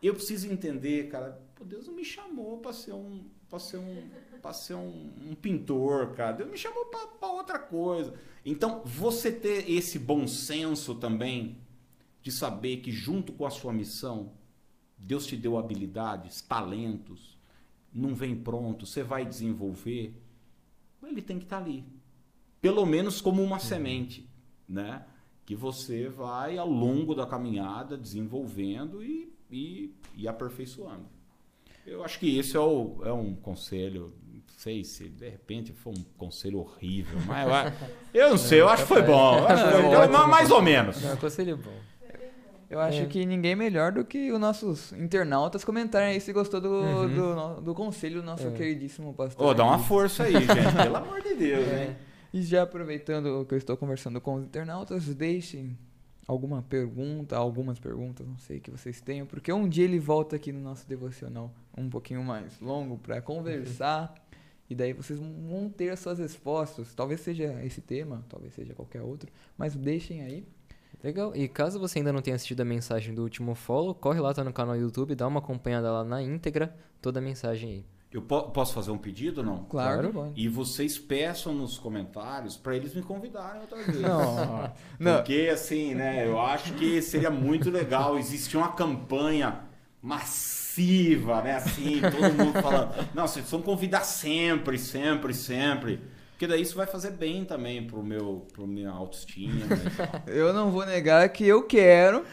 Eu 0.02 0.14
preciso 0.14 0.46
entender, 0.52 1.08
cara, 1.08 1.40
pô, 1.56 1.64
Deus 1.64 1.86
não 1.86 1.94
me 1.94 2.04
chamou 2.04 2.58
para 2.58 2.72
ser 2.72 2.92
um 2.92 3.24
para 3.48 3.58
ser 3.58 3.78
um 3.78 4.10
para 4.40 4.52
ser 4.52 4.74
um, 4.74 5.10
um, 5.30 5.34
pintor, 5.34 6.14
cara. 6.14 6.32
Deus 6.32 6.50
me 6.50 6.58
chamou 6.58 6.86
para 6.86 7.28
outra 7.28 7.58
coisa. 7.58 8.14
Então, 8.44 8.82
você 8.84 9.30
ter 9.30 9.70
esse 9.70 9.98
bom 9.98 10.26
senso 10.26 10.94
também 10.94 11.58
de 12.22 12.32
saber 12.32 12.78
que 12.78 12.90
junto 12.90 13.32
com 13.32 13.44
a 13.44 13.50
sua 13.50 13.72
missão, 13.72 14.32
Deus 14.96 15.26
te 15.26 15.36
deu 15.36 15.56
habilidades, 15.56 16.42
talentos, 16.42 17.38
não 17.92 18.14
vem 18.14 18.36
pronto, 18.36 18.86
você 18.86 19.02
vai 19.02 19.24
desenvolver, 19.24 20.14
ele 21.02 21.22
tem 21.22 21.38
que 21.38 21.44
estar 21.44 21.58
tá 21.58 21.64
ali. 21.64 21.84
Pelo 22.60 22.84
menos 22.84 23.20
como 23.20 23.42
uma 23.42 23.56
uhum. 23.56 23.60
semente, 23.60 24.28
né? 24.68 25.06
Que 25.46 25.54
você 25.54 26.08
vai 26.08 26.58
ao 26.58 26.68
longo 26.68 27.14
da 27.14 27.26
caminhada 27.26 27.96
desenvolvendo 27.96 29.02
e, 29.02 29.32
e, 29.50 29.94
e 30.16 30.28
aperfeiçoando. 30.28 31.06
Eu 31.86 32.04
acho 32.04 32.18
que 32.18 32.36
esse 32.36 32.56
é, 32.56 32.60
o, 32.60 33.00
é 33.04 33.12
um 33.12 33.34
conselho. 33.34 34.12
Não 34.48 34.58
sei 34.58 34.82
se 34.82 35.08
de 35.08 35.28
repente 35.28 35.72
foi 35.72 35.92
um 35.92 36.04
conselho 36.16 36.58
horrível, 36.58 37.18
mas 37.26 37.72
eu, 38.12 38.22
eu 38.22 38.30
não 38.30 38.38
sei, 38.38 38.60
eu 38.60 38.68
acho 38.68 38.82
que 38.82 38.88
foi 38.88 39.02
bom. 39.02 39.46
Acho 39.46 39.64
que 39.64 39.70
foi, 39.72 40.26
mais 40.26 40.50
ou 40.50 40.60
menos. 40.60 41.04
É 41.04 41.12
um 41.12 41.16
conselho 41.16 41.56
bom. 41.56 41.78
Eu 42.70 42.80
acho 42.80 43.02
é. 43.02 43.06
que 43.06 43.24
ninguém 43.24 43.56
melhor 43.56 43.92
do 43.92 44.04
que 44.04 44.30
os 44.30 44.38
nossos 44.38 44.92
internautas 44.92 45.64
comentarem 45.64 46.08
aí 46.08 46.20
se 46.20 46.32
gostou 46.32 46.60
do, 46.60 46.68
uhum. 46.68 47.14
do, 47.14 47.60
do, 47.62 47.74
conselho 47.74 48.20
do 48.20 48.26
nosso 48.26 48.46
é. 48.46 48.50
queridíssimo 48.50 49.14
pastor. 49.14 49.46
Ô, 49.46 49.50
oh, 49.50 49.54
dá 49.54 49.64
uma 49.64 49.78
força 49.78 50.24
aí, 50.24 50.34
gente. 50.34 50.46
Pelo 50.82 50.96
amor 50.96 51.22
de 51.22 51.34
Deus, 51.34 51.66
é. 51.68 51.84
hein? 51.84 51.96
E 52.32 52.42
já 52.42 52.62
aproveitando 52.62 53.46
que 53.46 53.54
eu 53.54 53.58
estou 53.58 53.74
conversando 53.74 54.20
com 54.20 54.34
os 54.34 54.44
internautas, 54.44 55.06
deixem 55.14 55.78
alguma 56.26 56.60
pergunta, 56.60 57.34
algumas 57.36 57.78
perguntas, 57.78 58.26
não 58.26 58.36
sei, 58.36 58.60
que 58.60 58.70
vocês 58.70 59.00
tenham, 59.00 59.26
porque 59.26 59.50
um 59.50 59.66
dia 59.66 59.84
ele 59.84 59.98
volta 59.98 60.36
aqui 60.36 60.52
no 60.52 60.60
nosso 60.60 60.86
devocional 60.86 61.50
um 61.74 61.88
pouquinho 61.88 62.22
mais 62.22 62.60
longo 62.60 62.98
para 62.98 63.22
conversar. 63.22 64.10
Uhum. 64.10 64.22
E 64.70 64.74
daí 64.74 64.92
vocês 64.92 65.18
vão 65.18 65.70
ter 65.70 65.90
as 65.90 66.00
suas 66.00 66.18
respostas. 66.18 66.94
Talvez 66.94 67.20
seja 67.20 67.64
esse 67.64 67.80
tema, 67.80 68.24
talvez 68.28 68.52
seja 68.54 68.74
qualquer 68.74 69.02
outro. 69.02 69.30
Mas 69.56 69.74
deixem 69.74 70.22
aí. 70.22 70.46
Legal. 71.02 71.34
E 71.34 71.48
caso 71.48 71.78
você 71.78 71.98
ainda 71.98 72.12
não 72.12 72.20
tenha 72.20 72.34
assistido 72.34 72.60
a 72.60 72.64
mensagem 72.64 73.14
do 73.14 73.22
último 73.22 73.54
follow, 73.54 73.94
corre 73.94 74.20
lá, 74.20 74.34
tá 74.34 74.42
no 74.42 74.52
canal 74.52 74.74
do 74.74 74.80
YouTube, 74.80 75.14
dá 75.14 75.26
uma 75.26 75.38
acompanhada 75.38 75.90
lá 75.90 76.04
na 76.04 76.22
íntegra, 76.22 76.74
toda 77.00 77.20
a 77.20 77.22
mensagem 77.22 77.70
aí. 77.70 77.86
Eu 78.10 78.22
po 78.22 78.44
posso 78.44 78.72
fazer 78.72 78.90
um 78.90 78.96
pedido 78.96 79.42
não? 79.42 79.64
Claro. 79.64 80.10
claro. 80.10 80.32
E 80.34 80.48
vocês 80.48 80.98
peçam 80.98 81.52
nos 81.54 81.78
comentários 81.78 82.56
para 82.56 82.74
eles 82.74 82.94
me 82.94 83.02
convidarem 83.02 83.60
outra 83.60 83.82
vez. 83.82 84.00
Não. 84.00 84.72
Porque 84.98 85.50
assim, 85.52 85.94
né, 85.94 86.26
eu 86.26 86.40
acho 86.40 86.72
que 86.74 87.02
seria 87.02 87.30
muito 87.30 87.70
legal 87.70 88.18
existir 88.18 88.56
uma 88.56 88.72
campanha 88.72 89.67
massiva, 90.02 91.42
né, 91.42 91.56
assim, 91.56 92.00
todo 92.00 92.34
mundo 92.34 92.62
falando, 92.62 92.94
não, 93.14 93.26
vocês 93.26 93.50
vão 93.50 93.62
convidar 93.62 94.02
sempre, 94.02 94.78
sempre, 94.78 95.34
sempre. 95.34 96.00
Porque 96.30 96.46
daí 96.46 96.62
isso 96.62 96.76
vai 96.76 96.86
fazer 96.86 97.10
bem 97.10 97.44
também 97.44 97.84
pro 97.84 98.00
meu, 98.00 98.46
pro 98.52 98.64
minha 98.64 98.90
autoestima. 98.90 99.66
Né? 99.66 99.76
eu 100.28 100.52
não 100.52 100.70
vou 100.70 100.86
negar 100.86 101.28
que 101.30 101.44
eu 101.44 101.64
quero. 101.64 102.24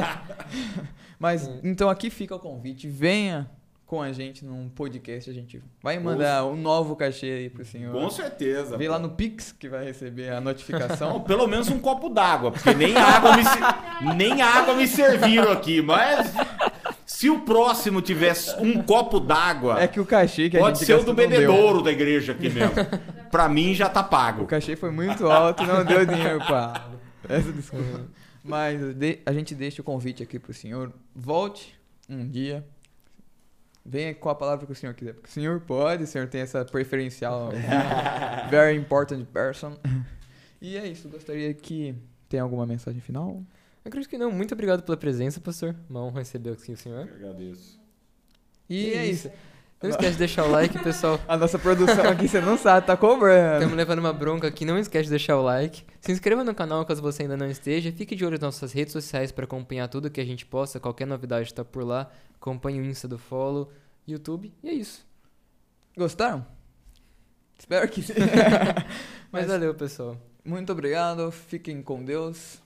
Mas 1.18 1.48
hum. 1.48 1.60
então 1.64 1.88
aqui 1.88 2.10
fica 2.10 2.36
o 2.36 2.38
convite, 2.38 2.86
venha 2.86 3.50
com 3.86 4.02
a 4.02 4.12
gente 4.12 4.44
num 4.44 4.68
podcast, 4.68 5.30
a 5.30 5.32
gente 5.32 5.62
vai 5.80 5.96
mandar 5.98 6.44
um 6.44 6.56
novo 6.56 6.96
cachê 6.96 7.26
aí 7.26 7.48
pro 7.48 7.64
senhor. 7.64 7.92
Com 7.92 8.10
certeza. 8.10 8.76
Vem 8.76 8.88
lá 8.88 8.98
no 8.98 9.10
Pix 9.10 9.52
que 9.52 9.68
vai 9.68 9.84
receber 9.84 10.30
a 10.30 10.40
notificação. 10.40 11.20
pelo 11.20 11.46
menos 11.46 11.68
um 11.68 11.78
copo 11.78 12.08
d'água, 12.08 12.50
porque 12.50 12.74
nem 12.74 12.96
água 12.96 13.30
me, 13.36 14.14
nem 14.16 14.42
água 14.42 14.74
me 14.74 14.88
serviram 14.88 15.52
aqui, 15.52 15.80
mas 15.80 16.34
se 17.16 17.30
o 17.30 17.40
próximo 17.40 18.02
tivesse 18.02 18.54
um 18.60 18.82
copo 18.82 19.18
d'água. 19.18 19.80
É 19.80 19.88
que 19.88 19.98
o 19.98 20.04
cachê 20.04 20.50
que 20.50 20.58
a 20.58 20.60
Pode 20.60 20.80
gente 20.80 20.86
ser 20.86 20.96
o 20.96 21.02
do 21.02 21.14
bebedouro 21.14 21.80
da 21.80 21.90
igreja 21.90 22.32
aqui 22.32 22.50
mesmo. 22.50 22.74
pra 23.32 23.48
mim 23.48 23.72
já 23.72 23.88
tá 23.88 24.02
pago. 24.02 24.42
O 24.42 24.46
cachê 24.46 24.76
foi 24.76 24.90
muito 24.90 25.26
alto 25.26 25.64
não 25.64 25.82
deu 25.82 26.04
dinheiro 26.04 26.44
pra. 26.44 26.90
Essa 27.26 27.50
desculpa. 27.50 28.04
Mas 28.44 28.82
a 29.24 29.32
gente 29.32 29.54
deixa 29.54 29.80
o 29.80 29.84
convite 29.84 30.22
aqui 30.22 30.38
pro 30.38 30.52
senhor. 30.52 30.92
Volte 31.14 31.74
um 32.06 32.28
dia. 32.28 32.62
Venha 33.82 34.14
com 34.14 34.28
a 34.28 34.34
palavra 34.34 34.66
que 34.66 34.72
o 34.72 34.74
senhor 34.74 34.92
quiser. 34.92 35.14
Porque 35.14 35.30
o 35.30 35.32
senhor 35.32 35.58
pode, 35.60 36.04
o 36.04 36.06
senhor 36.06 36.28
tem 36.28 36.42
essa 36.42 36.66
preferencial. 36.66 37.50
very 38.50 38.76
important 38.76 39.24
person. 39.32 39.72
E 40.60 40.76
é 40.76 40.86
isso. 40.86 41.08
Gostaria 41.08 41.54
que. 41.54 41.94
Tem 42.28 42.40
alguma 42.40 42.66
mensagem 42.66 43.00
final? 43.00 43.42
Eu 43.86 43.88
acredito 43.88 44.10
que 44.10 44.18
não. 44.18 44.32
Muito 44.32 44.52
obrigado 44.52 44.82
pela 44.82 44.96
presença, 44.96 45.40
pastor. 45.40 45.76
Uma 45.88 46.02
honra 46.02 46.18
receber 46.18 46.50
aqui 46.50 46.72
o 46.72 46.76
senhor. 46.76 47.06
Eu 47.06 47.14
agradeço. 47.14 47.80
E, 48.68 48.90
é 48.90 49.06
isso. 49.06 49.30
Não 49.80 49.90
esquece 49.90 50.12
de 50.14 50.18
deixar 50.18 50.44
o 50.44 50.50
like, 50.50 50.76
pessoal. 50.80 51.20
A 51.28 51.36
nossa 51.36 51.56
produção 51.56 52.08
aqui, 52.08 52.26
você 52.26 52.40
não 52.40 52.58
sabe, 52.58 52.84
tá 52.84 52.96
cobrando. 52.96 53.58
Estamos 53.58 53.76
levando 53.76 54.00
uma 54.00 54.12
bronca 54.12 54.48
aqui, 54.48 54.64
não 54.64 54.76
esquece 54.76 55.04
de 55.04 55.10
deixar 55.10 55.36
o 55.38 55.42
like. 55.42 55.84
Se 56.00 56.10
inscreva 56.10 56.42
no 56.42 56.52
canal 56.52 56.84
caso 56.84 57.00
você 57.00 57.22
ainda 57.22 57.36
não 57.36 57.48
esteja. 57.48 57.92
Fique 57.92 58.16
de 58.16 58.24
olho 58.24 58.32
nas 58.32 58.40
nossas 58.40 58.72
redes 58.72 58.92
sociais 58.92 59.30
para 59.30 59.44
acompanhar 59.44 59.86
tudo 59.86 60.10
que 60.10 60.20
a 60.20 60.24
gente 60.24 60.44
posta. 60.44 60.80
Qualquer 60.80 61.06
novidade 61.06 61.46
está 61.46 61.64
por 61.64 61.84
lá. 61.84 62.10
Acompanhe 62.34 62.80
o 62.80 62.84
Insta 62.84 63.06
do 63.06 63.18
Follow, 63.18 63.70
YouTube. 64.04 64.52
E 64.64 64.68
é 64.68 64.72
isso. 64.72 65.06
Gostaram? 65.96 66.44
Espero 67.56 67.88
que 67.88 68.02
sim. 68.02 68.14
Mas 69.30 69.46
valeu, 69.46 69.72
pessoal. 69.76 70.20
Muito 70.44 70.72
obrigado. 70.72 71.30
Fiquem 71.30 71.80
com 71.80 72.04
Deus. 72.04 72.65